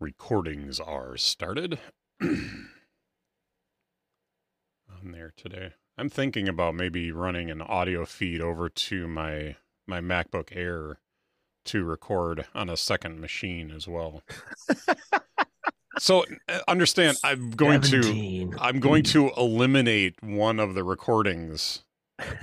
[0.00, 1.78] recordings are started
[2.22, 2.68] on
[5.04, 5.72] there today.
[5.96, 9.56] I'm thinking about maybe running an audio feed over to my
[9.86, 10.98] my MacBook Air
[11.64, 14.22] to record on a second machine as well.
[15.98, 18.52] so uh, understand I'm going 17.
[18.52, 21.84] to I'm going to eliminate one of the recordings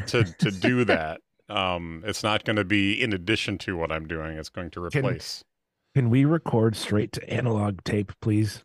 [0.08, 1.22] to to do that.
[1.48, 4.38] Um it's not going to be in addition to what I'm doing.
[4.38, 5.40] It's going to replace.
[5.40, 5.55] Can
[5.96, 8.64] we record straight to analog tape, please,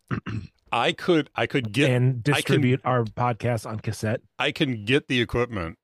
[0.72, 4.20] I could I could get and I can- distribute our podcast on cassette?
[4.38, 5.76] I can get the equipment.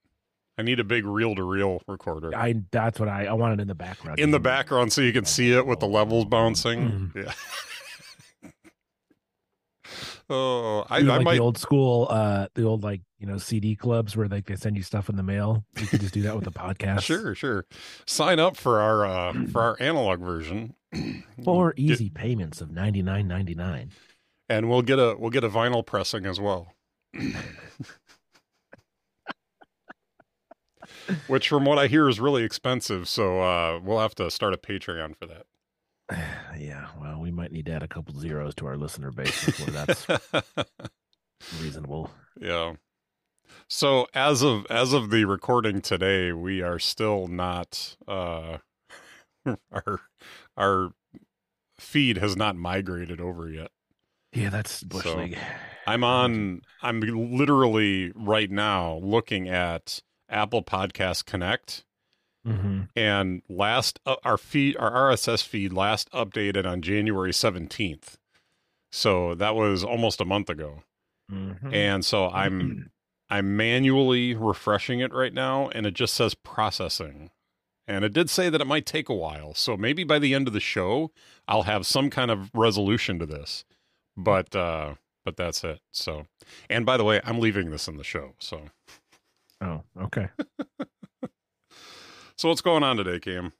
[0.58, 3.60] I need a big reel to reel recorder I that's what I I want it
[3.62, 4.18] in the background.
[4.18, 7.12] in the background so you can see it with the levels bouncing.
[7.14, 7.24] Mm.
[8.42, 8.50] Yeah.
[10.30, 11.34] oh, I, Do I like might.
[11.34, 14.76] the old school, uh, the old like you know CD clubs where like they send
[14.76, 15.64] you stuff in the mail.
[15.78, 17.02] You could just do that with the podcast.
[17.02, 17.66] Sure, sure.
[18.06, 20.74] Sign up for our uh, for our analog version,
[21.44, 23.90] Get- easy payments of ninety nine ninety nine.
[24.48, 26.72] and we'll get a we'll get a vinyl pressing as well.
[31.28, 33.08] Which, from what I hear, is really expensive.
[33.08, 35.46] So uh, we'll have to start a Patreon for that.
[36.58, 39.66] Yeah, well, we might need to add a couple zeros to our listener base before
[39.72, 40.06] that's
[41.62, 42.10] reasonable.
[42.40, 42.74] yeah.
[43.68, 48.58] So as of as of the recording today, we are still not uh
[49.70, 50.00] our
[50.56, 50.90] our
[51.78, 53.70] feed has not migrated over yet.
[54.32, 55.38] Yeah, that's bush So, league.
[55.86, 61.84] I'm on I'm literally right now looking at Apple Podcast Connect
[62.44, 68.18] hmm and last uh, our feed our RSS feed last updated on January 17th.
[68.92, 70.82] So that was almost a month ago.
[71.28, 72.90] hmm And so I'm
[73.30, 77.30] I'm manually refreshing it right now and it just says processing.
[77.88, 79.54] And it did say that it might take a while.
[79.54, 81.10] So maybe by the end of the show
[81.46, 83.64] I'll have some kind of resolution to this.
[84.16, 85.80] But uh but that's it.
[85.92, 86.26] So
[86.70, 88.34] and by the way, I'm leaving this in the show.
[88.38, 88.62] So
[89.60, 90.28] Oh, okay.
[92.36, 93.52] so what's going on today, Cam?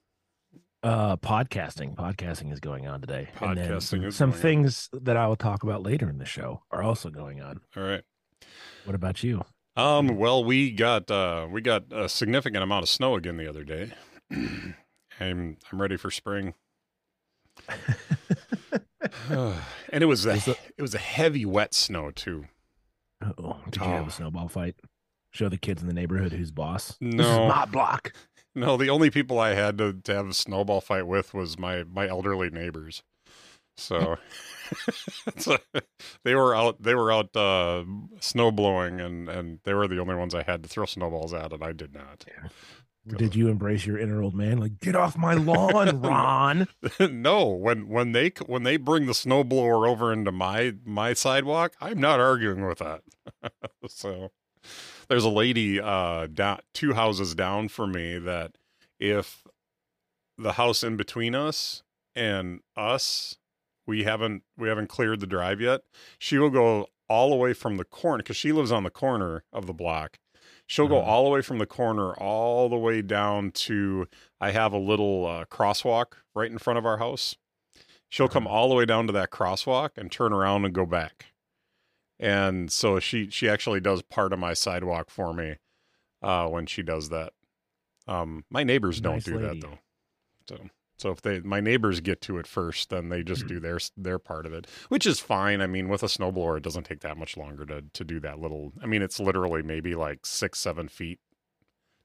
[0.83, 1.97] Uh, podcasting.
[1.97, 3.29] Podcasting is going on today.
[3.37, 4.43] Podcasting is some going on.
[4.43, 7.61] things that I will talk about later in the show are also going on.
[7.77, 8.03] All right.
[8.85, 9.45] What about you?
[9.75, 13.65] Um, well, we got uh we got a significant amount of snow again the other
[13.65, 13.93] day.
[14.31, 14.77] I'm
[15.21, 16.55] I'm ready for spring.
[19.31, 22.47] and it was a, it- was a heavy wet snow too.
[23.39, 24.09] Oh, did you have Oh.
[24.09, 24.77] a snowball fight?
[25.31, 26.97] Show the kids in the neighborhood who's boss.
[27.01, 27.49] This is No.
[27.49, 28.13] my block.
[28.55, 31.85] No, the only people I had to, to have a snowball fight with was my
[31.85, 33.03] my elderly neighbors.
[33.79, 34.17] So,
[35.37, 35.59] so
[36.25, 37.85] they were out they were out uh
[38.21, 41.53] snow blowing and and they were the only ones I had to throw snowballs at
[41.53, 42.25] and I did not.
[43.07, 44.59] Did you embrace your inner old man?
[44.59, 46.67] Like, get off my lawn, Ron.
[47.01, 52.01] no, when when they when they bring the snowblower over into my my sidewalk, I'm
[52.01, 53.03] not arguing with that.
[53.89, 54.33] so
[55.09, 58.59] there's a lady uh down two houses down for me that
[58.99, 59.47] if
[60.37, 61.85] the house in between us
[62.15, 63.37] and us
[63.87, 65.83] we haven't we haven't cleared the drive yet,
[66.19, 69.45] she will go all the way from the corner cuz she lives on the corner
[69.53, 70.19] of the block.
[70.67, 71.11] She'll go Uh-huh.
[71.11, 74.09] all the way from the corner all the way down to
[74.41, 77.37] I have a little uh, crosswalk right in front of our house.
[78.09, 81.27] She'll come all the way down to that crosswalk and turn around and go back.
[82.19, 85.57] And so she she actually does part of my sidewalk for me
[86.23, 87.33] uh, when she does that.
[88.09, 89.61] Um, my neighbors don't Nice do lady.
[89.61, 89.79] that though.
[90.49, 93.79] So so if they my neighbors get to it first, then they just do their
[93.97, 95.61] their part of it, which is fine.
[95.61, 98.39] I mean, with a snowblower, it doesn't take that much longer to to do that
[98.39, 98.73] little.
[98.83, 101.21] I mean, it's literally maybe like six seven feet,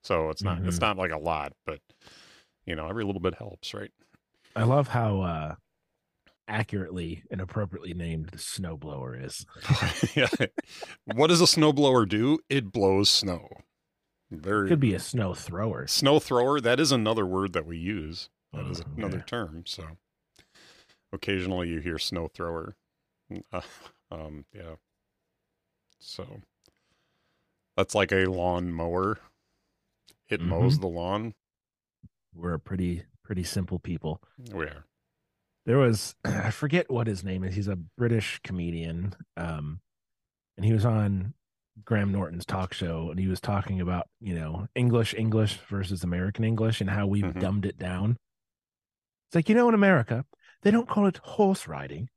[0.04, 0.82] so it's not it's Mhm.
[0.82, 1.80] not like a lot, but
[2.66, 3.92] you know, every little bit helps, right?
[4.56, 5.56] I love how uh,
[6.48, 9.46] accurately and appropriately named the snowblower is.
[11.06, 12.40] What does a snowblower do?
[12.50, 13.48] It blows snow.
[14.30, 15.88] Very Could be a snow thrower.
[15.88, 16.62] snow thrower.
[16.62, 18.30] That is another word that we use.
[18.54, 19.26] That is Oh, another okay.
[19.26, 19.64] term.
[19.66, 19.98] So
[21.14, 22.76] occasionally you hear snow thrower.
[23.52, 23.62] Uh,
[24.12, 24.76] um, yeah.
[26.00, 26.42] So
[27.78, 29.20] that's like a lawn mower.
[30.30, 30.82] It mows Mhm.
[30.82, 31.34] the lawn.
[32.34, 34.22] We're a pretty pretty simple people.
[34.52, 34.86] We are.
[35.66, 37.56] There was I forget what his name is.
[37.56, 39.16] He's a British comedian.
[39.38, 39.80] Um
[40.58, 41.34] and he was on
[41.86, 46.44] Graham Norton's talk show and he was talking about, you know, English English versus American
[46.44, 47.40] English and how we've Mhm.
[47.40, 48.18] dumbed it down.
[49.32, 50.26] It's like, you know, in America,
[50.62, 52.10] they don't call it horse riding.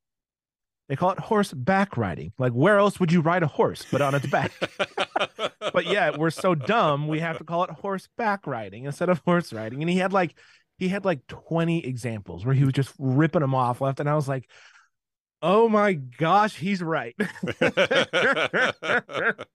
[0.89, 2.33] They call it horseback riding.
[2.39, 4.51] Like where else would you ride a horse but on its back?
[5.73, 9.53] but yeah, we're so dumb we have to call it horseback riding instead of horse
[9.53, 9.81] riding.
[9.81, 10.35] And he had like
[10.77, 14.01] he had like 20 examples where he was just ripping them off left.
[14.01, 14.51] And I was like,
[15.41, 17.15] Oh my gosh, he's right.
[17.61, 19.47] it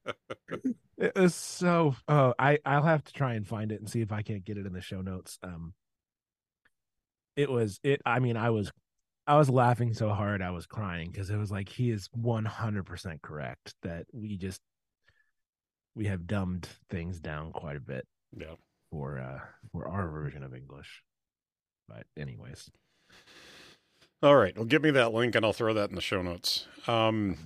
[1.14, 4.22] was so oh, I I'll have to try and find it and see if I
[4.22, 5.38] can't get it in the show notes.
[5.44, 5.74] Um
[7.40, 8.70] it was it I mean I was
[9.26, 13.22] I was laughing so hard I was crying because it was like he is 100%
[13.22, 14.60] correct that we just
[15.96, 18.06] we have dumbed things down quite a bit
[18.36, 18.56] yeah.
[18.92, 19.40] for uh
[19.72, 21.02] for our version of English.
[21.88, 22.70] But anyways,
[24.22, 24.56] All right.
[24.56, 26.68] Well, give me that link and I'll throw that in the show notes.
[26.88, 27.38] Um,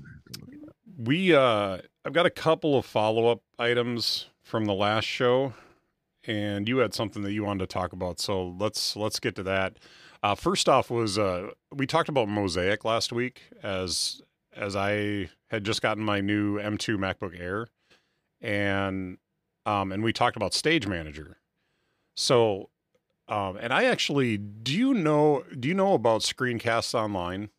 [0.98, 5.54] we, uh, I've got a couple of follow up items from the last show,
[6.26, 8.20] and you had something that you wanted to talk about.
[8.20, 9.78] So let's let's get to that.
[10.22, 14.22] Uh, first off, was uh, we talked about Mosaic last week as
[14.56, 17.68] as I had just gotten my new M2 MacBook Air,
[18.42, 19.18] and
[19.66, 21.38] um, and we talked about Stage Manager.
[22.16, 22.70] So
[23.28, 27.50] um, and I actually do you know do you know about Screencasts Online?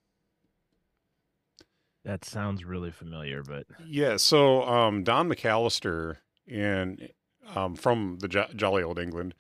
[2.05, 7.08] that sounds really familiar, but Yeah, so um, Don McAllister in
[7.55, 9.35] um, from the jo- jolly old England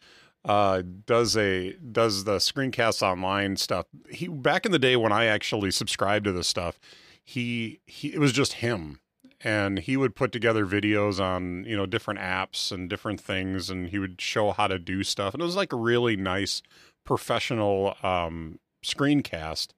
[0.44, 3.86] uh, does a does the Screencasts Online stuff.
[4.10, 6.78] He back in the day when I actually subscribed to this stuff,
[7.24, 9.00] he he it was just him.
[9.46, 13.88] And he would put together videos on you know different apps and different things and
[13.88, 15.34] he would show how to do stuff.
[15.34, 16.62] And it was like a really nice
[17.04, 19.68] professional um screencast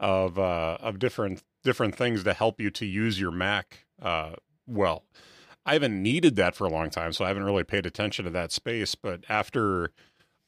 [0.00, 4.32] of uh of different different things to help you to use your mac uh
[4.66, 5.04] well
[5.66, 8.30] i haven't needed that for a long time so i haven't really paid attention to
[8.30, 9.90] that space but after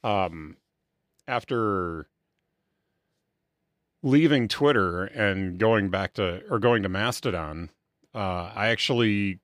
[0.03, 0.56] um
[1.26, 2.09] after
[4.03, 7.70] leaving twitter and going back to or going to mastodon
[8.14, 9.41] uh, I actually,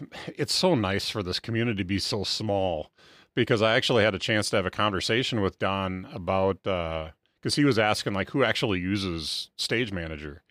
[0.26, 2.90] it's so nice for this community to be so small
[3.34, 7.64] because I actually had a chance to have a conversation with Don about, because he
[7.64, 10.42] was asking like who actually uses Stage Manager.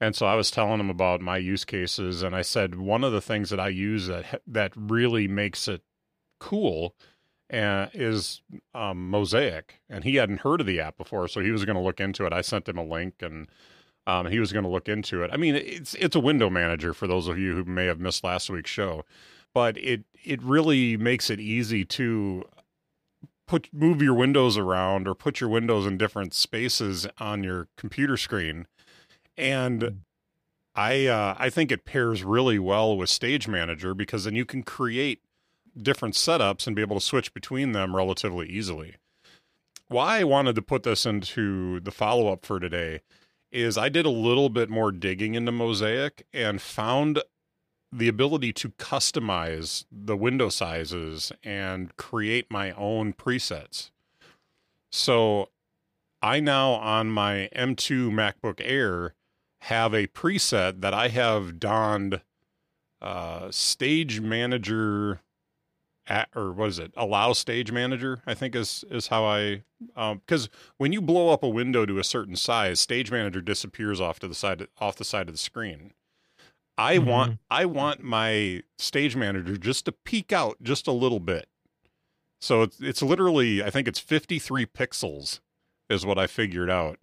[0.00, 3.12] And so I was telling him about my use cases, and I said one of
[3.12, 5.82] the things that I use that that really makes it
[6.38, 6.94] cool
[7.52, 8.42] uh, is
[8.74, 11.82] um, Mosaic, and he hadn't heard of the app before, so he was going to
[11.82, 12.32] look into it.
[12.32, 13.48] I sent him a link, and
[14.06, 15.30] um, he was going to look into it.
[15.32, 18.24] I mean, it's it's a window manager for those of you who may have missed
[18.24, 19.04] last week's show,
[19.54, 22.44] but it it really makes it easy to
[23.46, 28.16] put move your windows around or put your windows in different spaces on your computer
[28.16, 28.66] screen,
[29.36, 30.02] and
[30.74, 34.62] I uh, I think it pairs really well with Stage Manager because then you can
[34.62, 35.22] create
[35.76, 38.96] different setups and be able to switch between them relatively easily.
[39.88, 43.00] Why I wanted to put this into the follow up for today
[43.52, 47.22] is I did a little bit more digging into Mosaic and found
[47.92, 53.90] the ability to customize the window sizes and create my own presets.
[54.90, 55.50] So
[56.20, 59.14] I now on my M2 MacBook Air
[59.66, 62.20] have a preset that I have donned
[63.02, 65.20] uh, Stage Manager
[66.06, 66.92] at, or what is it?
[66.96, 69.64] Allow Stage Manager, I think is is how I
[70.14, 74.00] because um, when you blow up a window to a certain size, Stage Manager disappears
[74.00, 75.92] off to the side off the side of the screen.
[76.78, 77.08] I mm-hmm.
[77.08, 81.48] want I want my Stage Manager just to peek out just a little bit.
[82.40, 85.40] So it's it's literally I think it's 53 pixels
[85.90, 87.00] is what I figured out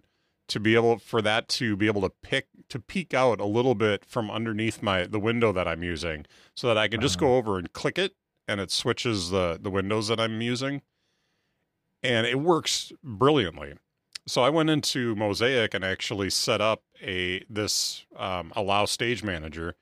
[0.48, 3.74] to be able for that to be able to pick to peek out a little
[3.74, 7.26] bit from underneath my the window that I'm using so that I can just uh-huh.
[7.26, 8.14] go over and click it
[8.46, 10.82] and it switches the the windows that I'm using,
[12.02, 13.74] and it works brilliantly.
[14.26, 19.74] So I went into Mosaic and actually set up a this um, allow stage manager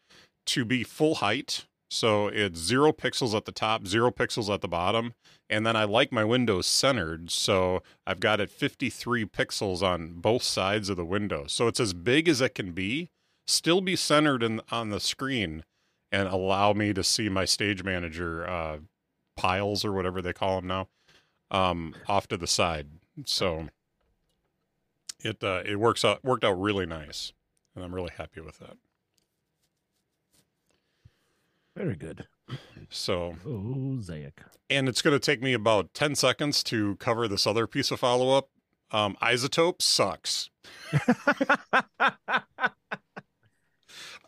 [0.46, 1.66] to be full height.
[1.92, 5.12] So it's zero pixels at the top, zero pixels at the bottom,
[5.50, 7.30] and then I like my windows centered.
[7.30, 11.44] So I've got it 53 pixels on both sides of the window.
[11.48, 13.10] So it's as big as it can be,
[13.46, 15.64] still be centered in, on the screen,
[16.10, 18.78] and allow me to see my stage manager uh,
[19.36, 20.88] piles or whatever they call them now
[21.50, 22.86] um, off to the side.
[23.26, 23.68] So
[25.20, 27.34] it uh, it works out worked out really nice,
[27.76, 28.78] and I'm really happy with that.
[31.76, 32.26] Very good.
[32.90, 37.66] So mosaic, and it's going to take me about ten seconds to cover this other
[37.66, 38.50] piece of follow up.
[38.90, 40.50] Um, iZotope sucks.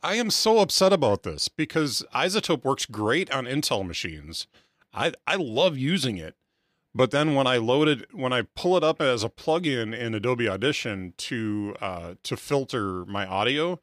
[0.03, 4.47] I am so upset about this because iZotope works great on Intel machines.
[4.95, 6.37] I I love using it.
[6.95, 10.15] But then when I load it, when I pull it up as a plugin in
[10.15, 13.81] Adobe Audition to uh, to filter my audio,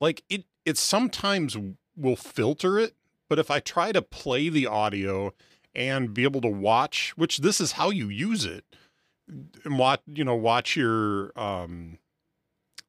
[0.00, 1.56] like it it sometimes
[1.96, 2.94] will filter it.
[3.30, 5.32] But if I try to play the audio
[5.74, 8.64] and be able to watch, which this is how you use it,
[9.64, 11.98] and watch you know watch your um,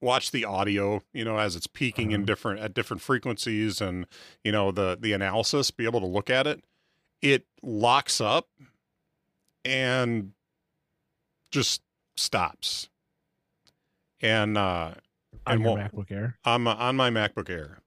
[0.01, 2.25] watch the audio, you know, as it's peaking in Uh-huh.
[2.25, 4.07] different at different frequencies, and
[4.43, 6.63] you know the the analysis, be able to look at it.
[7.21, 8.47] It locks up
[9.63, 10.31] and
[11.51, 11.83] just
[12.17, 12.89] stops.
[14.21, 14.95] And uh,
[15.45, 16.37] on and your MacBook Air.
[16.45, 17.81] on my on my MacBook Air,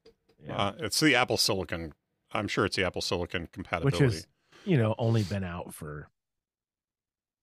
[0.47, 0.57] Yeah.
[0.57, 1.95] uh, it's the Apple Silicon.
[2.35, 4.05] I'm sure it's the Apple Silicon compatibility.
[4.05, 4.27] Which is,
[4.65, 6.09] you know, only been out for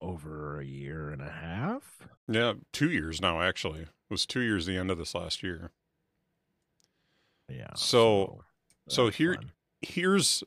[0.02, 2.00] over a year and a half.
[2.28, 3.42] yeah, two years now.
[3.42, 5.72] Actually, it was two years the end of this last year.
[7.48, 7.74] Yeah.
[7.76, 8.44] So-
[8.88, 9.52] so that's here- fun.
[9.82, 10.44] here's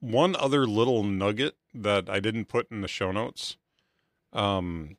[0.00, 3.56] one other little nugget that I didn't put in the show notes.
[4.32, 4.96] Um,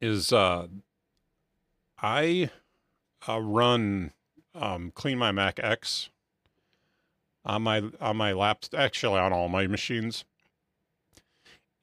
[0.00, 0.68] is uh,
[1.98, 2.50] I
[3.28, 4.12] uh, run
[4.54, 6.10] um, CleanMyMac X
[7.46, 10.24] on my on my laptop, actually on all my machines,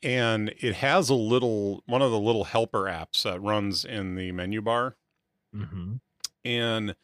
[0.02, 4.32] and it has a little one of the little helper apps that runs in the
[4.32, 4.96] menu bar
[5.56, 6.00] Mhm.
[6.44, 6.96] and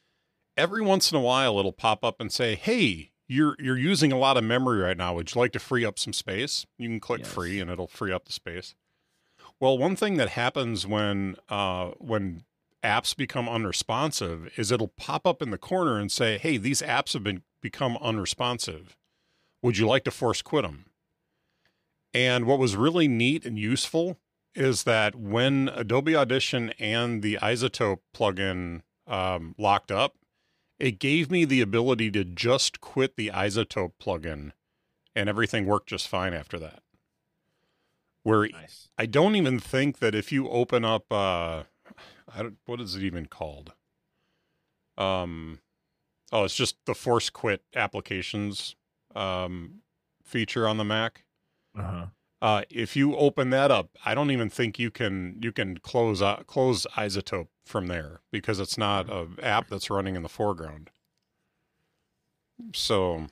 [0.57, 4.17] every once in a while it'll pop up and say, "Hey, you're you're using a
[4.17, 5.13] lot of memory right now.
[5.15, 7.33] Would you like to free up some space?" You can click Yes.
[7.33, 8.75] free and it'll free up the space.
[9.59, 12.43] Well, one thing that happens when uh when
[12.83, 17.13] apps become unresponsive is it'll pop up in the corner and say, "Hey, these apps
[17.13, 18.97] have been become unresponsive.
[19.61, 20.85] Would you like to force quit them?"
[22.13, 24.17] And what was really neat and useful
[24.55, 30.15] is that when Adobe Audition and the iZotope plugin um, locked up,
[30.79, 34.51] it gave me the ability to just quit the iZotope plugin,
[35.15, 36.81] and everything worked just fine after that.
[38.23, 38.89] Where Nice.
[38.97, 41.63] I don't even think that if you open up, uh,
[42.33, 43.73] I don't, what is it even called?
[44.97, 45.59] Um,
[46.31, 48.75] oh, it's just the force quit applications
[49.15, 49.81] um,
[50.23, 51.23] feature on the Mac.
[51.77, 52.05] Uh huh.
[52.41, 56.21] Uh, if you open that up, I don't even think you can you can close
[56.21, 60.89] uh, close iZotope from there because it's not a app that's running in the foreground.
[62.73, 63.27] So,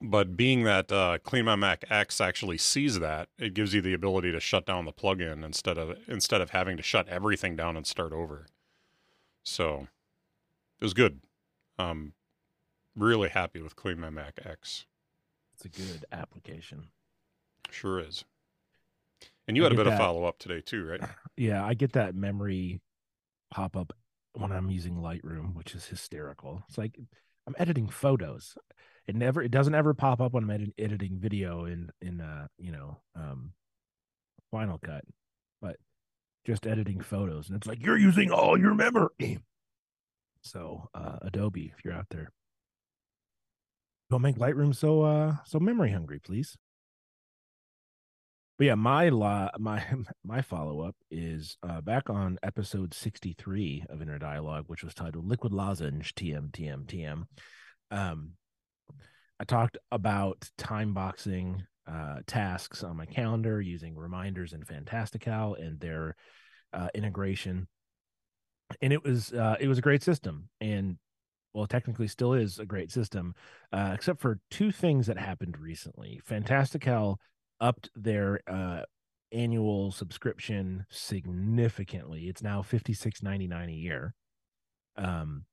[0.00, 4.40] but being that uh, CleanMyMac X actually sees that, it gives you the ability to
[4.40, 8.12] shut down the plugin instead of instead of having to shut everything down and start
[8.14, 8.46] over.
[9.44, 9.88] So,
[10.80, 11.20] it was good.
[11.78, 12.12] Um,
[12.94, 14.86] really happy with CleanMyMac X.
[15.54, 16.88] It's a good application.
[17.70, 18.24] Sure is.
[19.48, 21.00] And you I had a bit of follow up today too, right?
[21.38, 22.80] Yeah, I get that memory
[23.50, 23.92] pop up
[24.32, 26.62] when I'm using Lightroom, which is hysterical.
[26.66, 26.98] It's like
[27.46, 28.56] I'm editing photos.
[29.06, 32.46] It never it doesn't ever pop up when I'm edit- editing video in in uh,
[32.58, 33.52] you know, um
[34.50, 35.04] Final Cut.
[35.60, 35.76] But
[36.46, 39.08] just editing photos and it's like you're using all your memory.
[40.46, 42.30] So, uh Adobe, if you're out there,
[44.10, 46.56] don't make Lightroom so uh so memory hungry, please.
[48.58, 49.84] But yeah, my la- my
[50.24, 54.94] my follow up is uh, back on episode sixty three of Inner Dialogue, which was
[54.94, 57.24] titled "Liquid Lozenge TM TM TM."
[57.90, 58.32] Um,
[59.38, 65.78] I talked about time boxing uh, tasks on my calendar using reminders in Fantastical and
[65.78, 66.16] their
[66.72, 67.68] uh, integration,
[68.80, 70.98] and it was uh, it was a great system, and
[71.54, 73.34] well, technically still is a great system,
[73.72, 76.20] uh, except for two things that happened recently.
[76.24, 77.18] Fantastical
[77.60, 78.82] upped their uh
[79.32, 82.28] annual subscription significantly.
[82.28, 84.14] It's now fifty six ninety nine a year.
[84.96, 85.44] Um,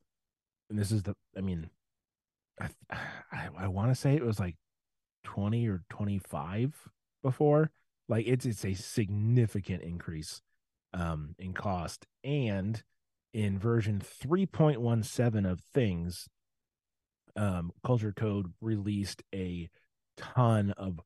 [0.70, 1.70] and this is the I mean,
[2.60, 2.70] I
[3.32, 4.55] I, I want to say it was like
[5.24, 6.74] twenty or twenty five
[7.22, 7.72] before.
[8.10, 10.41] Like it's it's a significant increase
[10.93, 12.84] um in cost and
[13.33, 16.27] in version 3.17 of things
[17.35, 19.69] um Cultured Code released a
[20.17, 20.99] ton of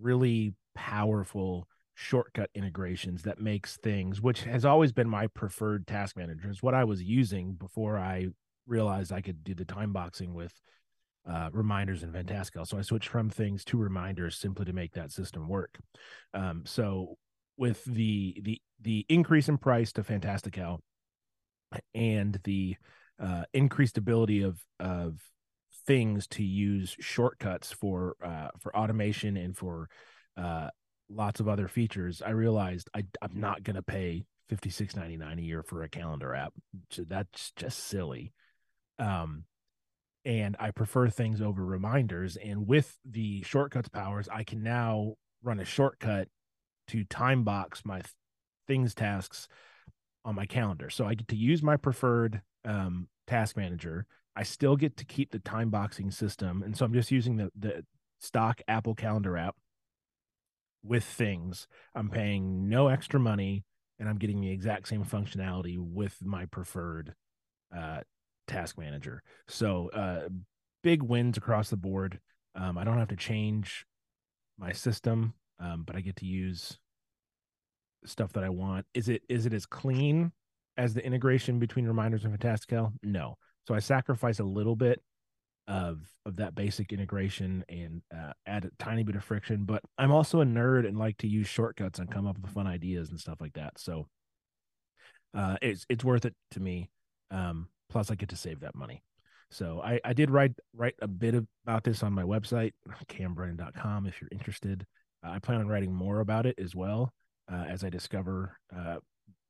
[0.00, 6.48] really powerful shortcut integrations that makes things which has always been my preferred task manager
[6.48, 8.28] is what i was using before i
[8.68, 10.52] realized i could do the time boxing with
[11.28, 12.64] uh, reminders in fantastical.
[12.64, 15.78] So i switched from things to reminders simply to make that system work.
[16.32, 17.18] Um, so
[17.56, 20.80] with the the the increase in price to fantastical
[21.94, 22.76] and the
[23.20, 25.20] uh, increased ability of of
[25.86, 29.88] things to use shortcuts for uh, for automation and for
[30.36, 30.68] uh,
[31.10, 35.16] lots of other features, I realized I, I'm not going to pay fifty six ninety
[35.16, 36.52] nine a year for a calendar app.
[36.90, 38.32] So That's just silly.
[38.98, 39.44] Um,
[40.24, 42.36] and I prefer things over reminders.
[42.36, 46.28] And with the shortcuts powers, I can now run a shortcut
[46.88, 48.12] to time box my th-
[48.66, 49.48] things tasks
[50.28, 50.90] on my calendar.
[50.90, 54.04] So I get to use my preferred um, task manager.
[54.36, 56.62] I still get to keep the time boxing system.
[56.62, 57.84] And so I'm just using the, the
[58.20, 59.56] stock Apple Calendar app
[60.82, 61.66] with things.
[61.94, 63.64] I'm paying no extra money
[63.98, 67.14] and I'm getting the exact same functionality with my preferred
[67.74, 68.00] uh,
[68.46, 69.22] task manager.
[69.48, 70.28] So uh,
[70.82, 72.20] big wins across the board.
[72.54, 73.86] Um, I don't have to change
[74.58, 76.78] my system, um, but I get to use
[78.04, 78.86] stuff that I want.
[78.94, 80.32] Is it is it as clean
[80.76, 82.92] as the integration between reminders and Fantastical?
[83.02, 83.36] No.
[83.66, 85.02] So I sacrifice a little bit
[85.66, 89.64] of of that basic integration and uh, add a tiny bit of friction.
[89.64, 92.66] But I'm also a nerd and like to use shortcuts and come up with fun
[92.66, 93.78] ideas and stuff like that.
[93.78, 94.06] So
[95.34, 96.90] uh, it's it's worth it to me.
[97.30, 99.02] Um, plus, I get to save that money.
[99.50, 102.72] So I, I did write write a bit about this on my website,
[103.08, 104.86] cambrennan.com, if you're interested.
[105.22, 107.12] I plan on writing more about it as well
[107.50, 108.96] uh, as I discover uh,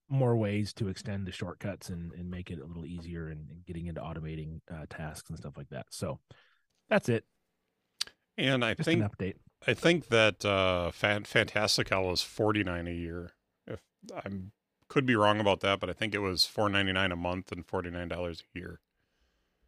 [0.08, 3.64] more ways to extend the shortcuts and, and make it a little easier and, and
[3.66, 5.86] getting into automating uh, tasks and stuff like that.
[5.90, 6.18] So
[6.88, 7.24] that's it.
[8.38, 9.34] And I Just think an update.
[9.66, 13.32] I think that uh, Fan- Fantastical was forty nine a year.
[13.66, 13.80] If
[14.14, 14.28] I
[14.88, 17.50] could be wrong about that, but I think it was four ninety nine a month
[17.50, 18.80] and forty nine dollars a year.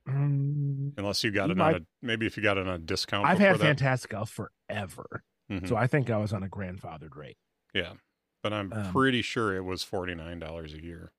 [0.08, 2.74] Mm, Unless you got You it might- on a maybe if you got it on
[2.74, 3.26] a discount.
[3.26, 3.60] I've had that.
[3.60, 5.24] Fantastical forever.
[5.50, 5.68] Mhm.
[5.68, 7.36] So I think I was on a grandfathered rate.
[7.74, 7.94] yeah,
[8.42, 11.12] but I'm Um, pretty sure it was forty nine dollars a year.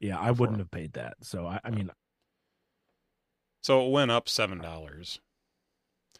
[0.00, 1.24] Yeah, I wouldn't have paid that.
[1.24, 1.90] So I, I mean,
[3.62, 5.20] So it went up seven dollars.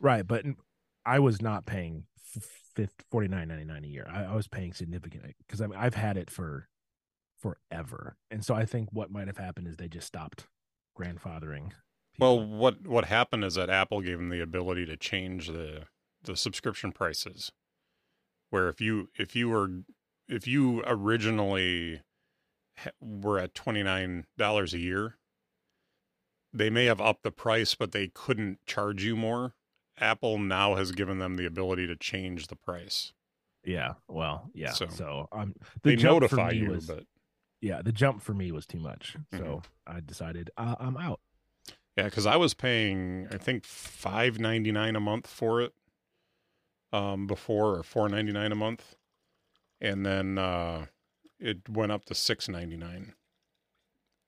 [0.00, 0.44] right, but
[1.04, 2.04] I was not paying
[3.10, 4.06] forty nine ninety nine a year.
[4.10, 6.68] I, I was paying significantly because I mean, I've had it for
[7.38, 10.46] forever, and so I think what might have happened is they just stopped
[10.98, 11.72] grandfathering.
[12.18, 15.84] Well, what what happened is that Apple gave them the ability to change the
[16.22, 17.52] the subscription prices.
[18.50, 19.68] Where if you if you were
[20.28, 22.02] if you originally
[23.00, 25.16] were at twenty nine dollars a year,
[26.52, 29.54] they may have upped the price, but they couldn't charge you more.
[29.98, 33.12] Apple now has given them the ability to change the price.
[33.64, 34.72] yeah, well, yeah.
[34.72, 37.04] So, So, um, the they jump notify you, was but
[37.62, 39.16] yeah, the jump for me was too much.
[39.32, 41.20] So I decided uh, I'm out.
[41.96, 45.72] Yeah, because I was paying I think five ninety nine a month for it,
[46.92, 48.96] um, before or four ninety nine a month,
[49.80, 50.86] and then uh,
[51.38, 53.14] it went up to six ninety nine.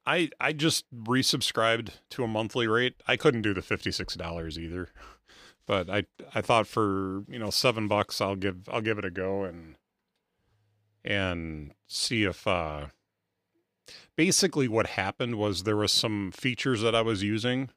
[0.07, 2.95] I I just resubscribed to a monthly rate.
[3.07, 4.89] I couldn't do the fifty six dollars either,
[5.67, 9.11] but I I thought for you know seven bucks I'll give I'll give it a
[9.11, 9.77] go and
[11.05, 12.87] and see if uh
[14.17, 17.71] basically what happened was there was some features that I was using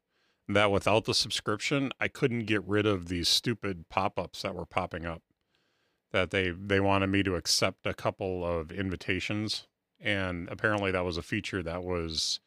[0.47, 5.05] that without the subscription I couldn't get rid of these stupid pop-ups that were popping
[5.05, 5.21] up
[6.11, 9.67] that they they wanted me to accept a couple of invitations
[9.99, 12.39] and apparently that was a feature that was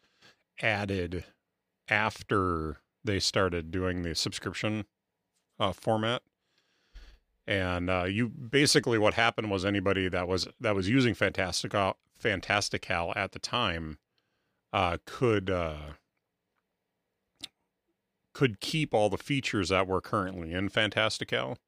[0.61, 1.25] added
[1.89, 4.85] after they started doing the subscription
[5.61, 6.23] uh, format.
[7.47, 13.13] And uh, you basically what happened was anybody that was that was using Fantastical Fantastical
[13.17, 13.99] at the time
[14.73, 15.93] uh, could uh,
[18.33, 21.59] could keep all the features that were currently in Fantastical,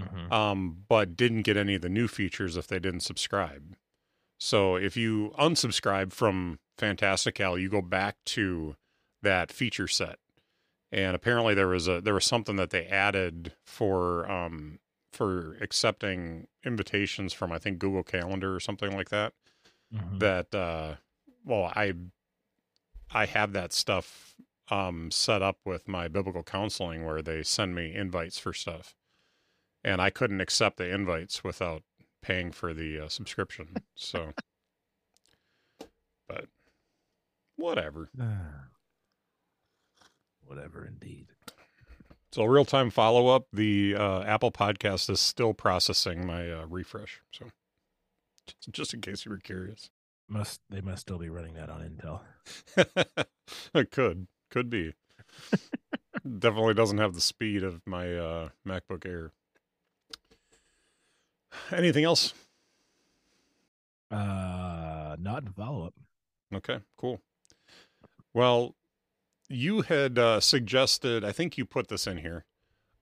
[0.00, 0.32] Mhm.
[0.32, 3.76] um, but didn't get any of the new features if they didn't subscribe.
[4.38, 8.76] So if you unsubscribe from Fantastical, you go back to
[9.22, 10.18] that feature set.
[10.90, 14.78] And apparently there was a there was something that they added for um
[15.12, 19.34] for accepting invitations from I think Google Calendar or something like that.
[19.92, 20.18] Mhm.
[20.20, 20.96] That uh
[21.44, 21.92] well I
[23.10, 24.34] I have that stuff
[24.68, 28.94] um set up with my biblical counseling where they send me invites for stuff.
[29.82, 31.82] And I couldn't accept the invites without
[32.22, 33.76] paying for the uh, subscription.
[33.94, 34.32] So
[36.28, 36.46] but
[37.56, 38.10] whatever.
[40.44, 41.28] Whatever, indeed.
[42.32, 43.46] So real time follow up.
[43.52, 47.20] The uh, Apple Podcast is still processing my uh, refresh.
[47.32, 47.46] So
[48.46, 49.90] just, just in case you were curious,
[50.28, 52.20] Must they must still be running that on Intel?
[53.74, 54.94] it could could be.
[56.24, 59.32] Definitely doesn't have the speed of my uh, MacBook Air.
[61.72, 62.34] Anything else?
[64.10, 65.94] Uh, not in follow up.
[66.54, 67.20] Okay, cool.
[68.34, 68.74] Well,
[69.48, 72.44] you had uh, suggested, I think you put this in here,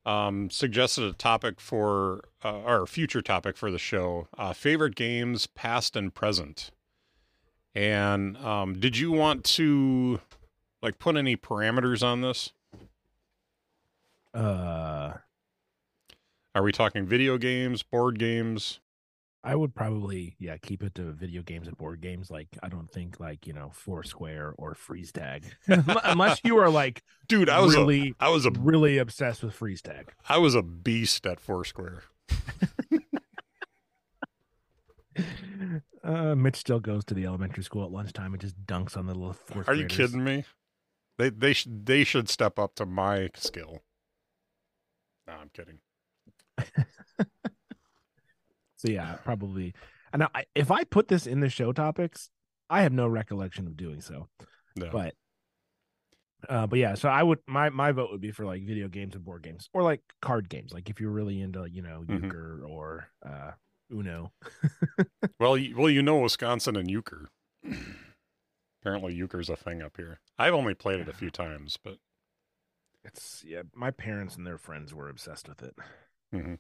[0.05, 5.47] um, suggested a topic for, uh, or future topic for the show uh, favorite games,
[5.47, 6.71] past and present.
[7.75, 10.21] And um, did you want to
[10.83, 12.53] like put any parameters on this?
[14.33, 15.15] Uh,
[16.59, 18.81] Are we talking video games, board games?
[19.45, 22.33] I would probably yeah keep it to video games and board games.
[22.33, 27.05] Like I don't think like you know Foursquare or Freeze Tag, unless you are like
[27.29, 30.13] Dude, I was really a, I was a, really obsessed with Freeze Tag.
[30.29, 32.03] I was a beast at Foursquare.
[36.05, 39.15] Uh, Mitch still goes to the elementary school at lunchtime and just dunks on the
[39.15, 39.35] little.
[39.35, 40.11] Fourth Are you graders.
[40.11, 40.45] kidding me?
[41.19, 43.83] They they should they should step up to my skill.
[45.27, 45.81] No, I'm kidding.
[48.77, 49.75] So yeah, probably.
[50.13, 52.31] And I, if I put this in the show topics,
[52.71, 54.29] I have no recollection of doing so.
[54.77, 54.89] No.
[54.93, 55.15] But,
[56.49, 56.95] uh, but yeah.
[56.95, 59.69] So I would my my vote would be for like video games and board games,
[59.75, 60.73] or like card games.
[60.73, 62.23] Like if you're really into you know Mhm.
[62.23, 63.51] euchre or uh
[63.93, 64.33] Uno.
[65.41, 67.31] Well, you, well, you know Wisconsin and euchre.
[68.81, 70.21] Apparently, euchre's a thing up here.
[70.39, 71.97] I've only played it a few times, but
[73.05, 73.63] It's yeah.
[73.75, 75.75] My parents and their friends were obsessed with it.
[76.33, 76.59] Mhm.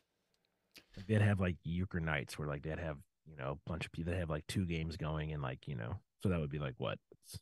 [0.96, 3.92] Like, they'd have like euchre nights where like they'd have you know a bunch of
[3.92, 4.12] people.
[4.12, 6.74] They have like two games going and like you know so that would be like
[6.78, 7.38] what it's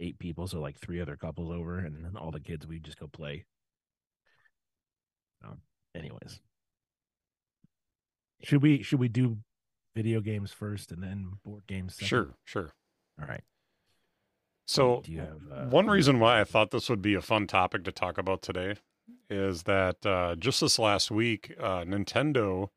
[0.00, 2.98] eight people, so like three other couples over, and then all the kids we just
[2.98, 3.44] go play.
[5.44, 5.58] Um,
[5.94, 6.40] anyways,
[8.42, 9.38] should we should we do
[9.94, 11.94] video games first and then board games?
[11.94, 12.08] Second?
[12.08, 12.72] sure, sure.
[13.20, 13.42] All right.
[14.68, 17.92] So, have uh, one reason why I thought this would be a fun topic to
[17.92, 18.74] talk about today
[19.28, 22.68] is that uh, just this last week, uh, Nintendo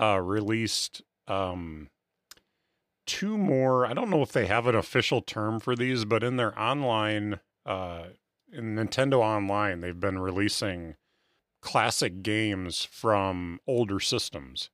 [0.00, 1.88] uh, released um,
[3.06, 3.86] two more.
[3.86, 7.40] I don't know if they have an official term for these, but in their online,
[7.66, 8.04] uh,
[8.52, 10.96] in Nintendo Online, they've been releasing
[11.60, 14.70] classic games from older systems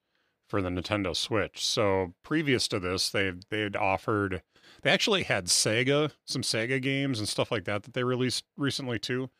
[0.48, 1.64] for the Nintendo Switch.
[1.64, 4.42] So previous to this, they they'd offered
[4.82, 8.98] they actually had Sega, some Sega games and stuff like that that they released recently
[8.98, 9.30] too.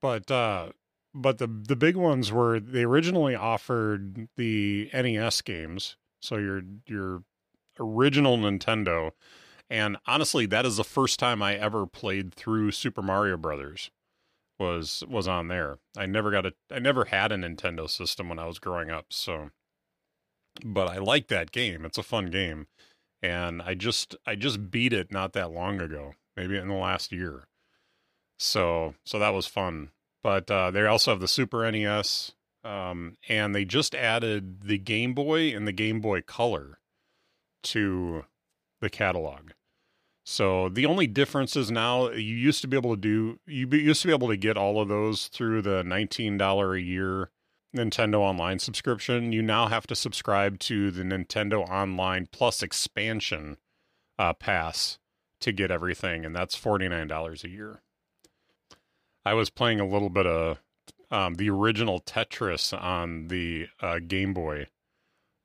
[0.00, 0.70] But uh
[1.14, 7.22] but the the big ones were they originally offered the NES games, so your your
[7.78, 9.12] original Nintendo.
[9.70, 13.90] And honestly, that is the first time I ever played through Super Mario Brothers
[14.58, 15.78] was was on there.
[15.96, 19.06] I never got a I never had a Nintendo system when I was growing up,
[19.10, 19.50] so
[20.64, 21.84] but I like that game.
[21.84, 22.66] It's a fun game.
[23.22, 27.10] And I just I just beat it not that long ago, maybe in the last
[27.12, 27.44] year.
[28.38, 29.90] So so that was fun.
[30.24, 32.32] But uh, they also have the Super NES,
[32.64, 36.78] um, and they just added the Game Boy and the Game Boy Color
[37.64, 38.24] to
[38.80, 39.50] the catalog.
[40.24, 44.00] So the only difference is now you used to be able to do you used
[44.02, 47.30] to be able to get all of those through the nineteen dollar a year
[47.76, 49.32] Nintendo Online subscription.
[49.32, 53.58] You now have to subscribe to the Nintendo Online Plus expansion
[54.18, 54.98] uh, pass
[55.40, 57.82] to get everything, and that's forty nine dollars a year.
[59.24, 60.58] I was playing a little bit of
[61.10, 64.66] um, the original Tetris on the uh, Game Boy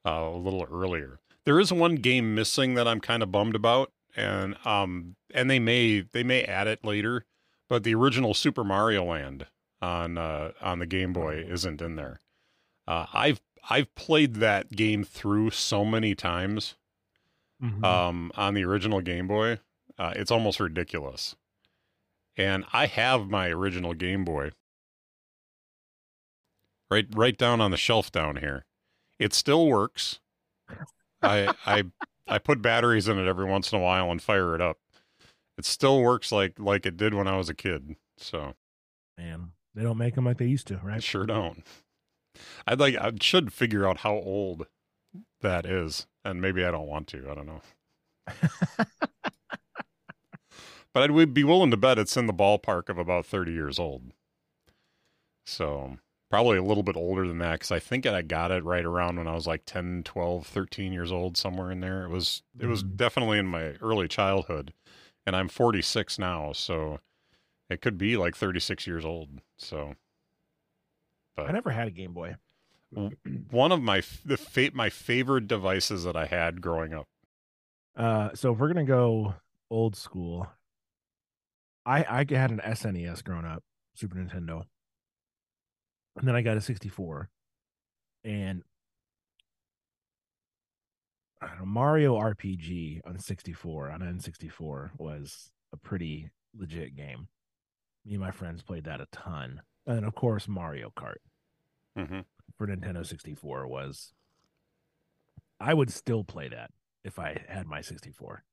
[0.05, 1.19] uh, a little earlier.
[1.45, 5.59] There is one game missing that I'm kind of bummed about, and um, and they
[5.59, 7.25] may they may add it later,
[7.67, 9.47] but the original Super Mario Land
[9.81, 12.19] on uh, on the Game Boy isn't in there.
[12.87, 16.75] Uh, I've I've played that game through so many times
[17.61, 17.83] Mhm.
[17.83, 19.59] um, on the original Game Boy.
[19.97, 21.35] Uh, it's almost ridiculous.
[22.37, 24.51] And I have my original Game Boy
[26.89, 28.65] right right down on the shelf down here.
[29.17, 30.19] It still works.
[31.21, 31.83] I I
[32.27, 34.77] I put batteries in it every once in a while and fire it up.
[35.57, 37.95] It still works like like it did when I was a kid.
[38.17, 38.53] So
[39.17, 41.03] man, they don't make them like they used to, right?
[41.03, 41.63] sure don't.
[42.65, 44.67] I'd like I should figure out how old
[45.41, 47.29] that is, and maybe I don't want to.
[47.29, 47.61] I don't know.
[50.93, 53.79] but I would be willing to bet it's in the ballpark of about 30 years
[53.79, 54.11] old.
[55.45, 55.97] So
[56.29, 59.17] probably a little bit older than that because I think I got it right around
[59.17, 62.03] when I was like 10, 12, 13 years old, somewhere in there.
[62.05, 62.95] It was it was Mhm.
[62.97, 64.73] definitely in my early childhood,
[65.25, 66.99] and I'm 46 now, so
[67.69, 69.41] it could be like 36 years old.
[69.57, 69.95] So
[71.37, 72.35] I never had a Game Boy.
[72.91, 77.07] one of my the fa- my favorite devices that I had growing up.
[77.95, 79.35] Uh, so if we're gonna go
[79.69, 80.47] old school,
[81.85, 83.63] I I had an SNES growing up,
[83.95, 84.63] Super Nintendo,
[86.17, 87.29] and then I got a 64,
[88.23, 88.63] and
[91.41, 97.27] I don't know, Mario RPG on 64 on N64 was a pretty legit game.
[98.05, 101.17] Me and my friends played that a ton, and of course Mario Kart
[101.95, 102.21] hmm
[102.57, 104.13] for Nintendo 64 was
[105.59, 106.71] I would still play that
[107.03, 108.43] if I had my 64.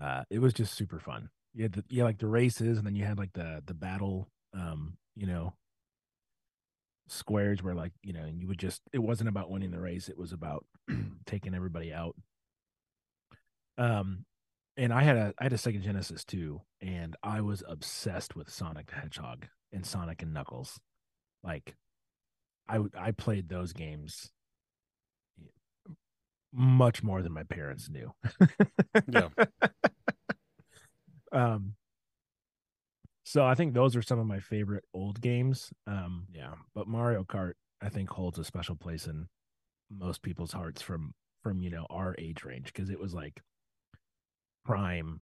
[0.00, 1.30] Uh it was just super fun.
[1.56, 4.28] You had the had like the races and then you had like the the battle
[4.54, 5.54] um, you know,
[7.08, 10.18] squares where like, you know, you would just it wasn't about winning the race, it
[10.18, 10.66] was about
[11.26, 12.14] taking everybody out.
[13.78, 14.24] Um
[14.76, 18.50] and I had a I had a Sega Genesis too, and I was obsessed with
[18.50, 20.78] Sonic the Hedgehog and Sonic and Knuckles.
[21.42, 21.74] Like
[22.68, 24.32] i i played those games
[26.52, 28.12] much more than my parents knew.
[29.08, 29.28] Yeah.
[31.36, 31.74] um
[33.24, 35.72] so I think those are some of my favorite old games.
[35.86, 39.28] Um yeah, but Mario Kart I think holds a special place in
[39.90, 43.42] most people's hearts from from you know our age range because it was like
[44.64, 45.20] prime.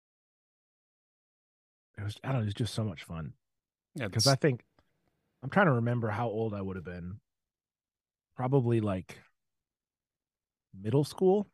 [1.98, 3.34] It was I don't know, it was just so much fun
[3.96, 4.64] Yeah, because I think
[5.44, 7.20] I'm trying to remember how old I would have been.
[8.36, 9.18] Probably like
[10.74, 11.48] middle school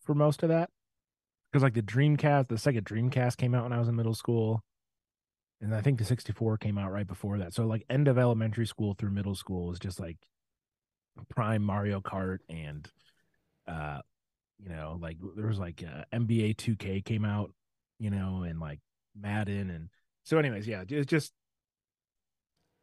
[0.00, 0.70] for most of that.
[1.54, 4.64] Because like the Dreamcast, the Sega Dreamcast came out when I was in middle school.
[5.60, 7.54] And I think the 64 came out right before that.
[7.54, 10.16] So like end of elementary school through middle school was just like
[11.28, 12.90] prime Mario Kart and
[13.68, 14.00] uh
[14.58, 17.52] you know, like there was like uh, NBA 2K came out,
[18.00, 18.80] you know, and like
[19.16, 19.90] Madden and
[20.24, 21.32] so anyways, yeah, it's just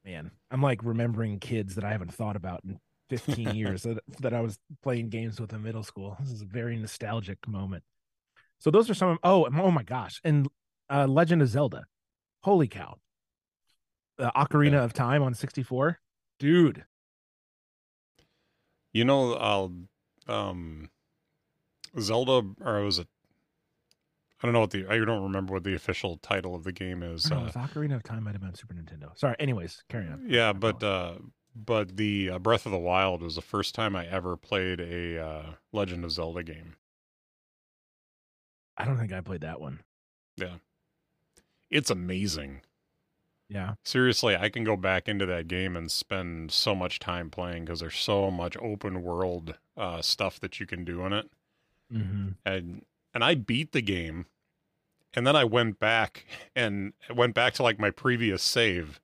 [0.05, 2.79] man, I'm like remembering kids that I haven't thought about in
[3.10, 6.15] 15 years that, that I was playing games with in middle school.
[6.21, 7.84] This is a very nostalgic moment.
[8.62, 10.47] So those are some of oh oh my gosh, and
[10.89, 11.86] uh Legend of Zelda.
[12.43, 12.97] Holy cow.
[14.17, 14.84] The Ocarina Yeah.
[14.84, 16.00] of Time on 64.
[16.39, 16.86] Dude.
[18.93, 19.74] You know, I'll
[20.28, 20.89] um
[22.00, 23.08] Zelda or was it
[24.43, 27.04] I don't know what the I don't remember what the official title of the game
[27.04, 27.30] is.
[27.30, 29.17] No, Uh, Ocarina of Time might have been Super Nintendo.
[29.17, 29.36] Sorry.
[29.39, 30.26] Anyways, carry on.
[30.28, 31.15] yeah, but uh
[31.56, 35.19] but the uh, Breath of the Wild was the first time I ever played a
[35.21, 35.43] uh,
[35.74, 36.76] Legend of Zelda game.
[38.77, 39.81] I don't think I played that one.
[40.38, 40.55] Yeah.
[41.69, 42.62] It's amazing.
[43.49, 43.73] Yeah.
[43.84, 47.81] Seriously, I can go back into that game and spend so much time playing because
[47.81, 51.29] there's so much open world uh, stuff that you can do in it.
[51.93, 52.29] Mm-hmm.
[52.45, 54.25] and and I beat the game,
[55.13, 59.01] and then I went back and went back to like my previous save,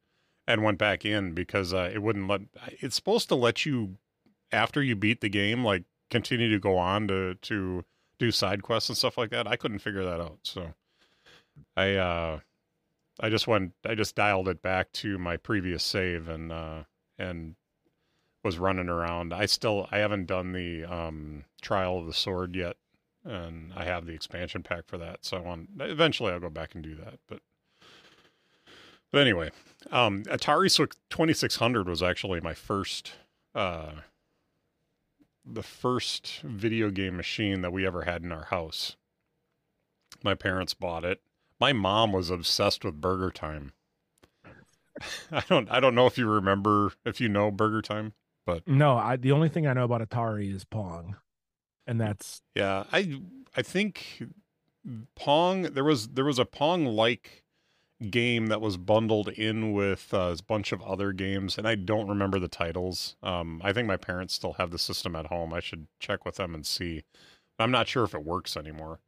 [0.47, 2.41] and went back in because uh, it wouldn't let.
[2.79, 3.97] It's supposed to let you
[4.51, 7.83] after you beat the game, like continue to go on to to
[8.19, 9.47] do side quests and stuff like that.
[9.47, 10.73] I couldn't figure that out, so
[11.75, 12.39] I uh
[13.19, 16.83] I just went I just dialed it back to my previous save and uh
[17.17, 17.55] and
[18.43, 19.33] was running around.
[19.33, 22.77] I still I haven't done the um trial of the sword yet
[23.25, 25.25] and I have the expansion pack for that.
[25.25, 27.19] So I want eventually I'll go back and do that.
[27.27, 27.41] But
[29.11, 29.51] but anyway,
[29.91, 30.69] um, Atari
[31.09, 33.13] 2600 was actually my first
[33.55, 33.91] uh,
[35.51, 38.95] the first video game machine that we ever had in our house.
[40.23, 41.21] My parents bought it.
[41.59, 43.73] My mom was obsessed with Burger Time.
[45.31, 48.13] I don't I don't know if you remember if you know Burger Time.
[48.45, 51.15] But No, I the only thing I know about Atari is Pong.
[51.85, 53.21] And that's Yeah, I
[53.55, 54.23] I think
[55.15, 57.43] Pong there was there was a Pong like
[58.09, 62.07] game that was bundled in with uh, a bunch of other games, and I don't
[62.07, 63.15] remember the titles.
[63.23, 65.53] Um, I think my parents still have the system at home.
[65.53, 67.03] I should check with them and see.
[67.59, 68.99] I'm not sure if it works anymore.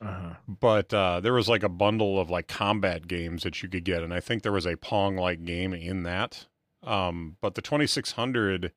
[0.00, 3.84] uh But uh, there was like a bundle of like combat games that you could
[3.84, 6.46] get, and I think there was a Pong like game in that.
[6.82, 8.72] Um, but the 2600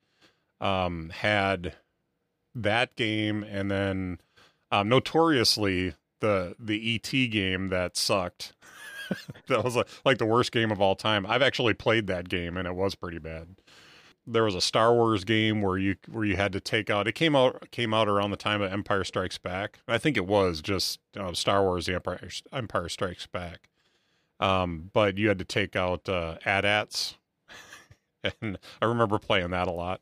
[0.62, 1.76] um, had
[2.56, 4.20] that game, and then
[4.72, 8.54] um, notoriously the the ET game that sucked.
[9.48, 11.26] that was like, the worst game of all time.
[11.26, 13.56] I've actually played that game, and it was pretty bad.
[14.26, 17.08] There was a Star Wars game where you where you had to take out.
[17.08, 19.80] It came out came out around the time of Empire Strikes Back.
[19.88, 23.70] I think it was just uh, Star Wars: The Empire Empire Strikes Back.
[24.40, 27.18] Um, but you had to take out uh, AT-ATs,
[28.42, 30.02] and I remember playing that a lot.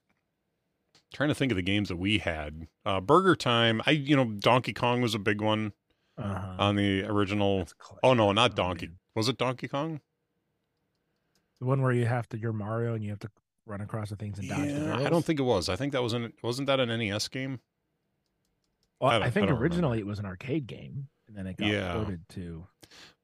[1.14, 2.68] Trying to think of the games that we had.
[2.84, 3.82] Uh, Burger Time.
[3.86, 5.74] I you know Donkey Kong was a big one
[6.18, 7.68] uh on the original.
[8.04, 8.90] Oh no, not Donkey.
[9.16, 10.02] Was it Donkey Kong?
[11.60, 13.30] The one where you have to you're Mario and you have to
[13.66, 14.96] run across the things and dodge Yeah.
[14.98, 15.70] I don't think it was.
[15.70, 17.60] I think that was an wasn't that an NES game?
[19.00, 21.68] Well, I I, think I originally it was an arcade game and then it got
[21.68, 21.94] Yeah.
[21.94, 22.68] ported to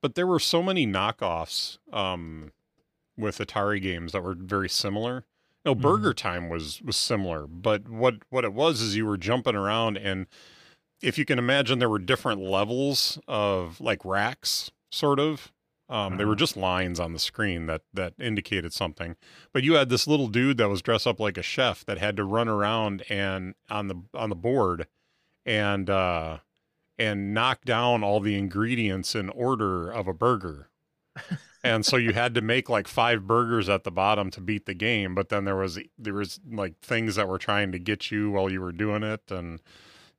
[0.02, 2.52] But there were so many knockoffs um,
[3.18, 5.26] with Atari games that were very similar.
[5.64, 5.82] No, Mhm.
[5.82, 9.96] Burger Time was was similar, but what what it was is you were jumping around,
[9.98, 10.26] and
[11.02, 15.52] if you can imagine, there were different levels of like racks, sort of.
[15.90, 16.40] Um, They were Uh-huh.
[16.40, 19.18] just lines on the screen that that indicated something.
[19.52, 22.16] But you had this little dude that was dressed up like a chef that had
[22.18, 24.88] to run around and on the on the board
[25.46, 26.38] and uh,
[26.98, 30.70] and knock down all the ingredients in order of a burger.
[31.64, 34.74] and so you had to make like five burgers at the bottom to beat the
[34.74, 38.32] game, but then there was there was like things that were trying to get you
[38.32, 39.60] while you were doing it and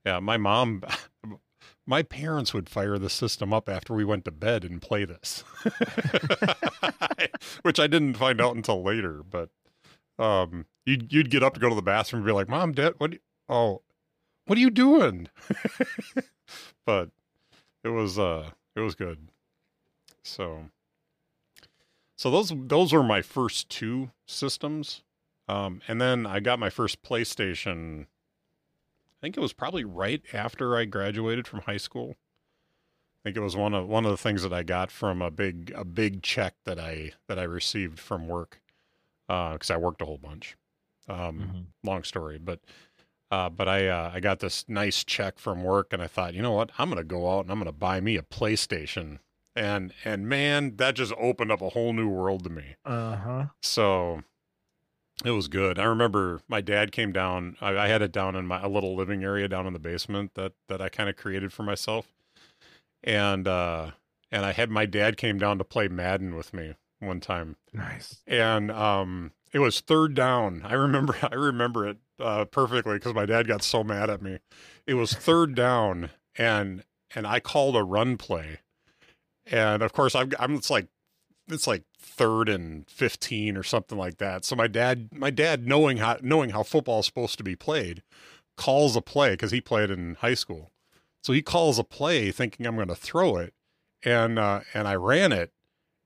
[0.05, 0.83] yeah, my mom
[1.87, 5.45] my parents would fire the system up after we went to bed and play this.
[7.63, 9.51] Which I didn't find out until later, but
[10.19, 12.95] um you'd you'd get up to go to the bathroom and be like, "Mom, Dad,
[12.99, 13.83] what you- oh,
[14.47, 15.29] what are you doing?
[16.87, 17.11] but
[17.85, 19.29] it was uh it was good.
[20.25, 20.67] So
[22.17, 25.03] so those those were my first two systems.
[25.49, 28.07] Um and then I got my first PlayStation
[29.23, 32.17] think it was probably right after I graduated from high school.
[33.25, 35.31] I think it was one of one of the things that I got from a
[35.31, 38.61] big a big check that I that I received from work
[39.29, 40.57] because uh, I worked a whole bunch.
[41.09, 41.89] Um, mm-hmm.
[41.89, 42.61] Long story, but
[43.31, 46.43] uh, but I uh, I got this nice check from work, and I thought, you
[46.43, 49.21] know what, I'm gonna go out and I'm gonna buy me a PlayStation,
[49.55, 52.75] and and man, that just opened up a whole new world to me.
[52.85, 53.45] Uh huh.
[53.63, 54.23] So
[55.25, 55.79] it was good.
[55.79, 57.57] I remember my dad came down.
[57.61, 60.33] I, I had it down in my a little living area down in the basement
[60.35, 62.07] that that I kind of created for myself
[63.05, 63.91] and uh,
[64.31, 67.57] and I had my dad came down to play Madden with me one time.
[67.73, 68.21] Nice.
[68.27, 70.63] And um, it was third down.
[70.65, 74.39] I remember I remember it uh, perfectly because my dad got so mad at me.
[74.87, 78.61] It was third down, and and I called a run play,
[79.47, 80.89] and of course I'm I'm it's like
[81.49, 84.45] it's like third and 15 or something like that.
[84.45, 88.03] So my dad, my dad knowing how, knowing how football is supposed to be played
[88.57, 90.71] calls a play cause he played in high school.
[91.23, 93.55] So he calls a play thinking I'm going to throw it,
[94.05, 95.53] and uh, and I ran it,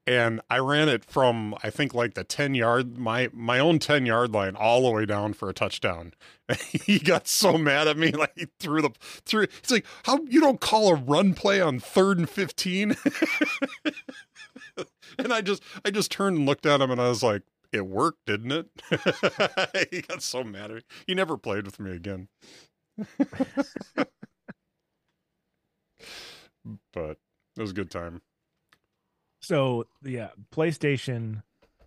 [0.07, 4.05] and I ran it from I think like the ten yard my my own ten
[4.05, 6.13] yard line all the way down for a touchdown.
[6.71, 9.47] he got so mad at me, like he threw the threw.
[9.63, 12.97] He's like, "How you don't call a run play on third and 15?
[15.19, 17.87] and I just I just turned and looked at him, and I was like, "It
[17.87, 20.83] worked, didn't it?" he got so mad at me.
[21.07, 22.29] He never played with me again
[26.93, 27.19] but
[27.57, 28.23] it was a good time.
[29.41, 31.43] So yeah, PlayStation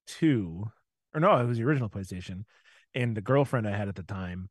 [0.06, 0.72] Two,
[1.14, 2.46] or no, it was the original PlayStation,
[2.96, 4.50] and the girlfriend I had at the time,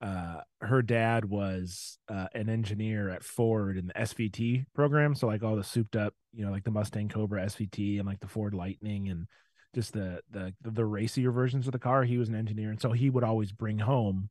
[0.00, 5.14] uh, her dad was uh, an engineer at Ford in the SVT program.
[5.14, 8.20] So like all the souped up, you know, like the Mustang Cobra SVT and like
[8.20, 9.26] the Ford Lightning and
[9.74, 12.04] just the the the racier versions of the car.
[12.04, 14.30] He was an engineer, and so he would always bring home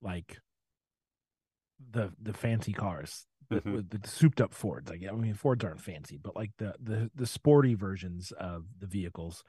[0.00, 0.38] like
[1.90, 3.76] the the fancy cars mm-hmm.
[3.76, 4.90] the, the, souped up Fords.
[4.90, 8.86] Like I mean, Fords aren't fancy, but like the the the sporty versions of the
[8.86, 9.42] vehicles.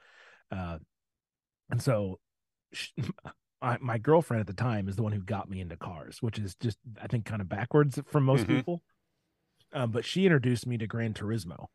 [0.50, 0.78] Uh,
[1.70, 2.18] and so,
[2.72, 2.92] she,
[3.60, 6.38] my, my girlfriend at the time is the one who got me into cars, which
[6.38, 8.56] is just I think kind of backwards from most mm-hmm.
[8.56, 8.82] people.
[9.72, 11.66] Um, but she introduced me to Gran Turismo.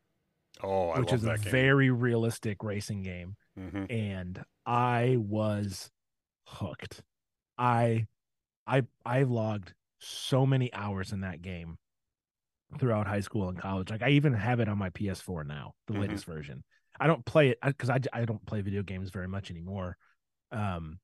[0.62, 1.52] Oh, I which is a game.
[1.52, 3.86] very realistic racing game, mm-hmm.
[3.92, 5.90] and I was
[6.48, 7.02] hooked.
[7.58, 8.08] I
[8.66, 11.78] I I logged so many hours in that game
[12.80, 13.90] throughout high school and college.
[13.90, 16.04] Like I even have it on my PS4 now, the mm-hmm.
[16.04, 16.64] latest version.
[17.00, 19.98] I don't play it because I, I don't play video games very much anymore.
[20.52, 21.00] Um,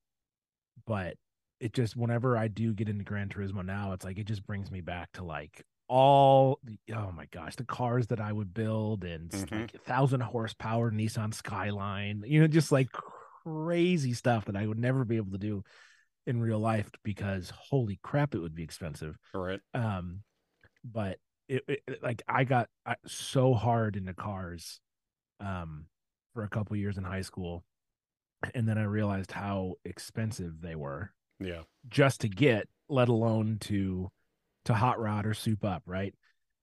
[0.85, 1.15] but
[1.59, 4.71] it just whenever I do get into Gran Turismo now, it's like it just brings
[4.71, 9.03] me back to like all the oh my gosh, the cars that I would build
[9.03, 9.61] and mm-hmm.
[9.61, 15.03] like thousand horsepower Nissan Skyline, you know, just like crazy stuff that I would never
[15.03, 15.63] be able to do
[16.27, 19.17] in real life because holy crap, it would be expensive.
[19.33, 19.59] Right.
[19.73, 20.21] Um,
[20.83, 22.69] but it, it, like I got
[23.07, 24.79] so hard into cars
[25.39, 25.85] um
[26.33, 27.63] for a couple years in high school
[28.53, 31.11] and then I realized how expensive they were.
[31.39, 31.61] Yeah.
[31.87, 34.09] Just to get, let alone to
[34.65, 36.13] to hot rod or soup up, right?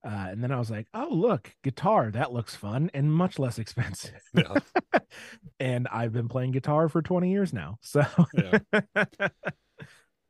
[0.04, 3.58] Uh, and then I was like, oh, look, guitar, that looks fun and much less
[3.58, 4.20] expensive.
[4.34, 4.58] Yeah.
[5.60, 7.78] and I've been playing guitar for 20 years now.
[7.80, 8.58] So, yeah.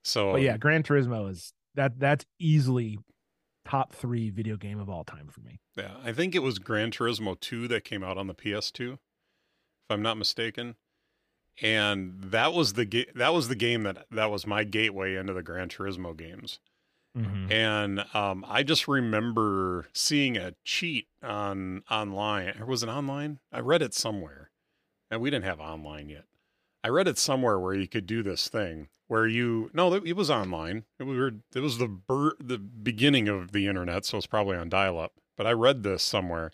[0.04, 2.98] so, but yeah, Gran Turismo is that that's easily
[3.66, 5.60] top three video game of all time for me.
[5.76, 8.98] Yeah, I think it was Gran Turismo 2 that came out on the PS2, if
[9.90, 10.76] I'm not mistaken.
[11.62, 15.32] And that was the ga- that was the game that that was my gateway into
[15.32, 16.60] the Gran Turismo games.
[17.16, 17.50] Mm-hmm.
[17.50, 22.54] And um, I just remember seeing a cheat on online.
[22.60, 23.38] Or was it online?
[23.50, 24.50] I read it somewhere,
[25.10, 26.24] and we didn't have online yet.
[26.84, 30.30] I read it somewhere where you could do this thing where you no, it was
[30.30, 30.84] online.
[30.98, 34.68] It was it was the ber, the beginning of the internet, so it's probably on
[34.68, 35.12] dial up.
[35.36, 36.52] But I read this somewhere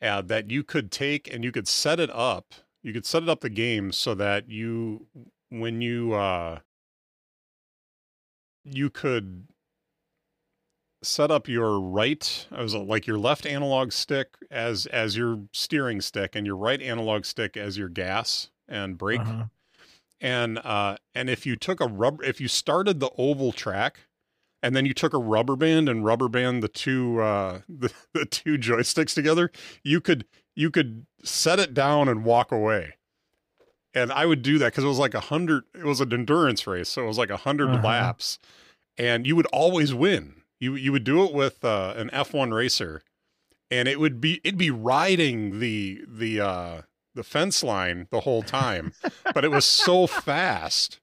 [0.00, 2.54] uh, that you could take and you could set it up.
[2.86, 5.08] You could set it up the game so that you
[5.48, 6.60] when you uh
[8.62, 9.48] you could
[11.02, 16.00] set up your right I was like your left analog stick as as your steering
[16.00, 19.20] stick and your right analog stick as your gas and brake.
[19.22, 19.46] Uh-huh.
[20.20, 24.02] And uh and if you took a rubber if you started the oval track
[24.62, 28.26] and then you took a rubber band and rubber band the two uh the, the
[28.26, 29.50] two joysticks together
[29.82, 30.24] you could
[30.56, 32.94] you could set it down and walk away
[33.94, 36.66] and i would do that because it was like a hundred it was an endurance
[36.66, 37.86] race so it was like a 100 uh-huh.
[37.86, 38.38] laps
[38.98, 40.42] and you would always win.
[40.60, 43.02] You you would do it with uh, an F1 racer,
[43.70, 46.82] and it would be it'd be riding the the uh,
[47.14, 48.92] the fence line the whole time,
[49.34, 51.00] but it was so fast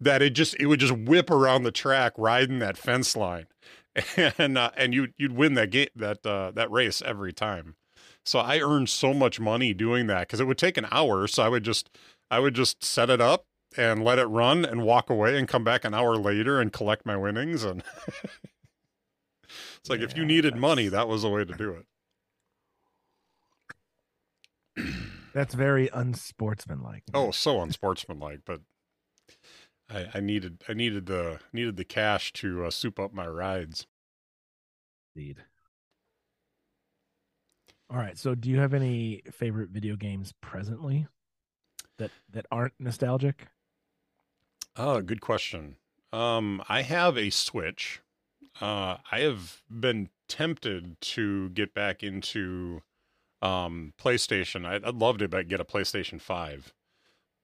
[0.00, 3.46] that it just it would just whip around the track riding that fence line,
[4.16, 7.76] and uh, and you you'd win that game that uh, that race every time.
[8.26, 11.26] So I earned so much money doing that because it would take an hour.
[11.28, 11.88] So I would just
[12.30, 13.46] I would just set it up
[13.76, 17.04] and let it run and walk away and come back an hour later and collect
[17.06, 17.82] my winnings and
[19.46, 21.82] it's like if you Yeah, needed money that was the way to do
[24.76, 24.84] it
[25.32, 27.04] That's very unsportsmanlike.
[27.14, 28.60] oh so unsportsmanlike but
[29.90, 33.86] I, I needed i needed the needed the cash to uh, soup up my rides
[35.16, 35.44] Indeed.
[37.88, 38.18] All right.
[38.18, 41.06] So, do you have any favorite video games presently
[41.98, 43.48] that that aren't nostalgic?
[44.76, 45.76] oh good question.
[46.12, 48.00] Um i have a switch.
[48.60, 52.82] Uh i have been tempted to get back into
[53.40, 54.66] um playstation.
[54.66, 56.74] I'd, I'd love to get a playstation 5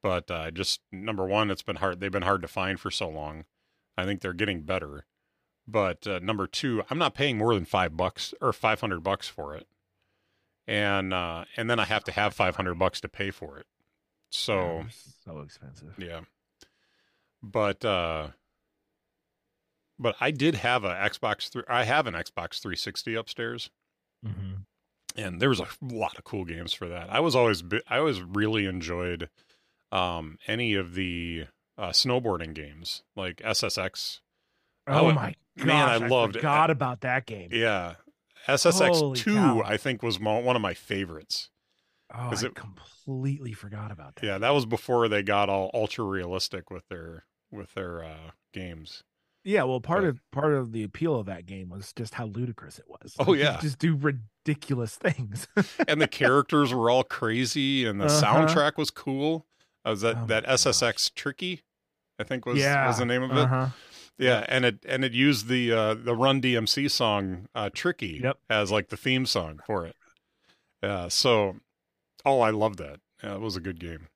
[0.03, 3.09] but uh just number one it's been hard they've been hard to find for so
[3.09, 3.45] long.
[3.97, 5.07] I think they're getting better.
[5.69, 9.55] But uh, number two i'm not paying more than five bucks or 500 bucks for
[9.55, 9.67] it
[10.67, 13.67] and uh and then i have to have 500 bucks to pay for it
[14.33, 14.85] so
[15.25, 15.95] so expensive.
[15.99, 16.21] yeah.
[17.43, 18.29] But uh
[19.99, 23.71] but I did have a Xbox 3 I have an Xbox 360 upstairs
[24.25, 24.55] hmm
[25.15, 27.11] and there was a lot of cool games for that.
[27.11, 29.29] I was always I always really enjoyed
[29.91, 31.47] um any of the
[31.77, 34.21] uh snowboarding games like SSX.
[34.89, 35.67] Oh my gosh!
[35.67, 36.41] man, I loved it.
[36.41, 37.51] Forgot about that game.
[37.53, 37.97] Yeah.
[38.49, 39.63] SSX Holy 2 cow.
[39.65, 41.51] I think was one of my favorites.
[42.15, 44.27] Oh, I it- completely forgot about that.
[44.27, 49.03] Yeah, that was before they got all ultra realistic with their with their uh games.
[49.45, 52.27] Yeah, well, part But- of part of the appeal of that game was just how
[52.27, 53.17] ludicrous it was.
[53.19, 53.59] Oh, Like, you yeah.
[53.61, 55.49] just do ridiculous things.
[55.89, 58.23] and the characters were all crazy and the Uh-huh.
[58.47, 59.47] soundtrack was cool.
[59.85, 60.53] Uh, was that Oh that gosh.
[60.61, 61.63] SSX Tricky?
[62.19, 63.39] I think was yeah, was the name of it.
[63.39, 63.69] Uh-huh.
[64.19, 68.39] Yeah, and it and it used the uh the Run DMC song uh Tricky Yep.
[68.51, 69.97] as like the theme song for it.
[70.83, 71.57] Yeah, so
[72.25, 73.01] oh, I love that.
[73.23, 74.09] Yeah, it was a good game.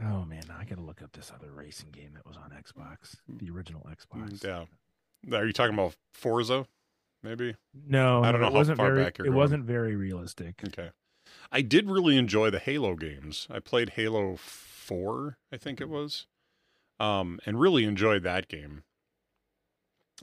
[0.00, 3.50] Oh man, I gotta look up this other racing game that was on Xbox, the
[3.50, 4.40] original Xbox.
[4.40, 4.44] Mm,
[5.28, 5.38] Yeah.
[5.38, 6.66] Are you talking about Forza?
[7.22, 7.54] Maybe.
[7.86, 9.38] No, I don't no, know it how wasn't far very, back you're It going.
[9.38, 10.56] wasn't very realistic.
[10.66, 10.90] Okay.
[11.52, 13.46] I did really enjoy the Halo games.
[13.48, 16.26] I played Halo 4, I think it was.
[16.98, 18.82] Um and really enjoyed that game.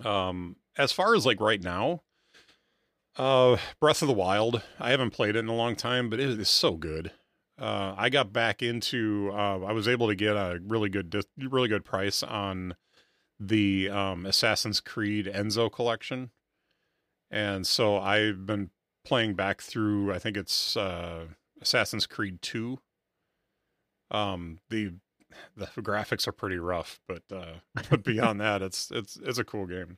[0.06, 2.04] Um as far as like right now,
[3.18, 6.40] uh Breath of the Wild, I haven't played it in a long time, but it
[6.40, 7.12] is so good.
[7.60, 11.68] Uh I got back into uh I was able to get a really good really
[11.70, 12.76] good price on
[13.40, 16.32] the um Assassin's Creed Ezio collection.
[17.32, 18.72] And so I've been
[19.06, 21.28] playing back through I think it's uh
[21.62, 22.80] Assassin's Creed 2.
[24.12, 24.94] Um the
[25.58, 27.56] the graphics are pretty rough, but uh
[27.90, 29.98] but beyond that it's it's it's a cool game.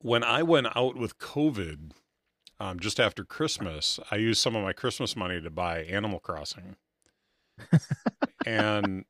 [0.00, 1.92] When I went out with COVID
[2.60, 6.76] um just after Christmas, I used some of my Christmas money to buy Animal Crossing.
[8.46, 9.04] and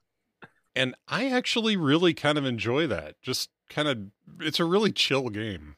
[0.74, 3.20] and I actually really kind of enjoy that.
[3.22, 3.99] Just kind of
[4.41, 5.76] it's a really chill game.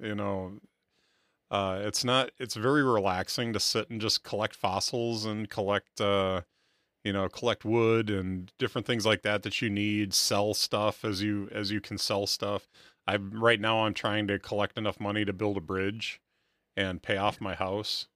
[0.00, 0.58] You know,
[1.50, 6.42] uh it's not it's very relaxing to sit and just collect fossils and collect uh
[7.04, 11.22] you know, collect wood and different things like that that you need, sell stuff as
[11.22, 12.68] you as you can sell stuff.
[13.06, 16.20] I right now I'm trying to collect enough money to build a bridge
[16.76, 18.06] and pay off my house.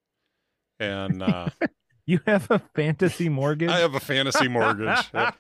[0.79, 1.49] And uh
[2.09, 3.69] You have a fantasy mortgage.
[3.69, 5.11] I have a fantasy mortgage.
[5.15, 5.35] Yep.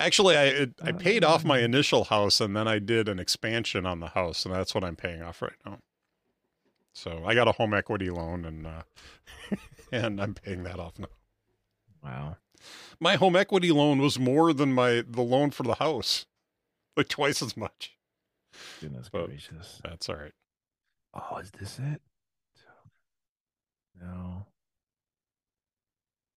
[0.00, 3.84] Actually, I it, I paid off my initial house and then I did an expansion
[3.84, 5.78] on the house, and that's what I'm paying off right now.
[6.94, 8.82] So I got a home equity loan, and uh,
[9.92, 11.08] and I'm paying that off now.
[12.02, 12.36] Wow.
[12.98, 16.26] My home equity loan was more than my the loan for the house,
[16.96, 17.96] like twice as much.
[18.80, 19.80] Goodness But- gracious.
[19.82, 20.34] That's all right.
[21.14, 22.00] Oh, is this it?
[24.00, 24.46] No.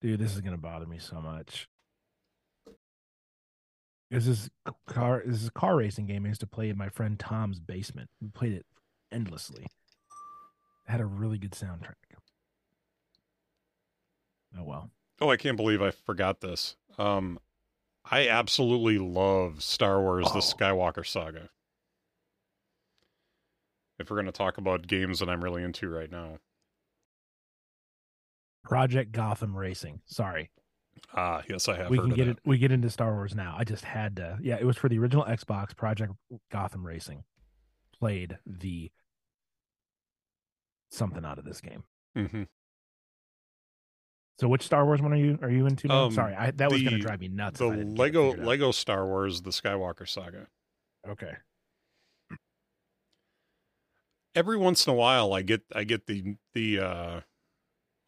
[0.01, 1.67] Dude, this is gonna bother me so much.
[4.11, 4.49] This is
[4.85, 5.23] car.
[5.25, 8.09] This is a car racing game I used to play in my friend Tom's basement.
[8.21, 8.65] We played it
[9.11, 9.63] endlessly.
[9.63, 11.95] It had a really good soundtrack.
[14.57, 14.91] Oh well.
[15.21, 16.75] Oh, I can't believe I forgot this.
[16.97, 17.39] Um,
[18.09, 20.41] I absolutely love Star Wars: The Oh.
[20.41, 21.49] Skywalker Saga.
[23.99, 26.39] If we're going to talk about games that I'm really into right now,
[28.63, 30.01] Project Gotham Racing.
[30.05, 30.49] Sorry.
[31.15, 31.89] Ah, yes, I have.
[31.89, 32.39] we heard can get it.
[32.45, 33.55] We get into Star Wars now.
[33.57, 34.37] I just had to.
[34.41, 35.75] Yeah, it was for the original Xbox.
[35.75, 36.13] Project
[36.51, 37.23] Gotham Racing
[37.97, 38.91] played the
[40.91, 41.83] something out of this game.
[42.15, 42.47] Mhm.
[44.39, 45.89] So, which Star Wars one are you are you into?
[45.89, 47.59] Um, Sorry, I, that was going to drive me nuts.
[47.59, 48.35] The if I didn't get it Lego.
[48.35, 50.47] Lego Star Wars, the Skywalker saga.
[51.07, 51.33] Okay.
[54.35, 57.19] Every once in a while, I get I get the the uh,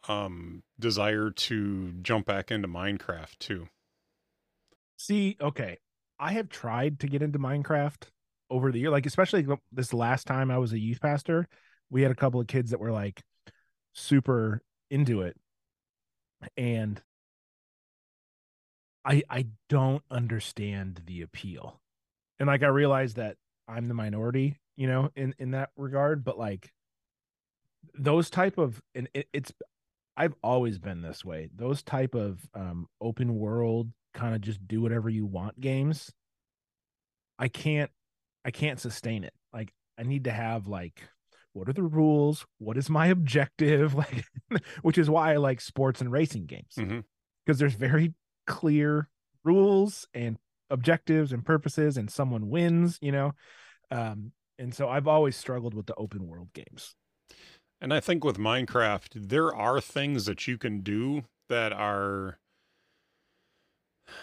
[0.08, 3.68] um desire to jump back into Minecraft too.
[4.98, 5.78] See, okay,
[6.20, 8.08] I have tried to get into Minecraft
[8.50, 11.48] over the year, like especially this last time I was a youth pastor.
[11.90, 13.22] We had a couple of kids that were like
[13.94, 15.38] super into it,
[16.58, 17.02] and
[19.04, 21.80] I I don't understand the appeal,
[22.40, 23.38] and like I realize that
[23.68, 26.72] I'm the minority, you know, in in that regard, but like
[27.94, 29.52] those type of and it, it's
[30.18, 31.50] I've always been this way.
[31.56, 36.12] Those type of um open world kind of just do whatever you want games.
[37.38, 37.92] I can't
[38.44, 39.34] I can't sustain it.
[39.54, 41.04] Like I need to have like
[41.56, 42.46] what are the rules?
[42.60, 43.96] What is my objective?
[44.06, 44.26] Like
[44.84, 46.76] which is why I like sports and racing games.
[47.46, 48.14] Because there's very
[48.46, 49.10] clear
[49.44, 50.38] rules and
[50.70, 53.34] objectives and purposes and someone wins, you know.
[53.90, 56.96] Um and so I've always struggled with the open world games.
[57.82, 62.40] And I think with Minecraft, there are things that you can do that are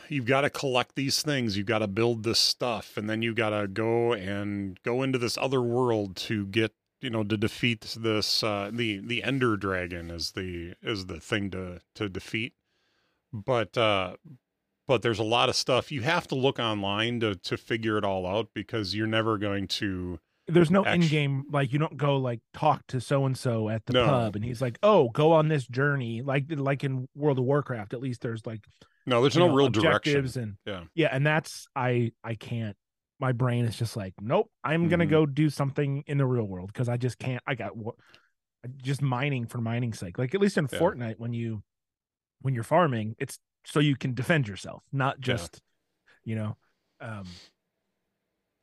[0.08, 3.34] you've got to collect these things, you've got to build this stuff, and then you
[3.34, 6.72] got to go and go into this other world to get,
[7.03, 11.50] you know, to defeat this uh the the ender dragon is the is the thing
[11.50, 12.55] to to defeat.
[13.32, 14.16] But uh
[14.88, 18.05] but there's a lot of stuff you have to look online to to figure it
[18.05, 21.96] all out because you're never going to There's no Actu- in game like you don't
[21.96, 24.07] go like talk to so and so at the No.
[24.07, 27.94] pub and he's like, "Oh, go on this journey." Like like in World of Warcraft,
[27.94, 28.64] at least there's like
[29.07, 30.84] no there's no know, real direction objectives and Yeah.
[30.94, 32.76] yeah, and that's I I can't.
[33.22, 34.50] My brain is just like, nope.
[34.64, 35.10] I'm gonna Mhm.
[35.10, 37.40] go do something in the real world because I just can't.
[37.46, 37.94] I got what
[38.78, 40.18] just mining for mining's sake.
[40.18, 40.78] Like at least in Yeah.
[40.80, 41.62] Fortnite, when you
[42.40, 45.34] when you're farming, it's so you can defend yourself, not Yeah.
[45.36, 45.62] just
[46.24, 46.56] you know.
[47.00, 47.26] um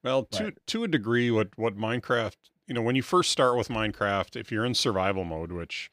[0.04, 2.36] Well, to to a degree, what what Minecraft,
[2.68, 5.90] you know, when you first start with Minecraft, if you're in survival mode, which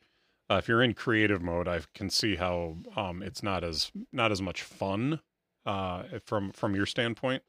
[0.50, 4.32] uh, if you're in creative mode, I can see how um, it's not as not
[4.32, 5.20] as much fun
[5.64, 7.44] uh, from from your standpoint.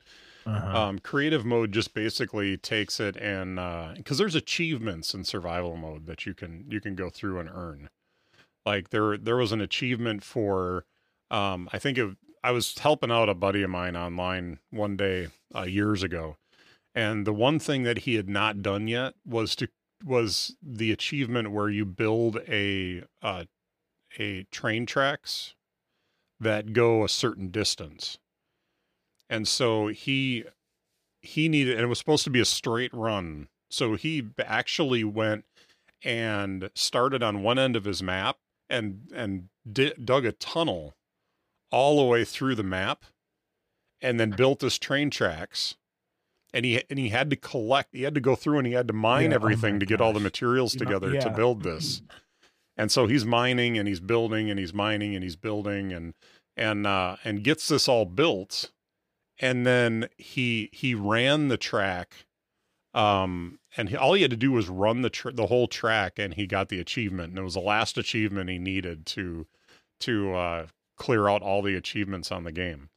[0.48, 0.78] Uh-huh.
[0.78, 3.58] Um, creative mode just basically takes it and
[3.98, 7.90] because there's achievements in survival mode that you can you can go through and earn.
[8.66, 10.86] Like there there was an achievement for
[11.30, 15.28] um, I think it, I was helping out a buddy of mine online one day
[15.54, 16.38] uh, years ago,
[16.96, 19.68] and the one thing that he had not done yet was to
[20.06, 23.46] was the achievement where you build a uh,
[24.20, 25.56] a train tracks
[26.40, 28.18] that go a certain distance.
[29.30, 30.46] And so he
[31.22, 33.48] he needed and it was supposed to be a straight run.
[33.70, 35.46] So he actually went
[36.04, 38.38] and started on one end of his map
[38.70, 40.96] and and di- dug a tunnel
[41.72, 43.04] all the way through the map
[44.02, 45.76] and then built his train tracks.
[46.54, 48.88] And he and he had to collect he had to go through and he had
[48.88, 52.02] to mine Yeah, oh everything my to get all the materials together to build this.
[52.78, 56.14] And so he's mining and he's building and he's mining and he's building and
[56.56, 58.72] and uh and gets this all built
[59.40, 62.26] and then he he ran the track
[62.94, 66.18] um and he, all he had to do was run the tr- the whole track
[66.18, 69.46] and he got the achievement and it was the last achievement he needed to
[70.00, 70.68] to uh
[70.98, 72.90] clear out all the achievements on the game.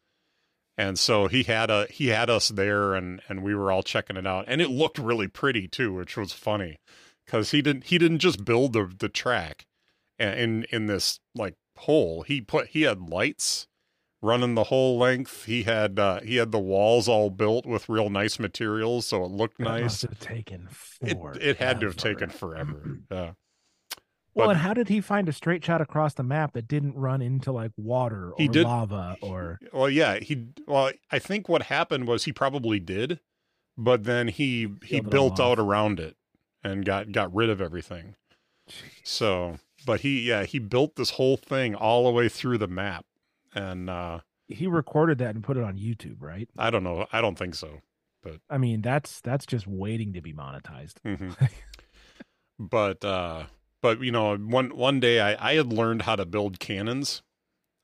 [0.79, 4.17] And so he had a he had us there and and we were all checking
[4.17, 6.79] it out and it looked really pretty too which was funny
[7.27, 9.67] because he didn't he didn't just build the the track
[10.19, 12.23] in in this like hole.
[12.23, 13.67] He put he had lights
[14.23, 18.11] running the whole length he had uh he had the walls all built with real
[18.11, 20.69] nice materials so it looked That nice must have taken
[21.01, 21.39] it, forever.
[21.41, 23.33] it had to have taken forever yeah
[24.35, 26.95] Well, But- and how did he find a straight shot across the map that didn't
[26.95, 30.49] run into like water or did- lava or Well, yeah, he.
[30.67, 33.21] Well, I think what happened was he probably did,
[33.77, 36.17] but then he he Built it out around it
[36.63, 38.15] and got got rid of everything.
[39.03, 43.05] So, but he yeah he built this whole thing all the way through the map,
[43.55, 46.49] and uh he recorded that and put it on YouTube, right?
[46.59, 47.07] I don't know.
[47.13, 47.81] I don't think so.
[48.23, 50.95] But I mean, that's that's just waiting to be monetized.
[51.05, 51.31] hmm
[52.59, 53.45] but uh
[53.83, 57.23] but you know one one day I I had learned how to build cannons,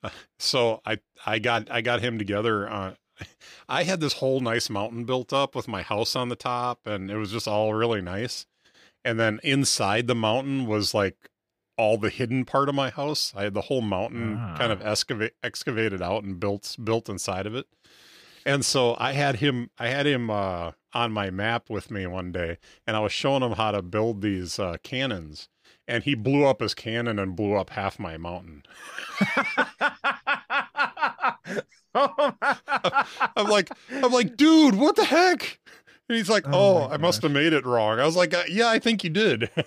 [0.38, 2.68] so I I got I got him together.
[2.68, 2.94] Uh,
[3.68, 7.10] I had this whole nice mountain built up with my house on the top, and
[7.10, 8.46] it was just all really nice.
[9.04, 11.30] And then inside the mountain was like
[11.78, 13.32] all the hidden part of my house.
[13.36, 14.90] I had the whole mountain kind of Ah.
[14.92, 17.66] excavate, excavated out and built built inside of it.
[18.44, 22.32] And so I had him I had him uh, on my map with me one
[22.32, 25.48] day, and I was showing him how to build these uh, cannons.
[25.88, 28.62] And he blew up his cannon and blew up half my mountain.
[31.94, 32.56] oh my-
[33.36, 35.58] I'm like, I'm like, dude, what the heck?
[36.08, 36.52] And he's like, Oh
[36.84, 37.98] oh, I must have made it wrong.
[38.00, 39.50] I was like, uh, yeah, I think you did.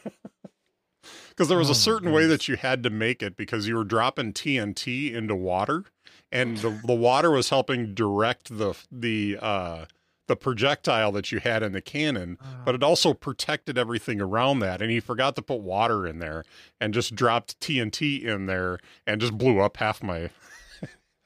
[1.39, 3.77] Because there was Oh a certain way that you had to make it because you
[3.77, 5.85] were dropping TNT into water,
[6.33, 9.85] and the the water was helping direct the the uh,
[10.27, 14.81] the projectile that you had in the cannon, but it also protected everything around that.
[14.81, 16.43] And he forgot to put water in there
[16.77, 18.77] and just dropped TNT in there
[19.07, 20.31] and just blew up half my.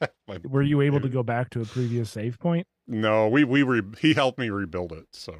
[0.28, 2.68] my Were you able to go back to a previous save point?
[2.86, 5.08] no, we we re- he helped me rebuild it.
[5.10, 5.38] So,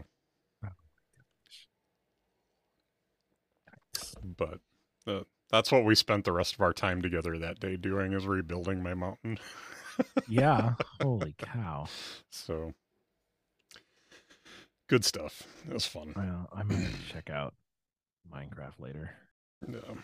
[4.37, 4.61] but
[5.07, 8.27] uh, that's what we spent the rest of our time together that day doing is
[8.27, 9.39] rebuilding my mountain.
[10.27, 10.75] Yeah.
[11.01, 11.87] Holy cow.
[12.33, 12.73] So,
[14.89, 15.43] good stuff.
[15.69, 16.13] It was fun.
[16.17, 17.55] Well, I might check out
[18.33, 19.11] Minecraft later.
[19.69, 19.95] Yeah.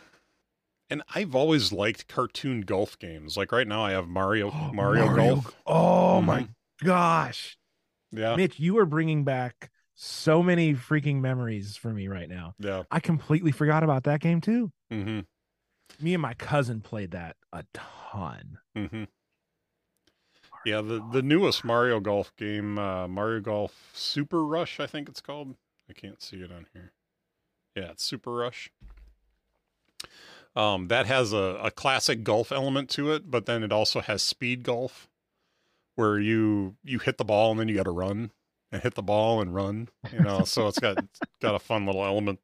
[0.88, 3.36] And I've always liked cartoon golf games.
[3.36, 5.54] Like right now, I have Mario Mario, Golf.
[5.66, 6.48] Oh my Mhm.
[6.84, 7.56] gosh.
[8.12, 9.70] Yeah, Mitch, you are bringing back
[10.02, 12.54] so many freaking memories for me right now.
[12.58, 12.84] yeah.
[12.90, 14.72] I completely forgot about that game too.
[14.90, 15.20] hmm
[16.00, 18.58] Me and my cousin played that a ton.
[18.74, 19.04] hmm
[20.64, 25.20] Yeah, the the newest Mario Golf game, uh, Mario Golf Super Rush, I think it's
[25.20, 25.54] called.
[25.88, 26.92] I can't see it on here.
[27.76, 28.70] Yeah, it's Super Rush.
[30.56, 34.22] Um, that has a, a classic golf element to it, but then it also has
[34.22, 35.08] speed golf,
[35.94, 38.30] where you you hit the ball and then you got to run
[38.72, 39.88] and hit the ball and run.
[40.12, 42.38] You know, so it's got it's got a fun little element.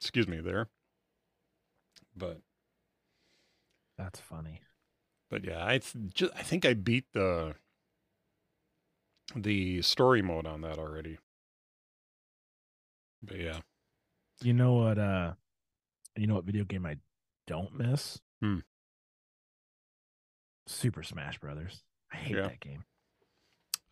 [0.00, 0.68] Excuse me, there.
[2.16, 2.40] But
[3.98, 4.60] That's funny.
[5.30, 7.54] but yeah, I th- ju- I think I beat the
[9.34, 11.18] the story mode on that already.
[13.22, 13.58] But yeah,
[14.42, 15.32] You know what uh
[16.16, 16.96] you know what video game I
[17.46, 18.18] don't miss?
[18.40, 18.58] Hmm.
[20.66, 21.82] Super Smash Brothers.
[22.12, 22.42] I hate Yeah.
[22.48, 22.84] that game.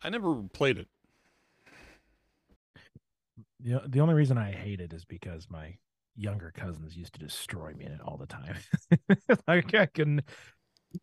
[0.01, 0.87] I never played it.
[3.65, 5.77] The, the only reason I hate it is because my
[6.15, 8.57] younger cousins used to destroy me in it all the time.
[9.47, 10.21] like I can,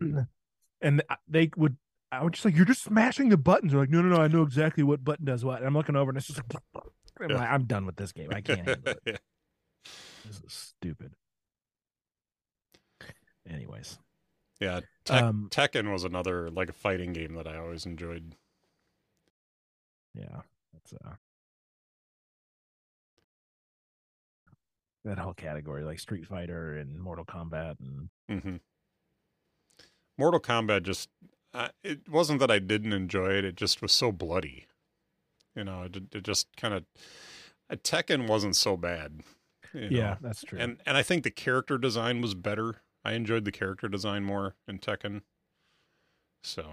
[0.80, 1.76] and they would.
[2.12, 3.72] I would just like, you're just smashing the buttons.
[3.72, 5.58] They're like, no, no, no, I know exactly what button does what.
[5.58, 6.62] And I'm looking over, and it's just like,
[7.20, 8.28] I'm, like, I'm done with this game.
[8.32, 8.78] I can't.
[9.06, 9.16] Yeah.
[10.24, 11.14] This is stupid.
[13.50, 13.98] Anyways,
[14.60, 18.36] yeah, Tek- um, Tekken was another like a fighting game that I always enjoyed.
[20.14, 20.42] yeah,
[20.72, 21.14] that's uh,
[25.05, 28.57] that whole category, like Street Fighter and Mortal Kombat, and mm-hmm.
[30.18, 31.09] Mortal Kombat just
[31.55, 34.66] uh, it wasn't that I didn't enjoy it; it just was so bloody.
[35.55, 36.84] You know, it, it just kind of
[37.82, 39.20] Tekken wasn't so bad.
[39.74, 40.59] you yeah, that's true.
[40.59, 42.82] and and I think the character design was better.
[43.05, 45.22] I enjoyed the character design more in Tekken.
[46.42, 46.64] So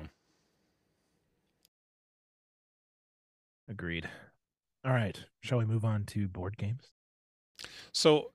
[3.70, 4.10] Agreed.
[4.84, 5.24] All right.
[5.42, 6.90] Shall we move on to board games?
[7.92, 8.32] So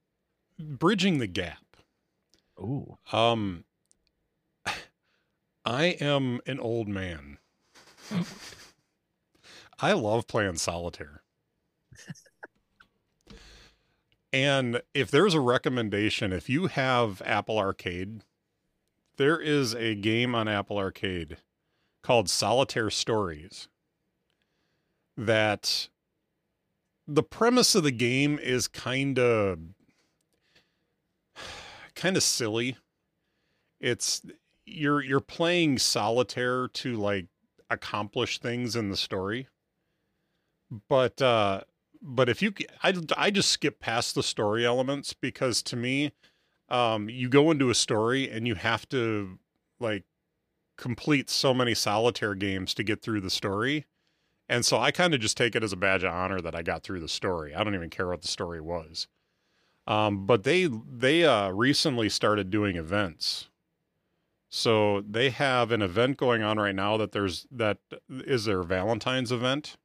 [0.59, 1.77] bridging the gap.
[2.59, 2.99] Ooh.
[3.13, 3.65] Um,
[5.65, 7.39] I am an old man.
[9.81, 11.23] I love playing solitaire.
[14.33, 18.23] and if there's a recommendation, if you have Apple Arcade,
[19.17, 21.39] there is a game on Apple Arcade
[22.03, 23.69] called Solitaire Stories
[25.17, 25.89] that
[27.07, 29.59] the premise of the game is kind of
[31.95, 32.77] kind of silly.
[33.81, 34.23] It's
[34.65, 37.27] you're you're playing solitaire to like
[37.71, 39.49] accomplish things in the story.
[40.89, 41.63] But uh
[42.01, 42.53] but if you
[42.83, 46.13] I I just skip past the story elements because to me
[46.69, 49.39] um you go into a story and you have to
[49.79, 50.05] like
[50.77, 53.87] complete so many solitaire games to get through the story.
[54.49, 56.63] And so I kind of just take it as a badge of honor that I
[56.63, 57.55] got through the story.
[57.55, 59.09] I don't even care what the story was.
[59.87, 63.49] Um, but they they uh, recently started doing events.
[64.49, 67.79] So they have an event going on right now that there's that
[68.11, 69.77] is their Valentine's event.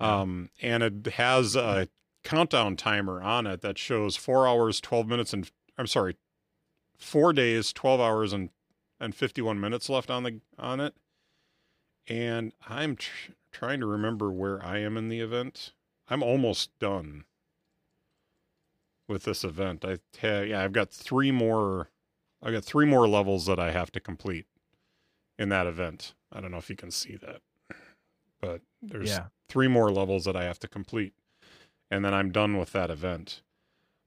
[0.00, 1.88] Um, and it has a
[2.22, 6.16] countdown timer on it that shows four hours, twelve minutes, and I'm sorry,
[6.96, 8.50] four days, twelve hours, and
[8.98, 10.94] and fifty one minutes left on the on it.
[12.06, 15.72] And I'm tr- trying to remember where I am in the event.
[16.08, 17.24] I'm almost done.
[19.06, 19.84] with this event.
[19.84, 21.90] I yeah, I've got three more.
[22.42, 24.46] I got three more levels that I have to complete
[25.38, 26.14] in that event.
[26.32, 27.42] I don't know if you can see that,
[28.40, 29.26] but there's Yeah.
[29.48, 31.12] three more levels that I have to complete,
[31.90, 33.42] and then I'm done with that event.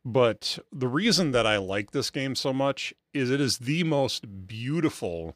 [0.03, 4.47] But the reason that I like this game so much is it is the most
[4.47, 5.35] beautiful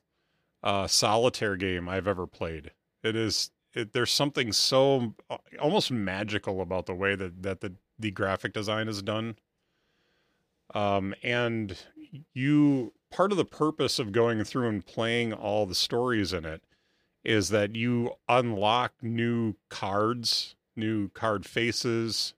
[0.63, 2.71] uh, solitaire game I've ever played.
[3.03, 3.51] It is.
[3.73, 8.53] It, there's something so uh, almost magical about the way that that the the graphic
[8.53, 9.35] design is done.
[10.73, 11.77] Um, and
[12.33, 16.63] you part of the purpose of going through and playing all the stories in it
[17.23, 22.33] is that you unlock new cards, new card faces.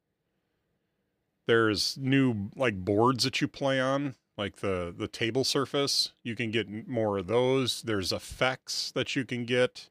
[1.47, 6.13] There's new like boards that you play on, like the the table surface.
[6.23, 7.81] You can get more of those.
[7.81, 9.89] There's effects that you can get.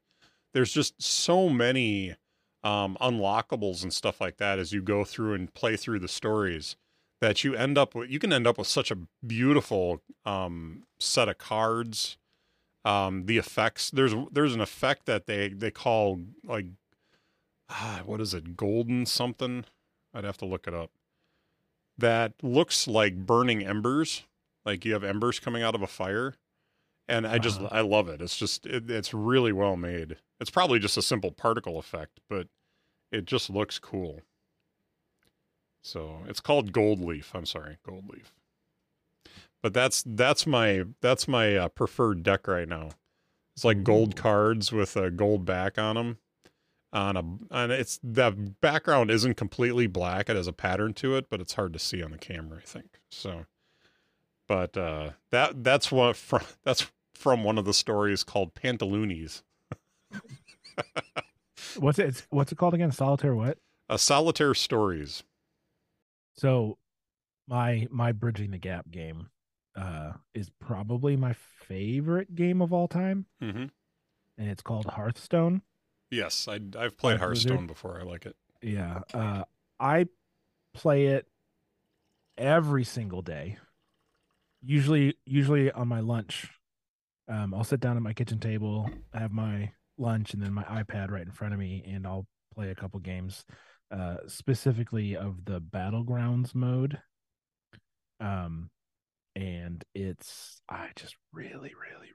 [0.52, 2.16] There's just so many
[2.62, 6.76] um, unlockables and stuff like that as you go through and play through the stories
[7.20, 8.10] that you end up with.
[8.10, 12.18] You can end up with such a beautiful um, set of cards.
[12.84, 16.66] Um, the effects there's there's an effect that they they call like
[17.70, 19.64] ah, what is it golden something
[20.12, 20.90] I'd have to look it up
[21.96, 24.24] that looks like burning embers
[24.66, 26.34] like you have embers coming out of a fire
[27.08, 27.68] and I just Uh-huh.
[27.72, 31.30] I love it it's just it, it's really well made it's probably just a simple
[31.30, 32.48] particle effect but
[33.10, 34.20] it just looks cool
[35.82, 38.32] so it's called gold leaf I'm sorry gold leaf
[39.62, 42.90] but that's that's my that's my uh, preferred deck right now.
[43.54, 46.18] It's like gold cards with a gold back on them.
[46.92, 50.28] On a and it's the background isn't completely black.
[50.28, 52.58] It has a pattern to it, but it's hard to see on the camera.
[52.58, 53.46] I think so.
[54.52, 59.40] But uh, that that's what from that's from one of the stories called Pantaloonies.
[61.78, 62.26] What's it?
[62.28, 62.92] What's it called again?
[62.92, 63.56] Solitaire what?
[63.88, 65.22] Uh, solitaire stories.
[66.36, 66.76] So,
[67.48, 69.30] my my bridging the gap game
[69.74, 71.32] uh is probably my
[71.66, 73.64] favorite game of all time, hmm
[74.36, 75.62] and it's called Hearthstone.
[76.10, 77.20] Yes, I, I've played?
[77.20, 77.98] Hearthstone before.
[77.98, 78.36] I like it.
[78.60, 79.00] Yeah.
[79.14, 79.44] Uh
[79.80, 80.08] I
[80.74, 81.26] play it
[82.36, 83.56] every single day.
[84.64, 86.48] Usually usually on my lunch.
[87.28, 91.10] Um I'll sit down at my kitchen table, have my lunch and then my iPad
[91.10, 93.44] right in front of me and I'll play a couple games
[93.90, 97.00] uh specifically of the battlegrounds mode.
[98.20, 98.70] Um
[99.36, 102.10] and it's I just really really really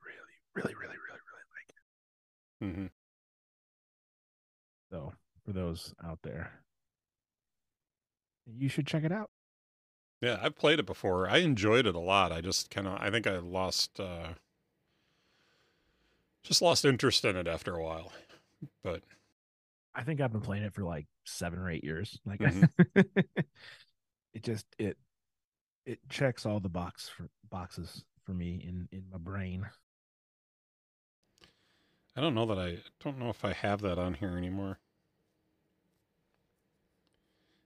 [0.55, 2.75] really really really really like it.
[2.75, 2.87] hmm
[4.91, 5.13] So,
[5.45, 6.63] for those out there,
[8.45, 9.29] you should check it out.
[10.21, 11.29] Yeah, I've played it before.
[11.29, 12.31] I enjoyed it a lot.
[12.31, 14.33] I just kind of, I think I lost, uh,
[16.43, 18.11] just lost interest in it after a while.
[18.83, 19.03] But
[19.95, 22.19] I think I've been playing it for like seven or eight years.
[22.25, 22.69] Like Mhm.
[24.33, 24.97] it just it
[25.85, 29.67] it checks all the box for boxes for me in in my brain.
[32.17, 34.79] I don't know that I don't know if I have that on here anymore.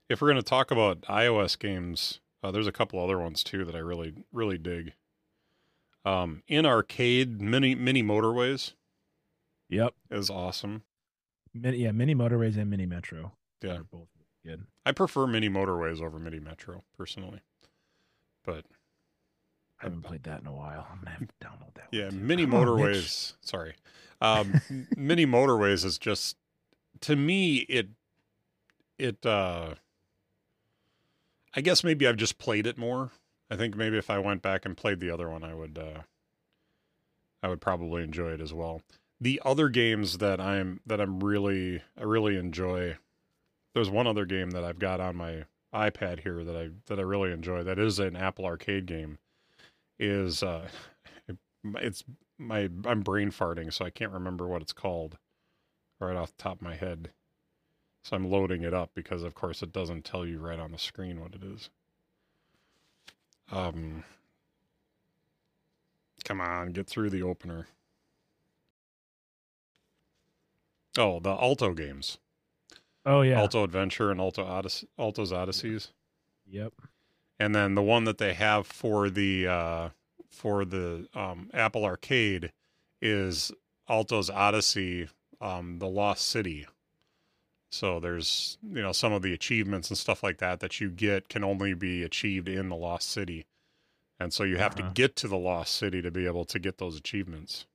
[0.08, 3.64] If we're going to talk about iOS games, uh, there's a couple other ones too
[3.64, 4.92] that I really, really dig.
[6.04, 8.72] Um, in arcade, mini mini motorways
[9.68, 9.94] Yep.
[10.10, 10.82] is awesome.
[11.54, 13.32] Mini, yeah, mini motorways and mini metro.
[13.62, 14.08] Yeah, are both
[14.44, 14.66] good.
[14.84, 17.40] I prefer mini motorways over mini metro personally,
[18.44, 18.64] but
[19.80, 20.88] I haven't played that in a while.
[20.90, 21.88] I'm gonna have to download that.
[21.92, 23.34] Yeah, mini on, motorways.
[23.40, 23.74] Sorry,
[24.20, 24.60] um,
[24.96, 26.36] mini motorways is just
[27.02, 27.88] to me it
[28.98, 29.24] it.
[29.24, 29.74] uh
[31.54, 33.10] I guess maybe I've just played it more.
[33.50, 35.78] I think maybe if I went back and played the other one, I would.
[35.78, 36.02] uh
[37.42, 38.82] I would probably enjoy it as well.
[39.20, 42.96] The other games that I'm that I'm really I really enjoy.
[43.74, 45.44] There's one other game that I've got on my
[45.74, 47.62] iPad here that I that I really enjoy.
[47.62, 49.18] That is an Apple Arcade game.
[49.98, 50.68] Is uh,
[51.76, 52.04] it's
[52.38, 55.18] my I'm brain farting, so I can't remember what it's called
[56.00, 57.10] right off the top of my head.
[58.02, 60.78] So I'm loading it up because of course it doesn't tell you right on the
[60.78, 61.70] screen what it is.
[63.50, 64.04] Um
[66.24, 67.68] Come on, get through the opener.
[70.96, 72.18] Oh, the Alto games.
[73.04, 73.38] Oh yeah.
[73.40, 75.92] Alto Adventure and Alto Odyssey, Alto's Odysseys.
[76.46, 76.74] Yep.
[77.38, 79.88] and then the one that they have for the uh
[80.30, 82.52] for the um Apple Arcade
[83.00, 83.52] is
[83.88, 85.08] Alto's Odyssey
[85.40, 86.66] um the Lost City.
[87.72, 91.30] So there's you know some of the achievements and stuff like that that you get
[91.30, 93.46] can only be achieved in the Lost City.
[94.20, 94.88] And so you have Uh-huh.
[94.88, 97.66] to get to the Lost City to be able to get those achievements.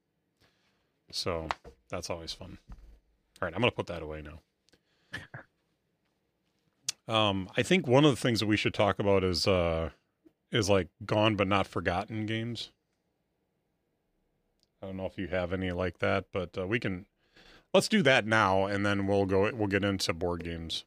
[1.11, 1.49] So
[1.89, 2.59] that's always fun.
[2.69, 4.39] All right, I'm going to put that away now.
[7.07, 9.89] Um, I think one of the things that we should talk about is uh,
[10.51, 12.71] is like gone but not forgotten games.
[14.81, 17.05] I don't know if you have any like that, but uh, we can
[17.77, 19.51] let's do that now, and then we'll go.
[19.53, 20.83] We'll get into board games.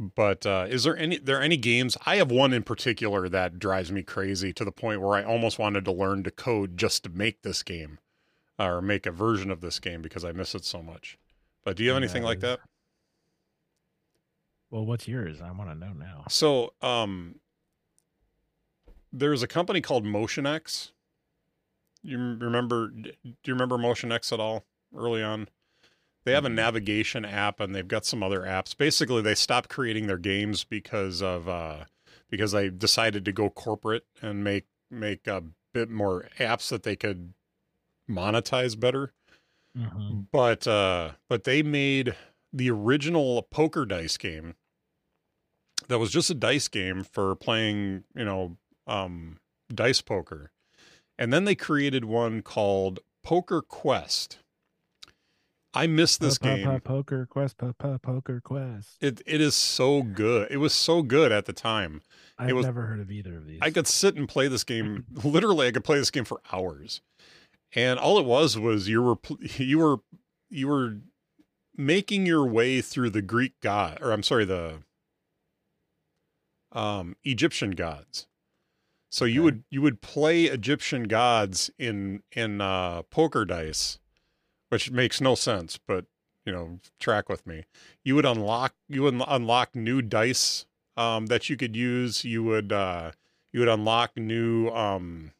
[0.00, 1.96] But uh, is there any there any games?
[2.04, 5.60] I have one in particular that drives me crazy to the point where I almost
[5.60, 8.00] wanted to learn to code just to make this game,
[8.58, 11.18] or make a version of this game because I miss it so much.
[11.64, 12.58] But do you have anything like that?
[14.72, 15.40] Well, what's yours?
[15.40, 16.24] I want to know now.
[16.30, 17.36] So, um,
[19.12, 20.90] there's a company called MotionX.
[22.02, 22.88] You remember?
[22.88, 24.64] Do you remember MotionX at all?
[24.96, 25.48] Early on,
[26.24, 28.76] they have a navigation app and they've got some other apps.
[28.76, 31.84] Basically, they stopped creating their games because of uh,
[32.30, 36.96] because they decided to go corporate and make make a bit more apps that they
[36.96, 37.32] could
[38.08, 39.12] monetize better.
[39.76, 40.22] Mm-hmm.
[40.30, 42.14] But uh, but they made
[42.52, 44.54] the original poker dice game
[45.88, 49.38] that was just a dice game for playing, you know, um,
[49.72, 50.52] dice poker.
[51.18, 54.38] And then they created one called Poker Quest.
[55.74, 56.80] I miss this game.
[56.80, 58.98] poker quest, poker quest.
[59.00, 60.50] It it is so good.
[60.50, 62.02] It was so good at the time.
[62.38, 63.58] I've was- never heard of either of these.
[63.62, 65.06] I could sit and play this game.
[65.24, 67.00] Literally, I could play this game for hours.
[67.74, 69.16] And all it was was you were
[69.56, 69.96] you were
[70.50, 70.98] you were
[71.76, 74.82] making your way through the Greek god, or I'm sorry, the
[76.72, 78.26] um, Egyptian gods.
[79.10, 83.98] So you would you would play Egyptian gods in in uh, poker dice,
[84.72, 86.06] which makes no sense, but
[86.46, 87.64] you know, track with me.
[88.04, 90.64] You would unlock you would unlock new dice
[90.96, 92.24] um, that you could use.
[92.24, 93.12] You would uh,
[93.52, 95.32] you would unlock new um,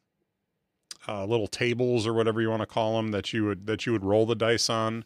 [1.07, 3.91] uh, little tables or whatever you want to call them that you would that you
[3.91, 5.03] would roll the dice on.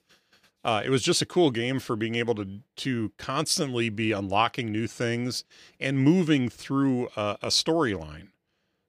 [0.62, 4.74] Uh, it was just a cool game for being able to to constantly be unlocking
[4.74, 5.46] new things
[5.80, 8.28] and moving through a, a storyline.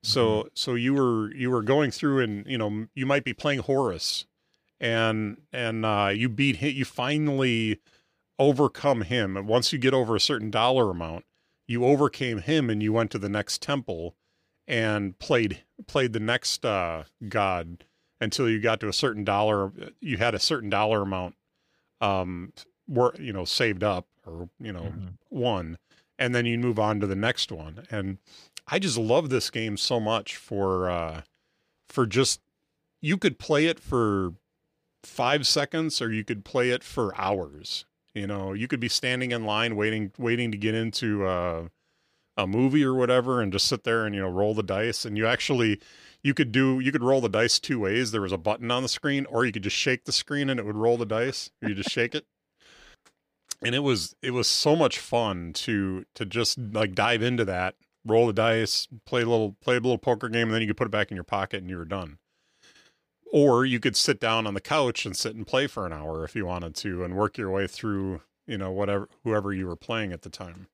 [0.03, 3.61] So so you were you were going through and you know you might be playing
[3.61, 4.27] Horus,
[4.81, 6.75] and and uh, you beat him.
[6.75, 7.81] You finally
[8.39, 9.37] overcome him.
[9.37, 11.25] And once you get over a certain dollar amount,
[11.67, 14.17] you overcame him, and you went to the next temple
[14.67, 17.85] and played played the next uh, god
[18.21, 19.73] until you got to a certain dollar.
[20.01, 21.35] You had a certain dollar amount,
[22.01, 22.53] um,
[22.87, 25.13] were you know saved up or you know Mhm.
[25.29, 25.79] one,
[26.19, 27.87] and then you move on to the next one.
[27.91, 28.19] And
[28.67, 31.23] I just love this game so much for uh,
[31.89, 32.41] for just
[33.01, 34.35] you could play it for
[35.05, 37.85] five seconds or you could play it for hours.
[38.15, 41.69] You know, you could be standing in line waiting waiting to get into uh,
[42.37, 45.05] a movie or whatever, and just sit there and you know roll the dice.
[45.05, 45.81] And you actually
[46.23, 48.11] you could do you could roll the dice two ways.
[48.11, 50.59] There was a button on the screen, or you could just shake the screen and
[50.59, 51.51] it would roll the dice.
[51.63, 52.27] Or you just shake it
[53.63, 57.75] and it was it was so much fun to to just like dive into that
[58.05, 60.77] roll the dice play a little play a little poker game and then you could
[60.77, 62.19] put it back in your pocket and you were done
[63.33, 66.25] or you could sit down on the couch and sit and play for an hour
[66.25, 69.77] if you wanted to and work your way through you know whatever whoever you were
[69.77, 70.69] playing at the time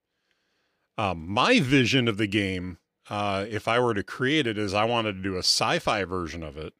[0.97, 2.79] um, my vision of the game
[3.11, 6.43] uh, if i were to create it is i wanted to do a sci-fi version
[6.43, 6.73] of it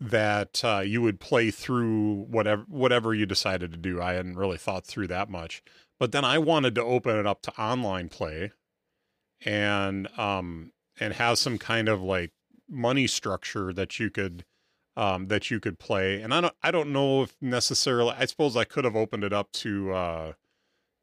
[0.00, 4.00] that uh, you would play through whatever whatever you decided to do.
[4.00, 5.62] I hadn't really thought through that much,
[5.98, 8.52] but then I wanted to open it up to online play,
[9.44, 12.32] and um and have some kind of like
[12.68, 14.44] money structure that you could
[14.96, 16.20] um that you could play.
[16.22, 18.14] And I don't I don't know if necessarily.
[18.18, 20.32] I suppose I could have opened it up to uh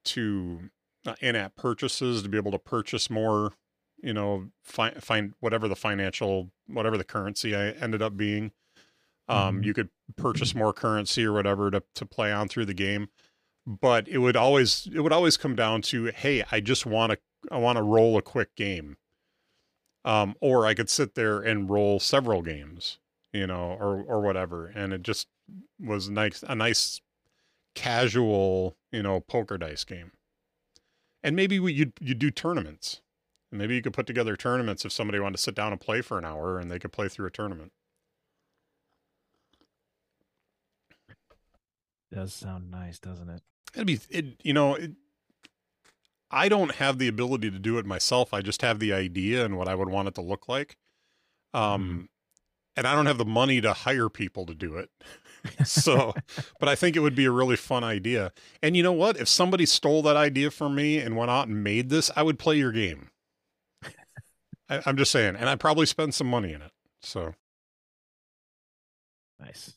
[0.06, 0.70] to
[1.06, 3.54] uh, in-app purchases to be able to purchase more
[4.02, 8.52] you know find find whatever the financial whatever the currency I ended up being
[9.28, 9.66] um, Mhm.
[9.66, 13.10] you could purchase more currency or whatever to, to play on through the game.
[13.66, 17.20] But it would always it would always come down to, hey, I just want to
[17.52, 18.98] I want to roll a quick game.
[20.06, 23.00] Um, or I could sit there and roll several games,
[23.34, 24.68] you know, or or whatever.
[24.68, 25.28] And it just
[25.80, 27.02] was nice a nice
[27.74, 30.12] casual, you know, poker dice game.
[31.24, 33.02] And maybe we, you'd you do tournaments.
[33.52, 36.02] And maybe you could put together tournaments if somebody wanted to sit down and play
[36.02, 37.72] for an hour and they could play through a tournament.
[42.12, 43.42] Does sound nice, doesn't it?
[43.74, 44.26] It'd be it.
[44.44, 44.92] You know, it,
[46.32, 48.34] I don't have the ability to do it myself.
[48.34, 50.78] I just have the idea and what I would want it to look like.
[51.54, 52.10] Um,
[52.76, 54.90] and I don't have the money to hire people to do it.
[55.66, 56.14] so,
[56.60, 58.34] but I think it would be a really fun idea.
[58.62, 59.18] And you know what?
[59.18, 62.40] If somebody stole that idea from me and went out and made this, I would
[62.40, 63.10] play your game.
[64.68, 66.72] I, I'm just saying, and I'd probably spend some money in it.
[67.02, 67.36] So,
[69.40, 69.74] Nice.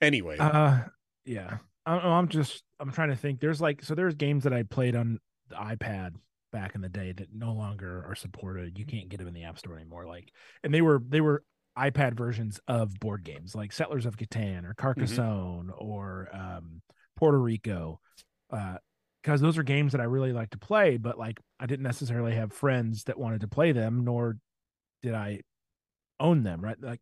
[0.00, 0.80] anyway, Uh,
[1.24, 1.58] yeah.
[1.86, 3.40] I'm, just I'm trying to think.
[3.40, 5.18] There's like so there's games that I played on
[5.48, 6.12] the iPad
[6.52, 8.78] back in the day that no longer are supported.
[8.78, 10.06] You can't get them in the App Store anymore.
[10.06, 10.32] Like,
[10.62, 11.42] and they were they were
[11.76, 16.80] iPad versions of board games like Settlers of Catan or Carcassonne or um,
[17.16, 18.00] Puerto Rico,
[18.48, 20.96] because uh, those are games that I really like to play.
[20.96, 24.36] But like, I didn't necessarily have friends that wanted to play them, nor
[25.02, 25.40] did I
[26.20, 26.60] own them.
[26.60, 27.00] Right, like,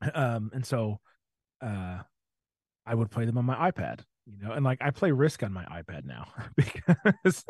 [0.14, 1.00] um, and so,
[1.62, 2.00] uh,
[2.86, 5.52] I would play them on my iPad you know and like i play risk on
[5.52, 6.26] my ipad now
[6.56, 7.44] because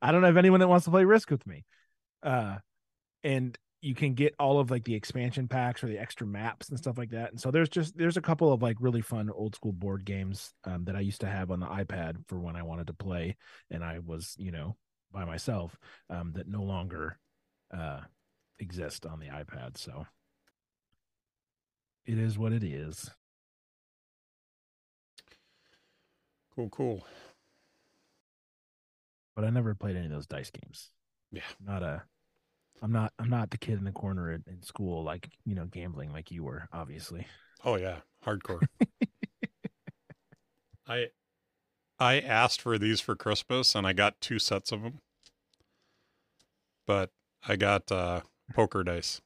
[0.00, 1.64] i don't have anyone that wants to play risk with me.
[2.22, 2.56] Uh
[3.22, 6.78] and you can get all of like the expansion packs or the extra maps and
[6.78, 7.30] stuff like that.
[7.30, 10.52] And so there's just there's a couple of like really fun old school board games
[10.64, 13.36] um, that i used to have on the ipad for when i wanted to play
[13.70, 14.76] and i was you know
[15.12, 15.76] by myself
[16.08, 17.18] um, that no longer
[17.74, 18.00] uh
[18.58, 19.78] exist on the ipad.
[19.78, 20.06] So
[22.04, 23.10] it is what it is
[26.60, 27.06] Cool, cool.
[29.34, 30.90] But I never played any of those dice games.
[31.32, 31.40] Yeah.
[31.64, 32.02] Not a
[32.82, 35.64] I'm not I'm not the kid in the corner in, in school like, you know,
[35.64, 37.26] gambling like you were, obviously.
[37.64, 38.60] Oh yeah, hardcore.
[40.86, 41.06] I
[41.98, 44.98] I asked for these for Christmas and I got two sets of them.
[46.86, 47.08] But
[47.48, 48.20] I got uh
[48.52, 49.22] poker dice.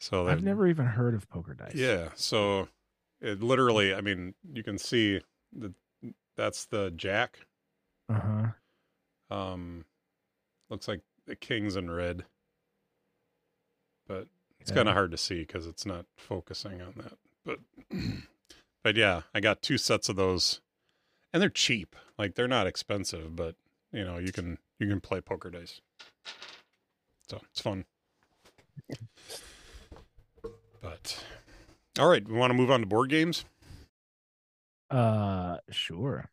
[0.00, 1.76] So I've never even heard of poker dice.
[1.76, 2.66] Yeah, so
[3.20, 5.20] it literally, I mean, you can see
[5.58, 5.74] the
[6.36, 7.40] that's the jack.
[8.08, 9.34] Uh huh.
[9.34, 9.84] Um,
[10.70, 12.24] looks like the king's in red,
[14.06, 14.28] but
[14.60, 14.76] it's yeah.
[14.76, 17.18] kind of hard to see because it's not focusing on that.
[17.44, 17.58] But
[18.84, 20.60] but yeah, I got two sets of those,
[21.32, 21.96] and they're cheap.
[22.18, 23.56] Like they're not expensive, but
[23.92, 25.80] you know you can you can play poker dice,
[27.28, 27.84] so it's fun.
[30.80, 31.24] But
[31.98, 33.44] all right, we want to move on to board games.
[34.90, 36.30] Uh, sure.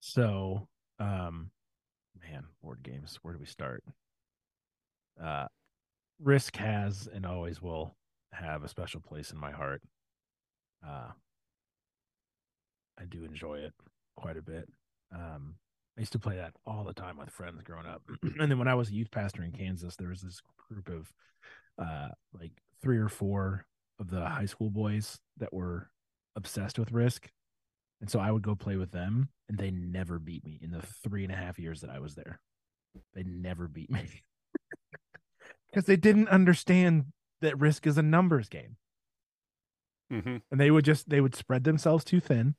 [0.00, 0.68] So,
[0.98, 1.50] um,
[2.20, 3.18] man, board games.
[3.22, 3.84] Where do we start?
[5.22, 5.46] Uh,
[6.20, 7.96] Risk has and always will
[8.32, 9.82] have a special place in my heart.
[10.86, 11.10] Uh,
[12.98, 13.74] I do enjoy it
[14.16, 14.68] quite a bit.
[15.14, 15.54] Um,
[15.96, 18.02] I used to play that all the time with friends growing up.
[18.22, 21.12] and then when I was a youth pastor in Kansas, there was this group of
[21.78, 22.08] uh
[22.38, 23.64] like three or four
[23.98, 25.90] of the high school boys that were
[26.36, 27.30] obsessed with Risk.
[28.00, 30.82] And so I would go play with them, and they never beat me in the
[30.82, 32.40] three and a half years that I was there.
[33.14, 34.22] They never beat me
[35.68, 37.06] because they didn't understand
[37.40, 38.76] that Risk is a numbers game.
[40.12, 40.36] Mm-hmm.
[40.50, 42.54] And they would just they would spread themselves too thin,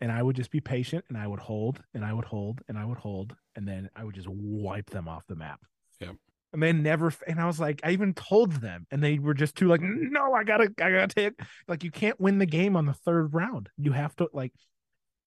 [0.00, 2.78] and I would just be patient, and I would hold, and I would hold, and
[2.78, 5.60] I would hold, and then I would just wipe them off the map.
[5.98, 6.16] Yep
[6.54, 9.56] and they never and i was like i even told them and they were just
[9.56, 11.32] too like no i gotta i gotta take
[11.68, 13.68] like you can't win the game on the third round.
[13.76, 14.52] You have to like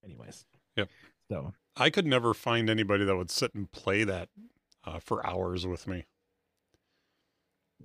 [0.04, 0.46] anyways.
[0.76, 0.90] Yep
[1.30, 1.54] so.
[1.76, 4.30] I could never find anybody that would sit and play that
[4.84, 6.06] uh, for hours with me.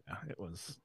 [0.08, 0.78] Yeah it was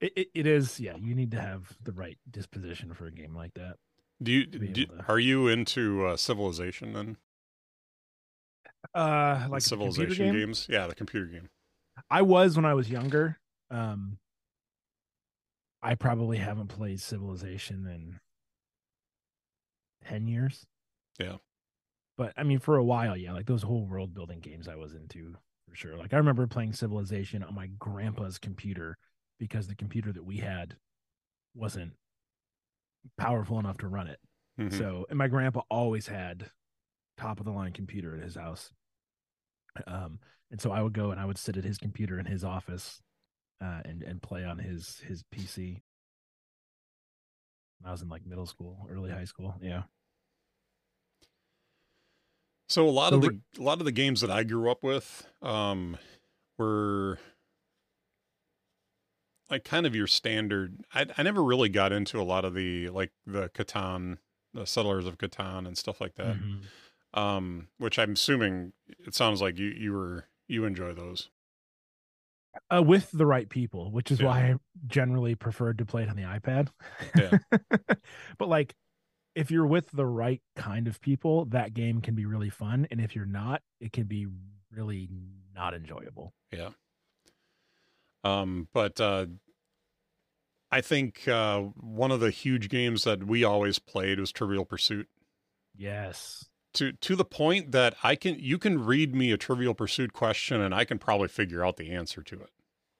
[0.00, 3.34] it, it, it is yeah you need to have the right disposition for a game
[3.34, 3.76] like that
[4.22, 5.04] do you do, to...
[5.08, 7.16] are you into uh, civilization then
[8.94, 10.34] uh, like Civilization game?
[10.34, 10.66] games.
[10.68, 11.48] Yeah, the computer game.
[12.10, 13.38] I was when I was younger.
[13.70, 14.18] Um,
[15.82, 18.20] I probably haven't played Civilization in
[20.06, 20.66] ten years.
[21.18, 21.36] Yeah,
[22.16, 24.94] but I mean, for a while, yeah, like those whole world building games I was
[24.94, 25.36] into
[25.68, 25.96] for sure.
[25.96, 28.96] Like I remember playing Civilization on my grandpa's computer
[29.38, 30.76] because the computer that we had
[31.54, 31.92] wasn't
[33.16, 34.18] powerful enough to run it.
[34.60, 34.76] Mm-hmm.
[34.76, 36.50] So, and my grandpa always had
[37.18, 38.70] top of the line computer at his house.
[39.86, 42.44] Um, and so I would go and I would sit at his computer in his
[42.44, 43.02] office
[43.60, 45.82] uh, and and play on his his PC.
[47.84, 49.54] I was in like middle school, early high school.
[49.60, 49.82] Yeah.
[52.68, 55.26] So a lot of the a lot of the games that I grew up with
[55.42, 55.96] um,
[56.58, 57.18] were
[59.50, 60.84] like kind of your standard.
[60.94, 64.18] I I never really got into a lot of the like the Catan,
[64.54, 66.36] the Settlers of Catan and stuff like that.
[66.36, 66.58] Mm-hmm
[67.14, 68.72] um, which I'm assuming
[69.06, 71.30] it sounds like you you were you enjoy those.
[72.70, 74.26] Uh, with the right people, which is yeah.
[74.26, 74.54] why I
[74.86, 76.68] generally preferred to play it on the iPad.
[77.16, 77.38] Yeah.
[78.38, 78.74] but like
[79.34, 82.88] if you're with the right kind of people, that game can be really fun.
[82.90, 84.26] And if you're not, it can be
[84.72, 85.08] really
[85.54, 86.34] not enjoyable.
[86.52, 86.70] Yeah.
[88.24, 89.26] Um, but uh
[90.70, 95.08] I think uh one of the huge games that we always played was Trivial Pursuit.
[95.76, 100.12] Yes to to the point that I can you can read me a Trivial Pursuit
[100.12, 102.50] question and I can probably figure out the answer to it.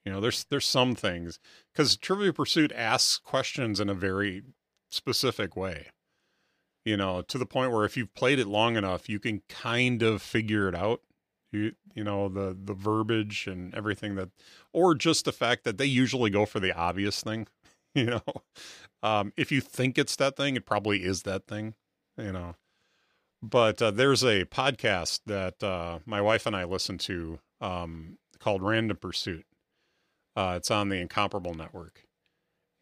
[0.04, 1.38] You know, there's there's some things
[1.72, 4.42] because trivial Pursuit asks questions in a very
[4.90, 5.88] specific way.
[6.84, 10.02] You know, to the point where if you've played it long enough, you can kind
[10.02, 11.02] of figure it out.
[11.52, 14.30] You you know the the verbiage and everything that,
[14.72, 17.46] or just the fact that they usually go for the obvious thing.
[17.94, 18.22] You know,
[19.02, 21.74] um, if you think it's that thing, it probably is that thing.
[22.16, 22.54] You know,
[23.42, 28.62] but uh, there's a podcast that uh, my wife and I listen to um, called
[28.62, 29.44] Random Pursuit.
[30.36, 32.04] Uh, it's on the Incomparable Network,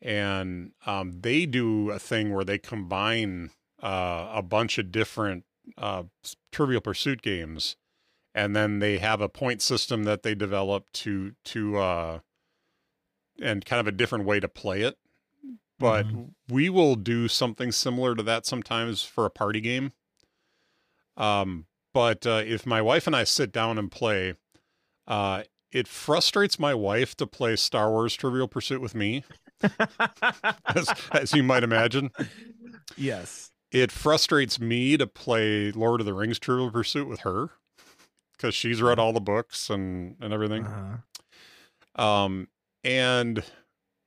[0.02, 3.50] and um, they do a thing where they combine
[3.82, 5.44] uh, a bunch of different
[5.78, 6.04] uh,
[6.52, 7.76] Trivial Pursuit games,
[8.34, 12.18] and then they have a point system that they develop to to uh,
[13.40, 14.98] and kind of a different way to play it.
[15.78, 16.54] But mm-hmm.
[16.54, 19.92] we will do something similar to that sometimes for a party game.
[21.16, 24.34] Um, but uh, if my wife and I sit down and play,
[25.06, 29.24] uh, it frustrates my wife to play Star Wars Trivial Pursuit with me,
[30.66, 32.10] as, as you might imagine.
[32.96, 33.50] Yes.
[33.72, 37.50] It frustrates me to play Lord of the Rings Trivial Pursuit with her
[38.36, 40.66] because she's read all the books and and everything.
[40.66, 42.02] Uh-huh.
[42.02, 42.48] Um,
[42.84, 43.42] and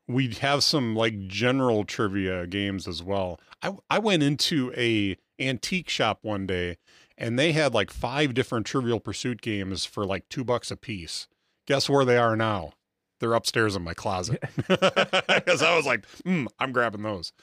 [0.08, 3.40] we have some like general trivia games as well.
[3.62, 6.78] I I went into a antique shop one day
[7.20, 11.28] and they had like five different Trivial Pursuit games for like two bucks a piece.
[11.68, 12.72] Guess where they are now?
[13.20, 17.34] They're upstairs in my closet because I was like, mm, I'm grabbing those.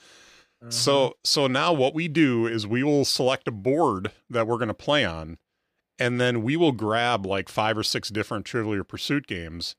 [0.63, 0.71] Uh-huh.
[0.71, 4.69] So so now what we do is we will select a board that we're going
[4.69, 5.37] to play on,
[5.99, 9.77] and then we will grab like five or six different Trivial Pursuit games,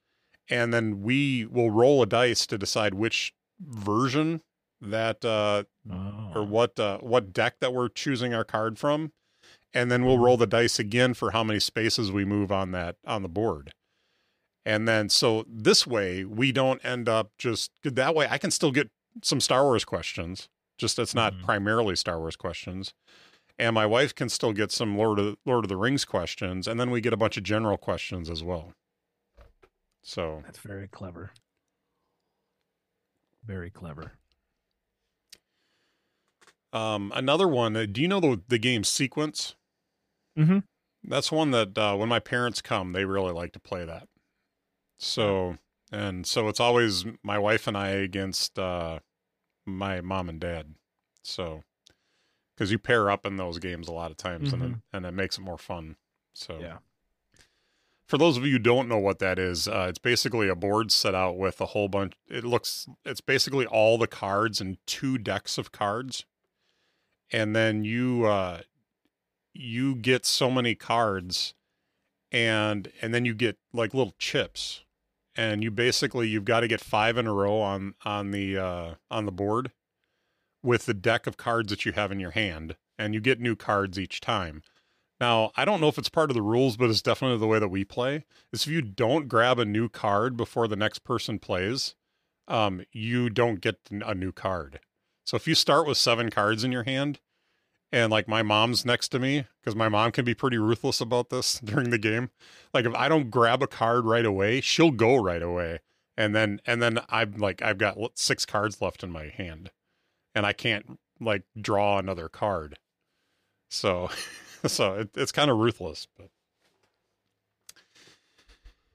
[0.48, 4.42] and then we will roll a dice to decide which version
[4.80, 6.32] that uh oh.
[6.36, 9.12] or what uh what deck that we're choosing our card from
[9.74, 12.98] and then we'll roll the dice again for how many spaces we move on that
[13.06, 13.74] on the board.
[14.66, 18.72] And then so this way we don't end up just that way I can still
[18.72, 18.90] get
[19.24, 20.50] some Star Wars questions.
[20.78, 21.46] Just it's not mm-hmm.
[21.46, 22.94] primarily Star Wars questions.
[23.60, 26.80] And my wife can still get some Lord of Lord of the Rings questions and
[26.80, 28.74] then we get a bunch of general questions as well.
[30.02, 31.32] So That's very clever.
[33.46, 34.14] Very clever.
[36.78, 37.76] Um, another one.
[37.76, 39.56] Uh, do you know the the game Sequence?
[40.38, 40.60] Mm-hmm.
[41.04, 44.08] That's one that uh, when my parents come, they really like to play that.
[45.00, 45.58] So
[45.92, 49.00] and so it's always my wife and I against uh,
[49.66, 50.76] my mom and dad.
[51.24, 51.64] So
[52.56, 54.62] because you pair up in those games a lot of times, mm-hmm.
[54.62, 55.96] and it, and it makes it more fun.
[56.34, 56.78] So yeah.
[58.08, 60.94] For those of you who don't know what that is, uh, it's basically a board
[60.94, 62.14] set out with a whole bunch.
[62.30, 66.24] It looks, it's basically all the cards and two decks of cards
[67.32, 68.62] and then you uh
[69.54, 71.54] you get so many cards
[72.32, 74.84] and and then you get like little chips
[75.36, 78.94] and you basically you've got to get five in a row on on the uh
[79.10, 79.72] on the board
[80.64, 83.56] with the deck of cards that you have in your hand and you get new
[83.56, 84.62] cards each time.
[85.20, 87.60] Now i don't know if it's part of the rules but it's definitely the way
[87.60, 91.40] that we play is if you don't grab a new card before the next person
[91.40, 91.96] plays
[92.48, 94.80] um you don't get a new card
[95.28, 97.20] so if you start with seven cards in your hand
[97.92, 101.30] and like my mom's next to me because my mom can be pretty ruthless about
[101.30, 102.30] this during the game.
[102.74, 105.80] Like if I don't grab a card right away, she'll go right away.
[106.16, 109.70] And then and then I'm like I've got six cards left in my hand
[110.34, 112.80] and I can't like draw another card.
[113.70, 114.10] So
[114.66, 116.30] so it, it's kind of ruthless, but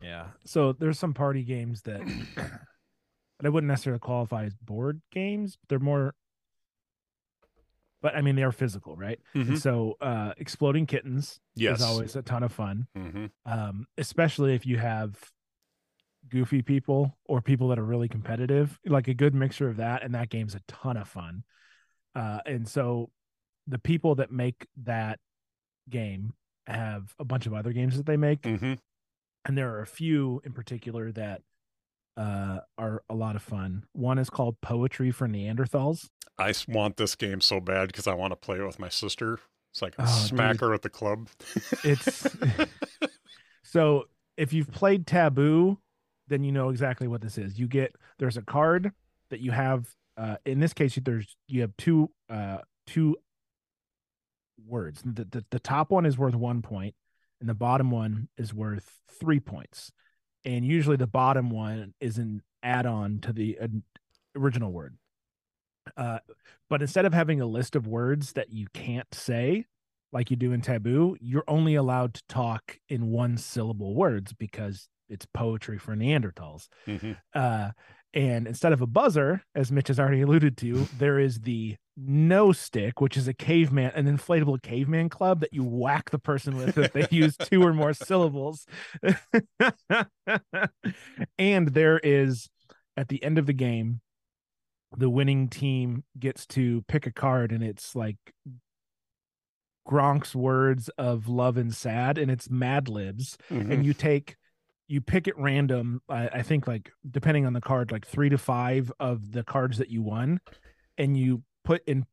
[0.01, 0.29] yeah.
[0.47, 2.01] So there's some party games that
[3.45, 5.59] I wouldn't necessarily qualify as board games.
[5.69, 6.15] They're more
[8.03, 9.19] but I mean they are physical, right?
[9.35, 9.57] Mm-hmm.
[9.57, 11.79] so uh, exploding kittens yes.
[11.79, 13.27] is always a ton of fun, mm-hmm.
[13.47, 15.17] um, especially if you have
[16.29, 18.79] goofy people or people that are really competitive.
[18.85, 21.45] Like a good mixture of that, and that game's a ton of fun.
[22.15, 23.11] Uh, and so
[23.67, 25.19] the people that make that
[25.89, 26.35] game
[26.67, 28.75] have a bunch of other games that they make, mm-hmm.
[29.47, 31.43] and there are a few in particular that
[32.17, 33.85] uh, are a lot of fun.
[33.93, 36.09] One is called Poetry for Neanderthals.
[36.39, 39.39] I want this game so bad because I want to play it with my sister.
[39.73, 40.61] It's like a oh, smack dude.
[40.61, 41.29] her at the club.
[41.85, 42.27] it's
[43.63, 44.05] so
[44.37, 45.79] if you've played Taboo,
[46.29, 47.59] then you know exactly what this is.
[47.59, 48.93] You get there's a card
[49.31, 49.87] that you have.
[50.17, 53.17] Uh, in this case, there's you have two uh, two
[54.67, 55.03] words.
[55.05, 56.95] The, the the top one is worth one point,
[57.41, 59.91] and the bottom one is worth three points
[60.45, 63.69] and usually the bottom one is an add-on to the uh,
[64.37, 64.97] original word.
[65.97, 66.19] Uh,
[66.71, 69.67] but instead of having a list of words that you can't say,
[70.13, 74.89] like you do in Taboo, you're only allowed to talk in one syllable words because
[75.09, 76.69] it's poetry for Neanderthals.
[76.87, 77.17] Mhm.
[77.35, 77.71] Uh,
[78.15, 82.53] and instead of a buzzer, as Mitch has already alluded to, there is the no
[82.53, 86.79] stick, which is a caveman, an inflatable caveman club that you whack the person with
[86.79, 88.67] if they use two or more syllables.
[91.39, 92.49] and there is
[92.97, 94.01] at the end of the game,
[94.97, 98.17] the winning team gets to pick a card, and it's like
[99.89, 103.71] Gronk's words of love and sad, and it's Mad Libs Mhm.
[103.73, 104.37] and you take
[104.89, 108.37] you pick at random I, I think like depending on the card like three to
[108.37, 110.41] five of the cards that you won
[110.99, 112.07] and you put in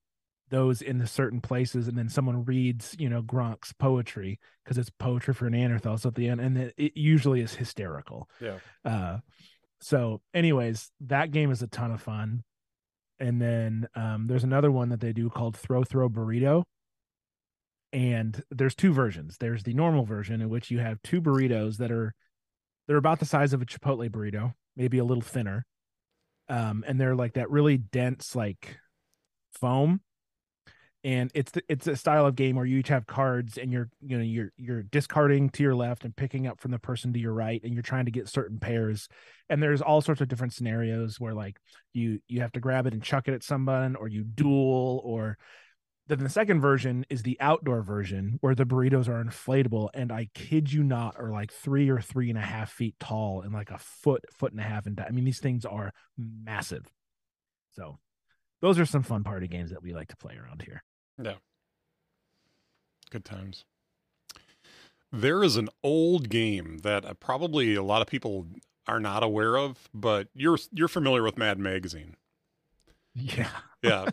[0.49, 4.89] those in the certain places and then someone reads you know gronk's poetry because it's
[4.89, 8.29] poetry for neanderthals at the end and it, it usually is hysterical.
[8.41, 8.57] Yeah.
[8.85, 9.17] uh
[9.81, 12.43] so anyways that game is a ton of fun.
[13.19, 16.63] And then um there's another one that they do called throw throw burrito.
[17.91, 19.37] And there's two versions.
[19.39, 22.13] There's the normal version in which you have two burritos that are
[22.87, 25.65] they're about the size of a chipotle burrito maybe a little thinner.
[26.47, 28.77] Um and they're like that really dense like
[29.59, 30.01] foam.
[31.01, 34.17] And it's it's a style of game where you each have cards and you're you
[34.17, 37.31] know you're you're discarding to your left and picking up from the person to your
[37.31, 39.07] right and you're trying to get certain pairs.
[39.49, 41.57] And there's all sorts of different scenarios where like
[41.93, 45.37] you you have to grab it and chuck it at someone or you duel or
[46.07, 50.27] then the second version is the outdoor version where the burritos are inflatable and i
[50.33, 53.69] kid you not are like three or three and a half feet tall and like
[53.69, 56.85] a foot foot and a half in di- i mean these things are massive.
[57.71, 57.99] So
[58.61, 60.83] those are some fun party games that we like to play around here
[61.21, 61.35] Yeah.
[63.11, 63.65] Good times.
[65.11, 68.45] There is an old game that uh, probably a lot of people
[68.87, 72.15] are not aware of, but you're you're familiar with Mad Magazine.
[73.15, 73.49] yeah
[73.83, 74.09] Yeah.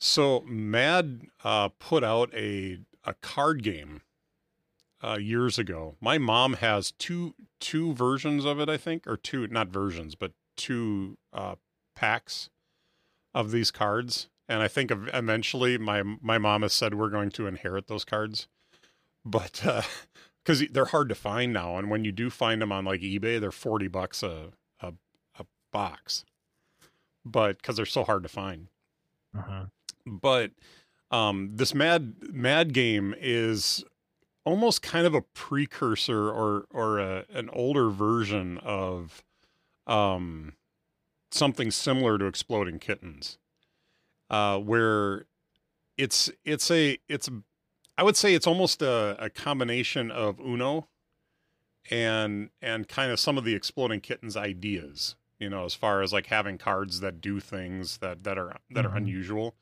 [0.00, 4.00] so Mad uh, put out a a card game
[5.04, 5.96] uh, years ago.
[6.00, 10.32] My mom has two two versions of it, I think, or two not versions, but
[10.56, 11.56] two uh,
[11.94, 12.48] packs
[13.38, 14.28] of these cards.
[14.48, 18.48] And I think eventually my my mom has said we're going to inherit those cards,
[19.24, 19.82] but uh
[20.44, 23.38] because they're hard to find now, and when you do find them on like eBay,
[23.38, 24.94] they're forty bucks a a,
[25.38, 26.24] a box.
[27.24, 28.68] But because they're so hard to find
[29.36, 29.66] uh-huh
[30.08, 30.52] but
[31.10, 33.84] um, this mad mad game is
[34.44, 39.22] almost kind of a precursor or or a, an older version of
[39.86, 40.54] um,
[41.30, 43.38] something similar to exploding kittens
[44.30, 45.26] uh, where
[45.96, 47.28] it's it's a it's
[47.96, 50.88] i would say it's almost a, a combination of uno
[51.90, 56.12] and and kind of some of the exploding kittens ideas you know as far as
[56.12, 58.96] like having cards that do things that that are that are Mhm.
[58.98, 59.54] unusual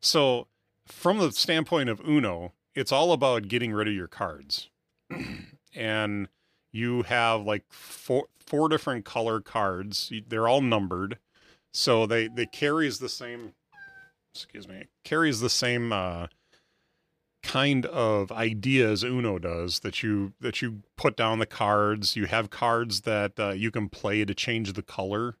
[0.00, 0.48] so
[0.86, 4.70] from the standpoint of uno it's all about getting rid of your cards
[5.74, 6.28] and
[6.76, 10.12] you have like four four different color cards.
[10.28, 11.18] They're all numbered.
[11.72, 13.54] So they they carries the same
[14.34, 16.26] excuse me carries the same uh
[17.42, 22.16] kind of idea as uno does that you that you put down the cards.
[22.16, 25.36] You have cards that uh, you can play to change the color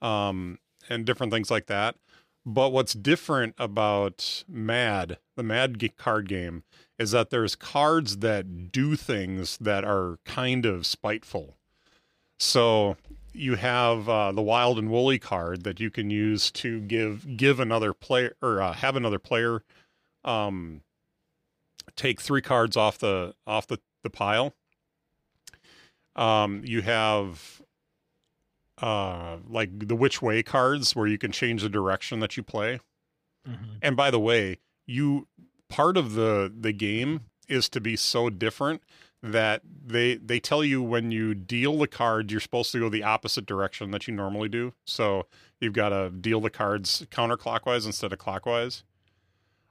[0.00, 0.58] um
[0.88, 1.96] and different things like that.
[2.44, 6.64] But what's different about mad the mad card game
[7.02, 11.56] is that there's cards that do things that are kind of spiteful
[12.38, 12.96] so
[13.32, 17.60] you have uh, the wild and woolly card that you can use to give give
[17.60, 19.62] another player or uh, have another player
[20.24, 20.82] um,
[21.96, 24.54] take three cards off the off the, the pile.
[26.14, 27.62] Um, you have
[28.80, 32.80] uh, like the which way cards where you can change the direction that you play.
[33.48, 33.78] Mhm.
[33.80, 35.28] And by the way, you
[35.72, 38.82] part of the the game is to be so different
[39.22, 43.02] that they they tell you when you deal the cards you're supposed to go the
[43.02, 44.74] opposite direction that you normally do.
[44.84, 45.24] So
[45.60, 48.84] you've got to deal the cards counterclockwise instead of clockwise.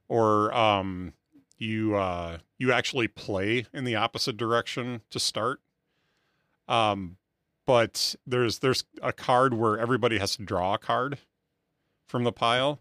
[0.10, 1.14] Or um
[1.60, 5.62] you uh you actually play in the opposite direction to start.
[6.68, 7.18] Um
[7.68, 11.20] but there's there's a card where everybody has to draw a card
[12.08, 12.80] from the pile.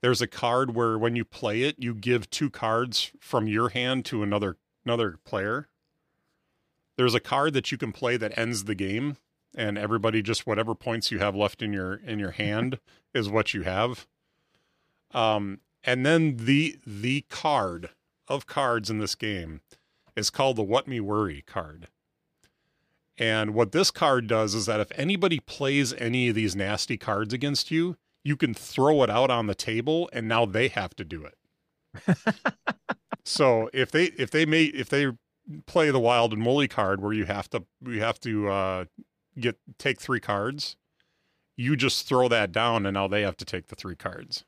[0.00, 4.04] There's a card where when you play it, you give two cards from your hand
[4.06, 5.68] to another another player.
[6.96, 9.16] There's a card that you can play that ends the game,
[9.56, 12.78] and everybody just whatever points you have left in your in your hand
[13.12, 14.06] is what you have.
[15.12, 17.90] Um, and then the the card
[18.28, 19.60] of cards in this game
[20.14, 21.88] is called the What Me Worry card.
[23.16, 27.32] And what this card does is that if anybody plays any of these nasty cards
[27.32, 31.04] against you, you can throw it out on the table and now they have to
[31.04, 32.16] do it.
[33.24, 35.06] so if they if they may if they
[35.66, 38.84] play the wild and woolly card where you have to you have to uh
[39.38, 40.76] get take three cards,
[41.56, 44.44] you just throw that down, and now they have to take the three cards.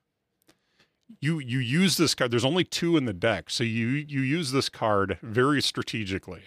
[1.20, 2.30] You you use this card.
[2.30, 6.42] There's only two in the deck, so you you use this card very strategically,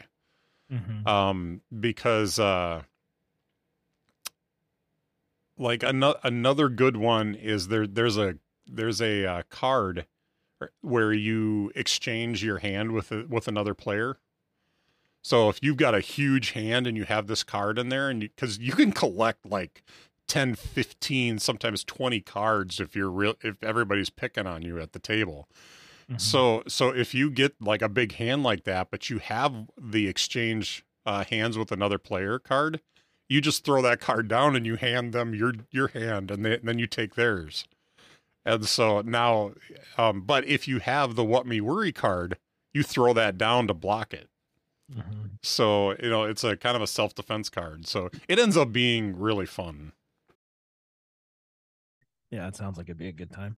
[0.71, 1.05] Mhm.
[1.07, 2.83] um, because uh,
[5.57, 7.87] like another another good one is there.
[7.87, 8.35] There's a
[8.67, 10.05] there's a uh, card
[10.81, 14.17] where you exchange your hand with a, with another player.
[15.21, 18.21] So if you've got a huge hand and you have this card in there and
[18.21, 19.83] because you, can collect like
[20.27, 24.99] 10, 15, sometimes 20 cards if you're real if everybody's picking on you at the
[24.99, 25.47] table.
[26.11, 26.19] Mhm.
[26.19, 30.07] So so if you get like a big hand like that but you have the
[30.07, 32.81] exchange uh, hands with another player card,
[33.29, 36.55] you just throw that card down and you hand them your your hand and, they,
[36.57, 37.65] and then you take theirs.
[38.45, 39.53] And so now,
[39.97, 42.37] um, but if you have the What Me Worry card,
[42.73, 44.29] you throw that down to block it.
[44.91, 45.37] Mhm.
[45.41, 47.87] So, you know, it's a kind of a self defense card.
[47.87, 49.93] So it ends up being really fun.
[52.31, 53.57] Yeah, it sounds like it'd be a good time.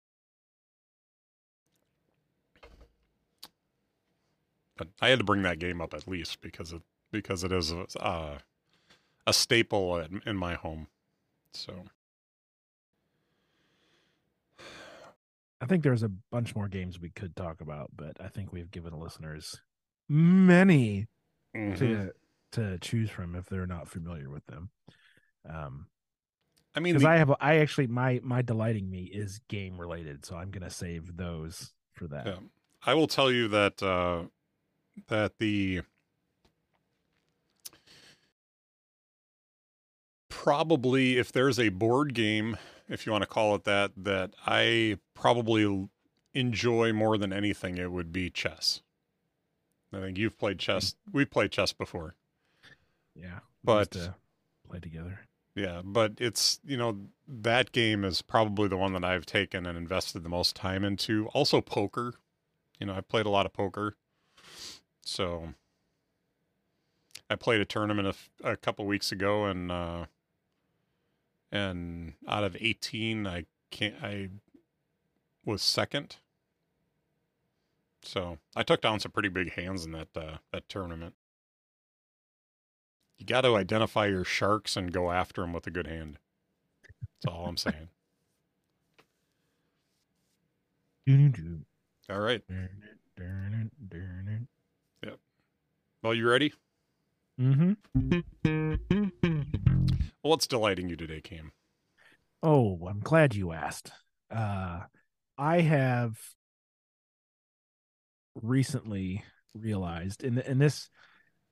[4.76, 6.82] But I had to bring that game up at least because it
[7.12, 8.38] because it is uh,
[9.26, 10.88] a staple in, in my home.
[11.52, 11.84] So
[15.60, 18.70] I think there's a bunch more games we could talk about, but I think we've
[18.70, 19.60] given listeners
[20.08, 21.06] many
[21.56, 21.78] mhm.
[21.78, 22.12] to
[22.52, 24.70] to choose from if they're not familiar with them.
[25.48, 25.86] Um,
[26.74, 30.26] I mean, because the- I have, I actually my my delighting me is game related,
[30.26, 32.26] so I'm gonna save those for that.
[32.26, 32.38] Yeah.
[32.84, 34.24] I will tell you that uh,
[35.08, 35.82] that the
[40.44, 44.98] probably if there's a board game, if you want to call it that, that I
[45.14, 45.88] probably
[46.34, 48.82] enjoy more than anything, it would be chess.
[49.90, 50.96] I think you've played chess.
[51.10, 52.14] We've played chess before.
[53.16, 54.14] Yeah, But- to
[54.68, 55.20] play together.
[55.56, 56.98] Yeah, but it's you know
[57.28, 61.28] that game is probably the one that I've taken and invested the most time into.
[61.28, 62.14] Also poker.
[62.80, 63.94] You know, I've played a lot of poker.
[65.02, 65.54] So
[67.30, 70.06] I played a tournament a, f- a couple weeks ago and uh
[71.54, 74.28] and out of 18 I can't I
[75.44, 76.16] was second.
[78.02, 81.14] So, I took down some pretty big hands in that uh that tournament.
[83.18, 86.18] You got to identify your sharks and go after them with a good hand.
[87.22, 87.88] That's all I'm saying.
[92.10, 92.42] All right.
[95.02, 95.18] Yep.
[96.02, 96.52] Well, you ready?
[97.40, 97.74] Mm-hmm.
[100.24, 101.52] What's delighting you today, Cam?
[102.42, 103.92] Oh, I'm glad you asked.
[104.34, 104.80] Uh,
[105.36, 106.16] I have
[108.34, 109.22] recently
[109.52, 110.88] realized, and and this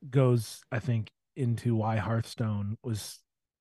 [0.09, 3.19] goes, I think, into why Hearthstone was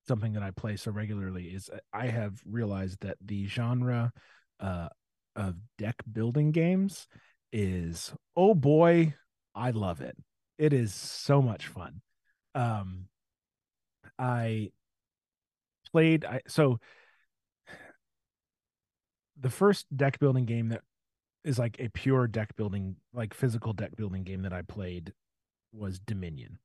[0.08, 1.48] something that I play so regularly.
[1.48, 4.14] Is I have realized that the genre
[4.62, 4.88] uh,
[5.36, 7.06] of deck building games
[7.52, 9.14] is oh boy,
[9.54, 10.16] I love it.
[10.58, 12.02] It is so much fun.
[12.56, 13.08] Um,
[14.18, 14.72] I
[15.92, 16.80] played I so
[19.40, 20.82] the first deck building game that
[21.44, 25.14] is like a pure deck building like physical deck building game that I played
[25.74, 26.60] was Dominion.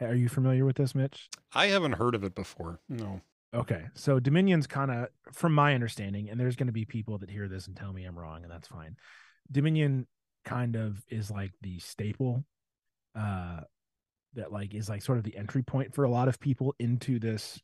[0.00, 1.28] Are you familiar with this, Mitch?
[1.52, 2.80] I haven't heard of it before.
[2.88, 3.20] No.
[3.54, 3.84] Okay.
[3.94, 7.48] So Dominion's kind of from my understanding and there's going to be people that hear
[7.48, 8.96] this and tell me I'm wrong and that's fine.
[9.50, 10.06] Dominion
[10.44, 12.44] kind of is like the staple
[13.14, 13.60] uh
[14.34, 17.18] that like is like sort of the entry point for a lot of people into
[17.18, 17.60] this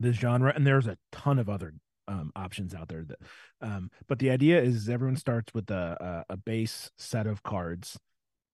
[0.00, 1.74] this genre and there's a ton of other
[2.08, 3.18] um, options out there that
[3.60, 7.98] um but the idea is everyone starts with a, a a base set of cards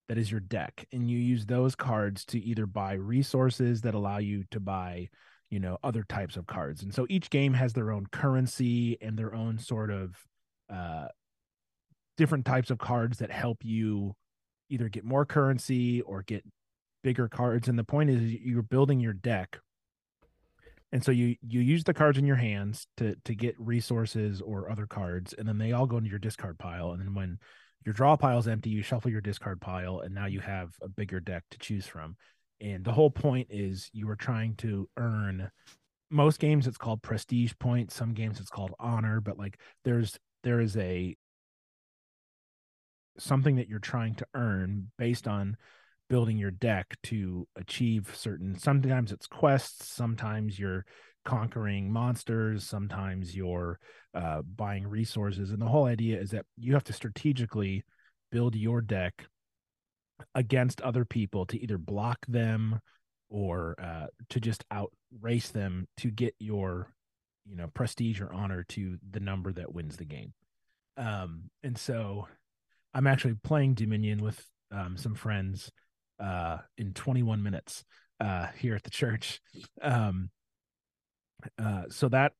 [0.08, 4.18] that is your deck and you use those cards to either buy resources that allow
[4.18, 5.08] you to buy
[5.50, 9.16] you know other types of cards and so each game has their own currency and
[9.16, 10.16] their own sort of
[10.72, 11.06] uh
[12.16, 14.14] different types of cards that help you
[14.68, 16.44] either get more currency or get
[17.02, 19.60] bigger cards and the point is you're building your deck
[20.92, 24.70] and so you you use the cards in your hands to to get resources or
[24.70, 26.92] other cards and then they all go into your discard pile.
[26.92, 27.38] And then when
[27.84, 30.88] your draw pile is empty you shuffle your discard pile and now you have a
[30.88, 32.16] bigger deck to choose from.
[32.60, 35.50] And the whole point is you are trying to earn
[36.10, 40.60] most games it's called prestige points some games it's called honor but like there's there
[40.60, 41.16] is a
[43.18, 45.56] something that you're trying to earn based on
[46.08, 50.84] building your deck to achieve certain sometimes it's quests sometimes you're
[51.24, 53.78] conquering monsters sometimes you're
[54.14, 57.82] uh, buying resources and the whole idea is that you have to strategically
[58.30, 59.26] build your deck
[60.34, 62.78] against other people to either block them
[63.30, 66.92] or uh, to just outrace them to get your
[67.46, 70.32] you know prestige or honor to the number that wins the game.
[70.96, 72.28] Um and so
[72.92, 75.70] i'm actually playing dominion with um, some friends
[76.20, 77.84] uh in 21 minutes
[78.20, 79.40] uh here at the church
[79.82, 80.30] um
[81.58, 82.32] uh so that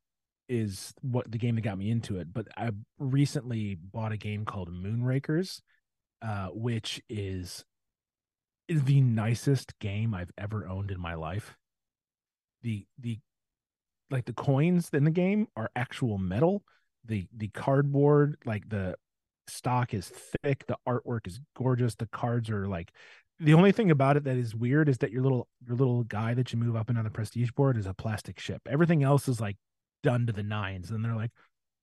[0.49, 4.45] is what the game that got me into it but i recently bought a game
[4.45, 5.61] called moonrakers
[6.23, 7.65] uh which is
[8.69, 11.57] is the nicest game i've ever owned in my life
[12.63, 13.19] the the
[14.11, 16.63] like the coins in the game are actual metal.
[17.05, 18.95] The the cardboard, like the
[19.47, 20.11] stock is
[20.43, 22.93] thick, the artwork is gorgeous, the cards are like
[23.41, 26.35] the only thing about it that is weird is that your little your little guy
[26.35, 28.63] that you move up and on the prestige board is a plastic ship.
[28.69, 29.57] Everything else is like
[30.03, 30.91] done to the nines.
[30.91, 31.33] And they're like,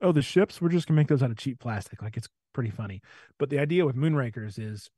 [0.02, 2.02] oh, the ships, we're just gonna make those out of cheap plastic.
[2.02, 3.02] Like it's pretty funny.
[3.38, 4.90] But the idea with Moonrakers is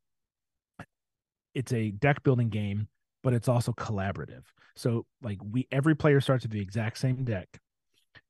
[1.53, 2.87] it's a deck building game
[3.23, 4.43] but it's also collaborative.
[4.75, 7.47] So like we every player starts with the exact same deck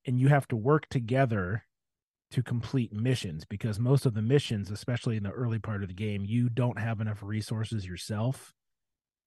[0.06, 1.66] and you have to work together
[2.34, 5.94] to complete missions because most of the missions, especially in the early part of the
[5.94, 8.54] game, you don't have enough resources yourself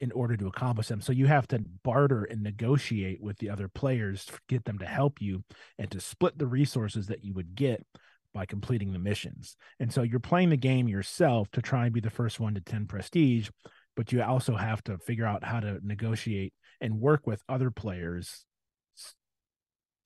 [0.00, 1.00] in order to accomplish them.
[1.00, 4.86] So you have to barter and negotiate with the other players to get them to
[4.86, 5.44] help you
[5.78, 7.86] and to split the resources that you would get
[8.34, 9.56] by completing the missions.
[9.78, 12.60] And so you're playing the game yourself to try and be the first one to
[12.60, 13.50] 10 prestige,
[13.94, 18.45] but you also have to figure out how to negotiate and work with other players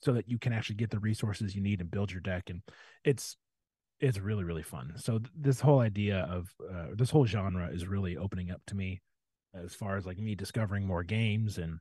[0.03, 2.63] so that you can actually get the resources you need and build your deck and
[3.05, 3.37] it's
[4.01, 4.93] it's really really fun.
[4.97, 8.75] So th- this whole idea of uh, this whole genre is really opening up to
[8.75, 9.03] me
[9.55, 11.81] as far as like me discovering more games and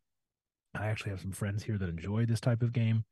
[0.75, 3.03] i actually have some friends here that enjoy this type of game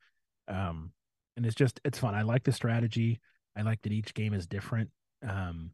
[0.48, 0.92] um
[1.38, 2.16] and it's just it's fun.
[2.16, 3.20] I like the strategy.
[3.56, 4.90] I like that each game is different
[5.26, 5.70] um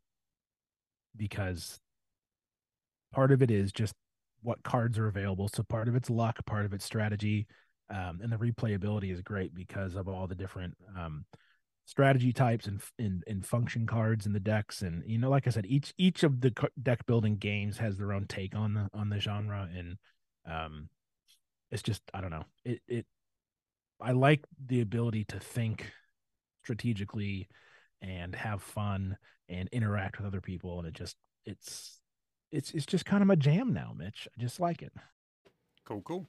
[1.17, 1.81] because
[3.13, 3.95] part of it is just
[4.43, 5.49] what cards are available.
[5.49, 7.47] So part of it's luck, part of it's strategy,
[7.91, 11.25] um, and the replayability is great because of all the different um,
[11.85, 14.83] strategy types and, and and function cards in the decks.
[14.83, 18.13] And you know, like I said, each each of the deck building games has their
[18.13, 19.97] own take on the on the genre, and
[20.51, 20.89] um,
[21.71, 22.45] it's just I don't know.
[22.65, 23.07] It it
[24.01, 25.93] I like the ability to think
[26.63, 27.49] strategically
[28.01, 29.17] and have fun
[29.49, 32.01] and interact with other people, and it just it's
[32.51, 34.27] it's it's just kind of my jam now, Mitch.
[34.37, 34.93] I just like it.
[35.85, 36.27] Cool, cool.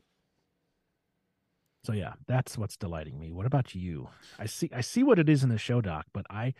[1.85, 3.31] So yeah, that's what's delighting me.
[3.31, 4.09] What about you?
[4.39, 6.53] I see I see what it is in the show doc, but I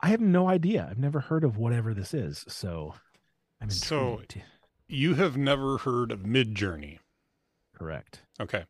[0.00, 0.86] I have no idea.
[0.90, 2.44] I've never heard of whatever this is.
[2.48, 2.94] So
[3.60, 4.32] I'm intrigued.
[4.34, 4.40] So
[4.88, 6.98] you have never heard of Midjourney.
[7.76, 8.22] Correct.
[8.40, 8.64] Okay.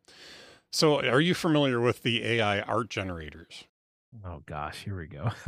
[0.71, 3.63] So are you familiar with the AI art generators?
[4.25, 5.31] Oh gosh, here we go.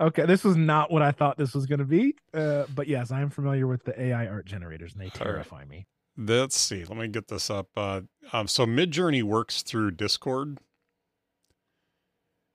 [0.00, 2.14] Okay, this was not what I thought this was going to be.
[2.32, 5.68] Uh, but yes, I am familiar with the AI art generators, and they terrify right.
[5.68, 5.86] me.
[6.20, 6.84] Let's see.
[6.84, 7.68] Let me get this up.
[7.74, 8.02] Uh,
[8.32, 10.58] um, so Midjourney works through Discord.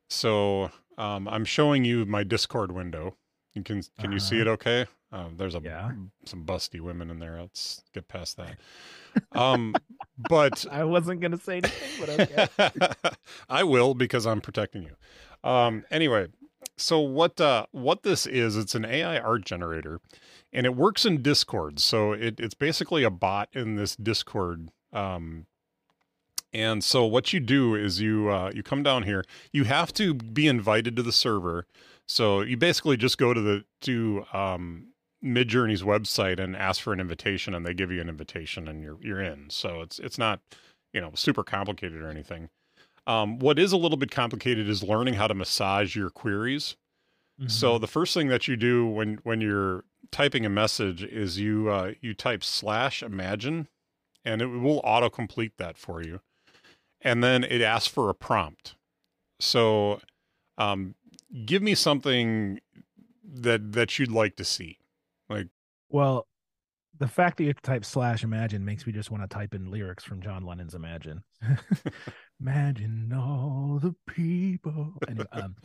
[0.08, 0.70] So
[1.00, 3.16] um, I'm showing you my Discord window.
[3.56, 4.12] You can can uh-huh.
[4.12, 4.52] you see uh-huh.
[4.52, 4.54] it?
[4.54, 4.86] Okay.
[5.12, 5.92] Um, there's a yeah.
[6.26, 7.42] some busty women in there.
[7.42, 8.58] Let's get past that.
[9.32, 9.74] Um,
[10.30, 13.10] but I wasn't gonna say anything, but okay.
[13.50, 15.50] I will because I'm protecting you.
[15.50, 16.28] Um, anyway,
[16.78, 20.00] so what uh, what this is, it's an AI art generator,
[20.52, 21.80] and it works in Discord.
[21.80, 24.70] So it, it's basically a bot in this Discord.
[24.92, 25.46] Um,
[26.54, 29.24] and so what you do is you uh, you come down here.
[29.52, 31.66] You have to be invited to the server.
[32.08, 34.88] So you basically just go to the to um,
[35.24, 38.98] Midjourney's website and ask for an invitation, and they give you an invitation, and you're
[39.02, 39.50] you're in.
[39.50, 40.42] So it's it's not
[40.94, 42.50] you know super complicated or anything.
[43.08, 46.76] Um, what is a little bit complicated is learning how to massage your queries.
[47.40, 47.50] Mm-hmm.
[47.50, 51.70] So the first thing that you do when when you're typing a message is you
[51.70, 53.68] uh, you type slash imagine,
[54.24, 56.22] and it will autocomplete that for you,
[57.02, 58.76] and then it asks for a prompt.
[59.40, 60.00] So,
[60.58, 60.96] um,
[61.46, 62.60] give me something
[63.24, 64.78] that that you'd like to see,
[65.30, 65.48] like.
[65.90, 66.28] Well,
[67.00, 70.04] the fact that you type slash imagine makes me just want to type in lyrics
[70.04, 71.24] from John Lennon's Imagine.
[72.40, 74.94] imagine all the people.
[75.08, 75.56] Anyway, um,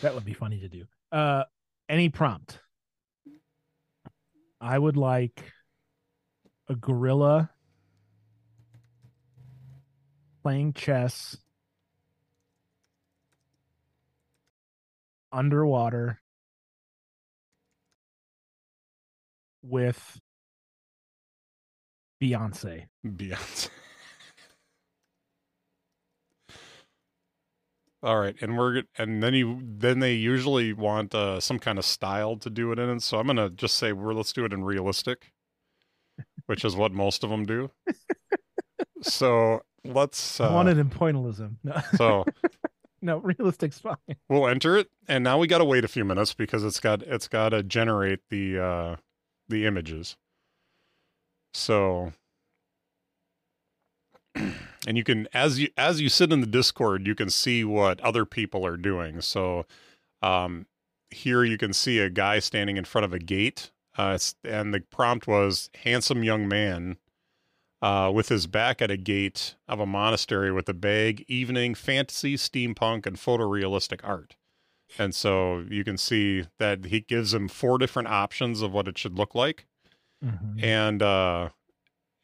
[0.00, 0.84] that would be funny to do.
[1.12, 1.44] Uh,
[1.88, 2.60] any prompt.
[4.60, 5.52] I would like
[6.68, 7.50] a gorilla
[10.42, 11.36] playing chess
[15.30, 16.20] underwater
[19.66, 20.20] with
[22.22, 22.86] Beyonce.
[23.04, 23.68] Beyonce.
[28.02, 31.84] All right, and we're and then you then they usually want uh, some kind of
[31.84, 33.00] style to do it in.
[33.00, 35.32] So I'm gonna just say we're let's do it in realistic.
[36.46, 37.70] which is what most of them do.
[39.02, 41.56] so let's uh, I want it in pointillism.
[41.64, 42.24] No, so
[43.02, 43.96] no, realistic's fine.
[44.28, 47.02] we'll enter it, and now we got to wait a few minutes because it's got
[47.02, 48.96] it's got to generate the uh,
[49.48, 50.16] the images.
[51.54, 52.12] So,
[54.34, 58.00] and you can as you as you sit in the Discord, you can see what
[58.00, 59.20] other people are doing.
[59.20, 59.66] So,
[60.22, 60.66] um,
[61.10, 64.80] here you can see a guy standing in front of a gate, uh, and the
[64.80, 66.98] prompt was "handsome young man."
[67.82, 72.34] Uh, with his back at a gate of a monastery with a bag, evening, fantasy,
[72.34, 74.34] steampunk, and photorealistic art.
[74.98, 78.98] And so you can see that he gives him four different options of what it
[78.98, 79.66] should look like.
[80.22, 80.62] Mhm.
[80.62, 81.50] And uh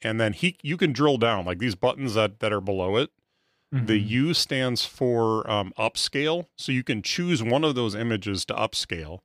[0.02, 3.10] and then he you can drill down like these buttons that that are below it.
[3.72, 4.09] The Mhm.
[4.10, 6.48] U stands for um upscale.
[6.59, 9.20] So you can choose one of those images to upscale.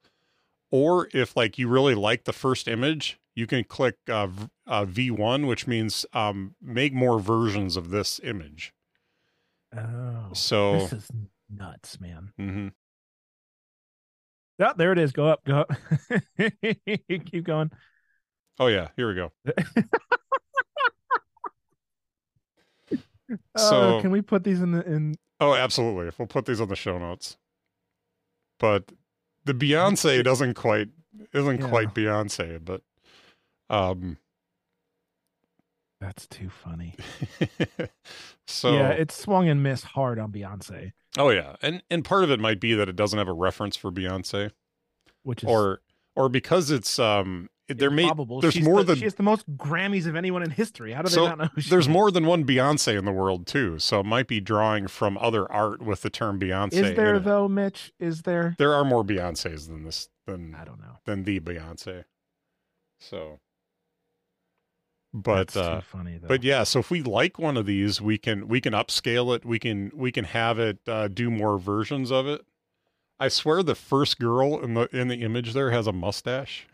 [0.71, 4.85] Or if like you really like the first image, you can click uh, v- uh,
[4.85, 8.73] V1, which means um, make more versions of this image.
[9.73, 11.11] Oh, So, this is
[11.49, 12.33] nuts, man.
[12.39, 12.73] mhm.
[14.59, 15.11] Yeah, there it is.
[15.11, 15.71] Go up, go up.
[17.31, 17.69] Keep going.
[18.59, 19.31] oh yeah, here we go.
[19.47, 19.81] Uh,
[23.57, 25.15] So- can we put these in the in?
[25.39, 26.11] Oh, absolutely.
[26.17, 27.37] We'll put these on the show notes.
[28.59, 28.91] But
[29.45, 30.89] the Beyonce doesn't quite
[31.33, 31.69] isn't Yeah.
[31.69, 32.81] quite Beyonce, but
[33.69, 34.17] um
[35.99, 36.95] That's too funny.
[38.47, 41.55] so yeah, it swung and missed hard on Beyonce, oh yeah.
[41.61, 44.51] And and part of it might be that it doesn't have a reference for Beyonce
[45.23, 45.81] which is or
[46.15, 49.23] or because it's um it- there may there's She's more the, than she has the
[49.23, 50.93] most Grammys of anyone in history.
[50.93, 51.49] How do they So, not know?
[51.53, 51.89] Who she there's is?
[51.89, 55.51] more than one Beyonce in the world too, so it might be drawing from other
[55.51, 56.71] art with the term Beyonce.
[56.73, 57.25] Is there in it.
[57.25, 57.91] though, Mitch?
[57.99, 58.55] Is there?
[58.57, 60.99] There are more Beyonces than this than I don't know.
[61.05, 62.05] than the Beyonce.
[63.01, 63.39] So,
[65.13, 66.27] but uh, funny though.
[66.27, 69.45] but yeah, so if we like one of these, we can we can upscale it.
[69.45, 72.41] We can we can have it uh, do more versions of it.
[73.19, 76.67] I swear, the first girl in the in the image there has a mustache.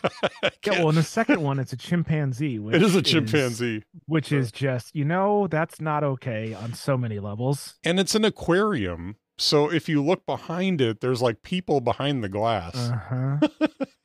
[0.22, 2.58] yeah, well, in the second one, it's a chimpanzee.
[2.58, 6.96] Which it is a chimpanzee, which is just you know that's not okay on so
[6.96, 7.76] many levels.
[7.84, 9.16] and it's an aquarium.
[9.40, 12.74] So if you look behind it, there's like people behind the glass.
[12.74, 13.66] Uh huh.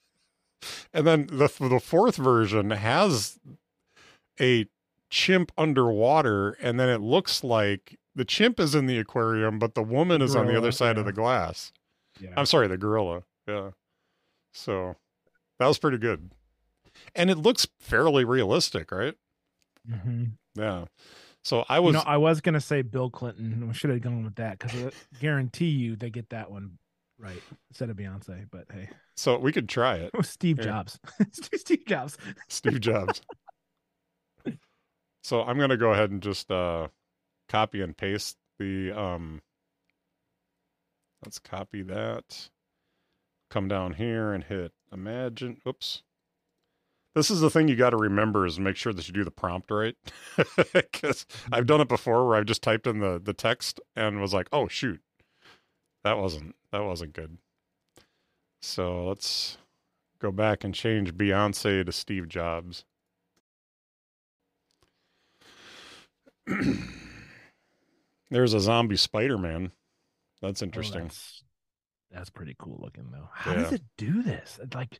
[0.93, 3.39] And then the the fourth version has
[4.39, 4.67] a
[5.09, 9.83] chimp underwater, and then it looks like the chimp is in the aquarium, but the
[9.83, 11.71] woman is on the other side of the glass.
[12.19, 12.29] Yeah.
[12.37, 13.23] I'm sorry, the gorilla.
[13.47, 13.71] Yeah.
[14.53, 14.95] So
[15.59, 16.31] that was pretty good,
[17.15, 19.15] and it looks fairly realistic, right?
[19.87, 20.23] hmm
[20.55, 20.85] Yeah.
[21.43, 23.67] So I You was know, I was gonna say Bill Clinton.
[23.67, 26.77] We should have gone with that because I guarantee you they get that one
[27.23, 28.45] right instead of Beyonce.
[28.51, 30.11] But hey, so we could try it.
[30.13, 30.65] oh, Steve Here.
[30.65, 30.99] Jobs.
[31.31, 32.17] Steve Jobs.
[32.49, 33.21] Steve Jobs.
[35.23, 36.89] so I'm gonna go ahead and just uh
[37.49, 39.41] copy and paste the um
[41.23, 42.49] let's copy that.
[43.49, 45.57] Come down here and hit imagine.
[45.67, 46.03] Oops.
[47.15, 49.29] This is the thing you got to remember is make sure that you do the
[49.29, 49.95] prompt right.
[50.93, 54.33] Cuz I've done it before where I've just typed in the the text and was
[54.33, 54.99] like, "Oh shoot.
[56.03, 57.37] That wasn't that wasn't good."
[58.61, 59.57] So, let's
[60.19, 62.85] go back and change Beyonce to Steve Jobs.
[68.29, 69.71] There's a zombie Spider Man.
[70.41, 71.03] That's Oh, interesting.
[71.03, 71.43] that's,
[72.11, 73.29] that's pretty cool looking though.
[73.33, 74.59] How does it do this?
[74.73, 74.99] Like,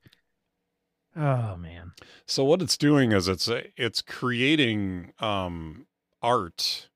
[1.15, 1.91] oh man.
[2.25, 5.85] so what it's doing is it's it's creating um,
[6.21, 6.89] art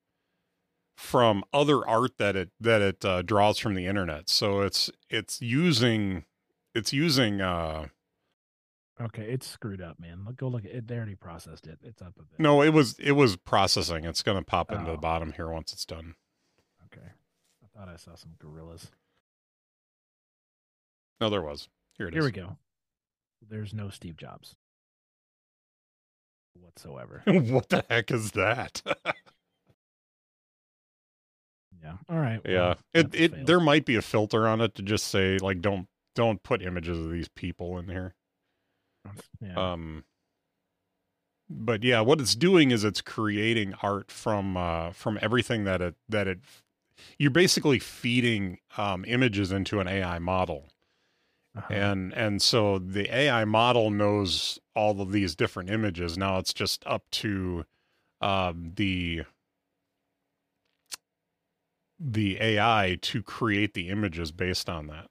[0.98, 4.30] from other art that it that it uh, draws from the internet.
[4.30, 6.26] So it's it's using
[6.74, 7.88] it's using uh,
[9.00, 10.24] Okay, it's screwed up, man.
[10.26, 10.88] Look, go look at it.
[10.88, 11.78] They already processed it.
[11.84, 12.40] It's up a bit.
[12.40, 14.06] no, it was it was processing.
[14.06, 14.98] It's going to pop into the Oh.
[14.98, 16.16] bottom here once it's done.
[16.86, 17.06] Okay.
[17.64, 18.90] I thought I saw some gorillas.
[21.22, 21.70] No, there was.
[21.94, 22.16] Here it is.
[22.16, 22.58] Here we go.
[23.48, 24.56] There's no Steve Jobs
[26.60, 27.22] whatsoever.
[27.28, 28.82] what the heck is that?
[31.84, 31.98] yeah.
[32.10, 32.42] All right.
[32.46, 32.76] yeah.
[32.94, 36.42] It it there might be a filter on it to just say like don't don't
[36.44, 38.16] put images of these people in here.
[39.42, 39.74] Yeah.
[39.74, 40.04] Um
[41.50, 45.96] but yeah, what it's doing is it's creating art from uh from everything that it
[46.10, 46.40] that it
[47.18, 50.70] you're basically feeding um images into an AI model.
[51.58, 51.74] Uh-huh.
[51.74, 56.18] And and so the AI model knows all of these different images.
[56.18, 57.66] Now it's just up to
[58.22, 59.24] um the
[62.00, 65.08] the AI to create the images based on that.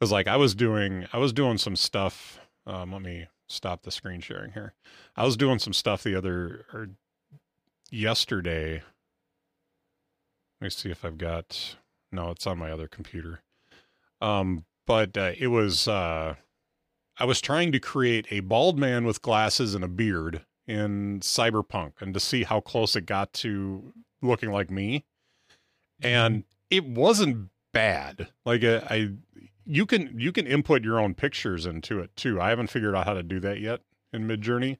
[0.00, 3.90] Cuz like I was doing I was doing some stuff um let me stop the
[3.90, 4.74] screen sharing here.
[5.16, 6.88] I was doing some stuff the other or
[7.90, 8.82] yesterday.
[10.60, 11.76] Let me see if I've got.
[12.10, 13.42] No, it's on my other computer.
[14.20, 15.86] Um, but uh, it was.
[15.86, 16.34] Uh,
[17.18, 22.00] I was trying to create a bald man with glasses and a beard in Cyberpunk,
[22.00, 23.92] and to see how close it got to
[24.22, 25.04] looking like me.
[26.02, 28.28] And it wasn't bad.
[28.44, 29.10] Like uh, I,
[29.64, 32.40] you can you can input your own pictures into it too.
[32.40, 33.80] I haven't figured out how to do that yet
[34.12, 34.78] in Midjourney,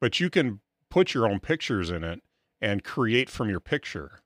[0.00, 0.60] but you can
[0.90, 2.20] put your own pictures in it
[2.60, 4.20] and create from your picture.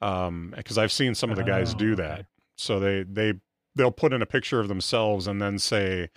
[0.00, 2.02] Um, because I've seen some of the guys Oh, do okay.
[2.02, 2.26] that.
[2.56, 3.34] So they they
[3.74, 6.10] they'll put in a picture of themselves and then say,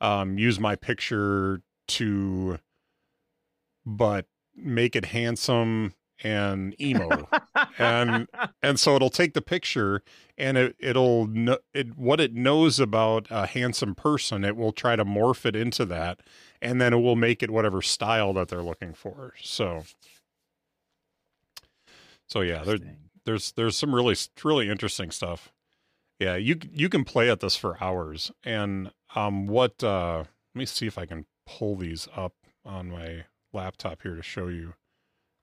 [0.00, 2.58] um, use my picture to,
[3.86, 4.26] but
[4.56, 7.28] make it handsome and emo.
[7.78, 8.28] And
[8.62, 10.02] and so it'll take the picture
[10.36, 11.28] and it it'll
[11.72, 15.84] it what it knows about a handsome person it will try to morph it into
[15.86, 16.20] that
[16.60, 19.32] and then it will make it whatever style that they're looking for.
[19.40, 19.84] So
[22.28, 22.78] so yeah there,
[23.24, 25.50] there's there's some really really interesting stuff.
[26.18, 28.30] Yeah you you can play at this for hours.
[28.44, 30.24] And um what uh
[30.54, 32.34] let me see if i can pull these up
[32.64, 34.74] on my laptop here to show you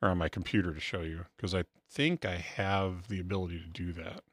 [0.01, 3.67] or on my computer to show you because I think I have the ability to
[3.67, 4.23] do that.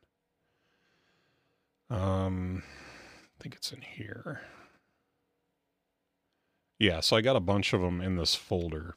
[1.89, 4.41] Um, I think it's in here.
[6.79, 8.97] Yeah, so I got a bunch of them in this folder.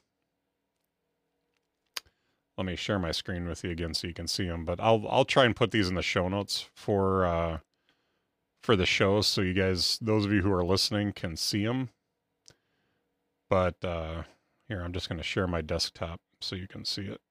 [2.58, 4.66] Let me share my screen with you again so you can see them.
[4.66, 7.60] But I'll I'll try and put these in the show notes for uh,
[8.62, 11.90] for the show so you guys, those of you who are listening, can see them.
[13.50, 14.24] But uh,
[14.68, 17.22] here, I'm just going to share my desktop so you can see it.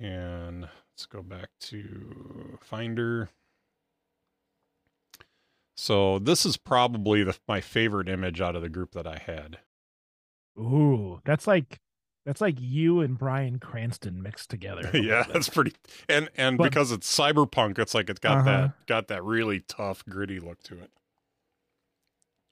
[0.00, 3.28] And let's go back to Finder.
[5.76, 9.58] So this is probably the, my favorite image out of the group that I had.
[10.58, 11.80] Ooh, that's like
[12.24, 14.88] that's like you and Bryan Cranston mixed together.
[14.94, 15.72] yeah, that's pretty.
[16.08, 18.44] And and But- because it's cyberpunk, it's like it's got Uh-huh.
[18.50, 20.90] that got that really tough, gritty look to it.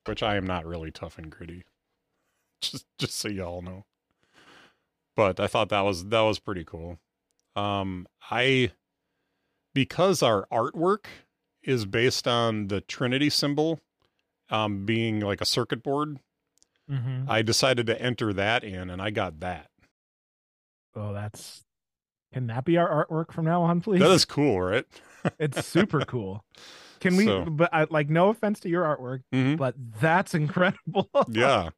[0.07, 1.63] Which I am not really tough and gritty.
[2.61, 3.85] Just just so y'all know.
[5.17, 6.99] But I thought that was that was pretty cool.
[7.57, 8.73] Um I
[9.75, 11.05] because our artwork
[11.63, 13.81] is based on the Trinity symbol
[14.51, 16.19] um being like a circuit board,
[16.91, 17.29] Mhm.
[17.29, 19.71] I decided to enter that in and I got that.
[20.95, 21.65] Oh, that's
[22.33, 24.01] can that be our artwork from now on, please?
[24.01, 24.87] That is cool, right?
[25.39, 26.45] it's super cool.
[27.01, 27.27] Can we?
[27.27, 29.57] So- But I, like, no offense to your artwork, Mhm.
[29.59, 31.11] but that's incredible.
[31.29, 31.71] yeah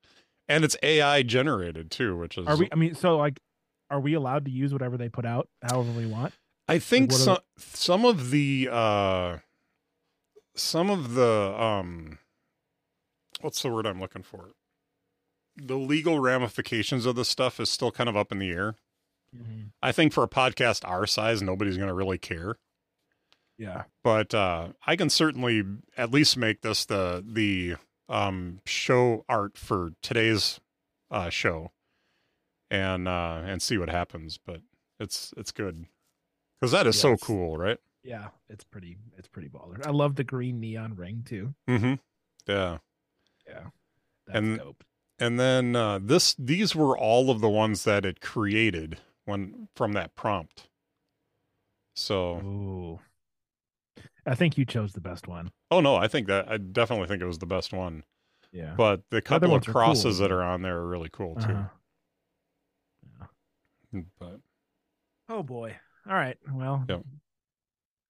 [0.48, 2.68] and it's ai generated too which is Are we?
[2.70, 3.40] I mean, so like,
[3.90, 6.34] are we allowed to use whatever they put out, however we want?
[6.68, 9.38] i think are- some some of the uh
[10.56, 12.18] some of the um
[13.42, 14.50] what's the word i'm looking for
[15.56, 18.74] the legal ramifications of this stuff is still kind of up in the air
[19.82, 22.56] i think for a podcast our size nobody's going to really care
[23.58, 23.82] Yeah.
[24.02, 25.62] but uh i can certainly
[25.96, 27.74] at least make this the the
[28.08, 30.60] um show art for today's
[31.10, 31.72] uh show
[32.70, 34.60] and uh and see what happens but
[35.00, 35.86] it's it's good
[36.60, 38.28] because that is so cool right Yeah.
[38.50, 38.96] It's pretty.
[39.16, 39.84] It's pretty baller.
[39.86, 41.54] I love the green neon ring too.
[41.68, 41.94] mm-hmm
[42.46, 42.78] yeah
[43.48, 43.64] Yeah.
[44.26, 44.84] That's And- dope.
[45.18, 49.92] and then uh this these were all of the ones that it created when from
[49.94, 50.68] that prompt
[51.94, 53.00] so Ooh.
[54.26, 55.50] I think you chose the best one.
[55.70, 58.04] oh no i think that i definitely think it was the best one
[58.52, 58.74] Yeah.
[58.76, 61.34] but the couple of ones are cool, crosses that are on there are really cool
[61.36, 63.26] too Uh-huh.
[64.18, 64.40] but
[65.28, 65.76] Oh boy.
[66.06, 66.36] All right.
[66.52, 66.84] Well.
[66.86, 67.02] Yep.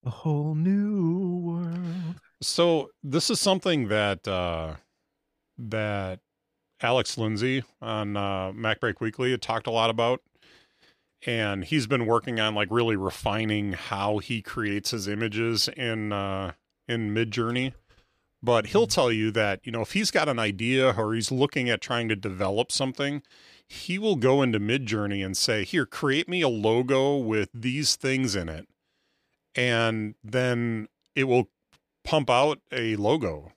[0.05, 2.17] A whole new world.
[2.43, 4.75] So this is something that uh,
[5.59, 6.19] that
[6.81, 10.21] Alex Lindsay on uh, MacBreak Weekly had talked a lot about,
[11.27, 16.53] and he's been working on like really refining how he creates his images in uh,
[16.89, 17.73] in Midjourney.
[18.43, 21.71] But he'll tell you that you know if he's got an idea or he's looking
[21.71, 23.23] at trying to develop something,
[23.67, 28.37] he will go into Midjourney and say, "Here, create me a logo with these things
[28.37, 28.69] in it,"
[29.55, 31.49] and then it will
[32.03, 33.53] pump out a logo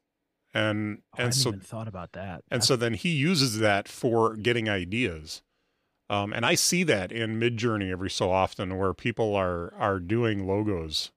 [0.53, 2.44] and Oh, and so even thought about that.
[2.49, 5.41] and That's- so then he uses that for getting ideas
[6.09, 10.47] um, and i see that in midjourney every so often where people are are doing
[10.47, 11.11] logos.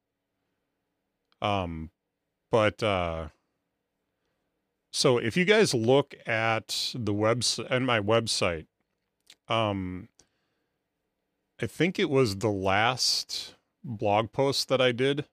[1.43, 1.91] Um
[2.51, 3.29] but uh
[4.93, 8.67] so if you guys look at the webs and my website
[9.49, 10.09] um
[11.63, 13.55] i think it was the last
[13.85, 15.25] blog post that i did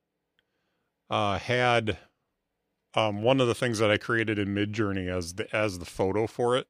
[1.10, 1.98] uh had
[2.98, 6.26] um, one of the things that I created in Midjourney as the as the photo
[6.26, 6.68] for it,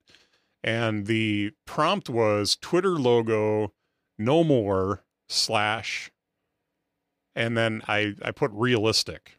[0.63, 3.73] and the prompt was Twitter logo,
[4.17, 6.11] no more slash,
[7.35, 9.37] and then I I put realistic.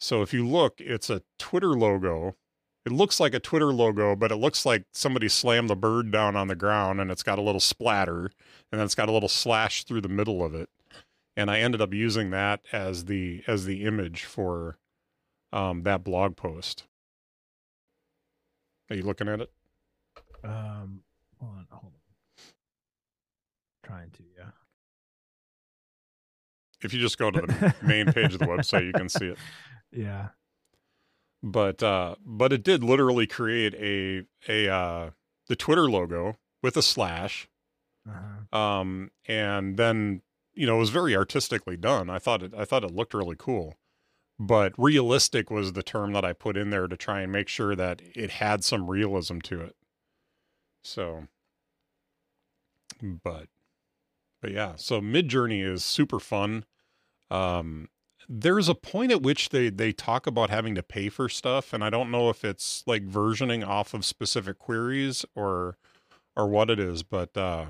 [0.00, 2.34] So if you look, it's a Twitter logo.
[2.84, 6.34] It looks like a Twitter logo, but it looks like somebody slammed the bird down
[6.34, 8.24] on the ground and it's got a little splatter
[8.72, 10.68] and then it's got a little slash through the middle of it.
[11.36, 14.78] And I ended up using that as the as the image for
[15.52, 16.84] um, that blog post.
[18.90, 19.52] Are you looking at it?
[20.44, 21.02] Um,
[21.40, 22.44] hold on, hold on.
[23.84, 24.50] Trying to, yeah.
[26.82, 29.38] If you just go to the main page of the website, you can see it.
[29.92, 30.28] Yeah.
[31.42, 35.10] But uh, but it did literally create a a uh,
[35.48, 37.48] the Twitter logo with a slash,
[38.08, 38.56] Uh-huh.
[38.56, 40.22] um, and then
[40.54, 42.08] you know it was very artistically done.
[42.10, 43.74] I thought it I thought it looked really cool.
[44.38, 47.74] But realistic was the term that I put in there to try and make sure
[47.76, 49.76] that it had some realism to it.
[50.82, 51.28] So,
[53.02, 53.46] but
[54.40, 56.64] but yeah, so Midjourney is super fun.
[57.30, 57.88] Um,
[58.28, 61.82] there's a point at which they they talk about having to pay for stuff, and
[61.84, 65.76] I don't know if it's like versioning off of specific queries or
[66.36, 67.66] or what it is, but uh,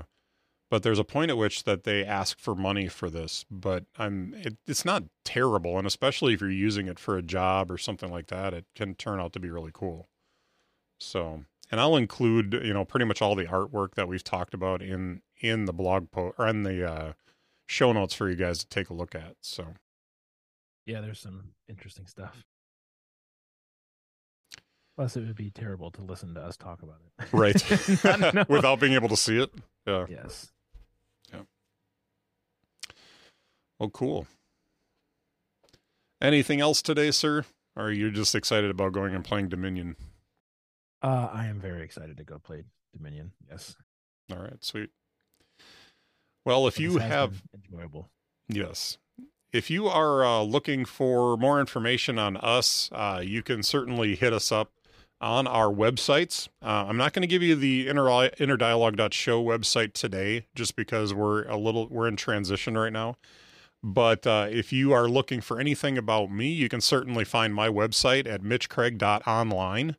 [0.69, 3.45] but there's a point at which that they ask for money for this.
[3.51, 7.71] But I'm it, it's not terrible, and especially if you're using it for a job
[7.71, 10.09] or something like that, it can turn out to be really cool.
[10.99, 14.83] So, and I'll include you know pretty much all the artwork that we've talked about
[14.83, 17.13] in in the blog post or in the uh,
[17.65, 19.37] show notes for you guys to take a look at.
[19.41, 19.73] So.
[20.85, 22.43] Yeah, there's some interesting stuff.
[24.95, 27.27] Plus, it would be terrible to listen to us talk about it.
[27.33, 29.49] right without being able to see it
[29.87, 30.51] yeah yes.
[31.33, 31.41] Yeah.
[33.79, 34.27] Well cool
[36.21, 37.45] anything else today sir
[37.75, 39.95] or are you just excited about going and playing dominion
[41.03, 42.63] Uh, I am very excited to go play
[42.95, 43.31] Dominion.
[43.49, 43.75] Yes.
[44.31, 44.89] all right sweet
[46.45, 48.09] well if you have enjoyable.
[48.47, 48.97] yes
[49.51, 54.31] if you are uh, looking for more information on us uh, you can certainly hit
[54.33, 54.71] us up
[55.19, 60.45] on our websites uh, i'm not going to give you the inner interdialogue.show website today
[60.55, 63.15] just because we're a little we're in transition right now
[63.83, 67.67] But uh, if you are looking for anything about me, you can certainly find my
[67.67, 69.97] website at mitchcraig.online.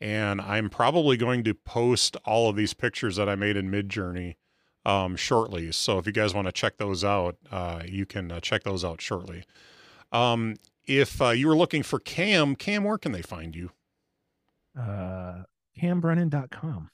[0.00, 4.36] And I'm probably going to post all of these pictures that I made in Midjourney
[4.84, 5.72] um, shortly.
[5.72, 8.84] So if you guys want to check those out, uh, you can uh, check those
[8.84, 9.44] out shortly.
[10.12, 10.54] Um,
[10.86, 13.70] if uh, you were looking for Cam, Cam, where can they find you?
[14.78, 15.42] Uh,
[15.80, 16.90] CamBrennan.com.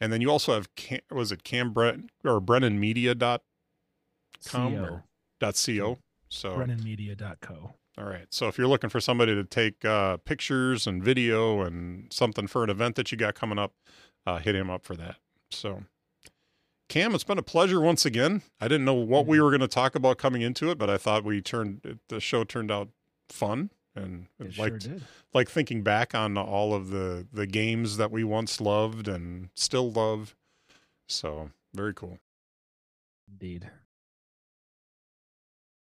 [0.00, 3.40] And then you also have Cam, was it Cam Brennan or BrennanMedia.com
[4.44, 4.82] CO.
[4.82, 5.04] or
[5.40, 5.98] dot .co?
[6.28, 7.74] So BrennanMedia.co.
[7.98, 8.26] All right.
[8.30, 12.64] So if you're looking for somebody to take uh, pictures and video and something for
[12.64, 13.74] an event that you got coming up,
[14.26, 15.16] uh, hit him up for that.
[15.50, 15.82] So,
[16.88, 18.42] Cam, it's been a pleasure once again.
[18.60, 20.96] I didn't know what we were going to talk about coming into it, but I
[20.96, 22.88] thought we turned the show turned out
[23.28, 25.02] fun and It like sure did.
[25.34, 29.90] like thinking back on all of the the games that we once loved and still
[29.92, 30.34] love.
[31.06, 32.18] So very cool.
[33.30, 33.70] Indeed.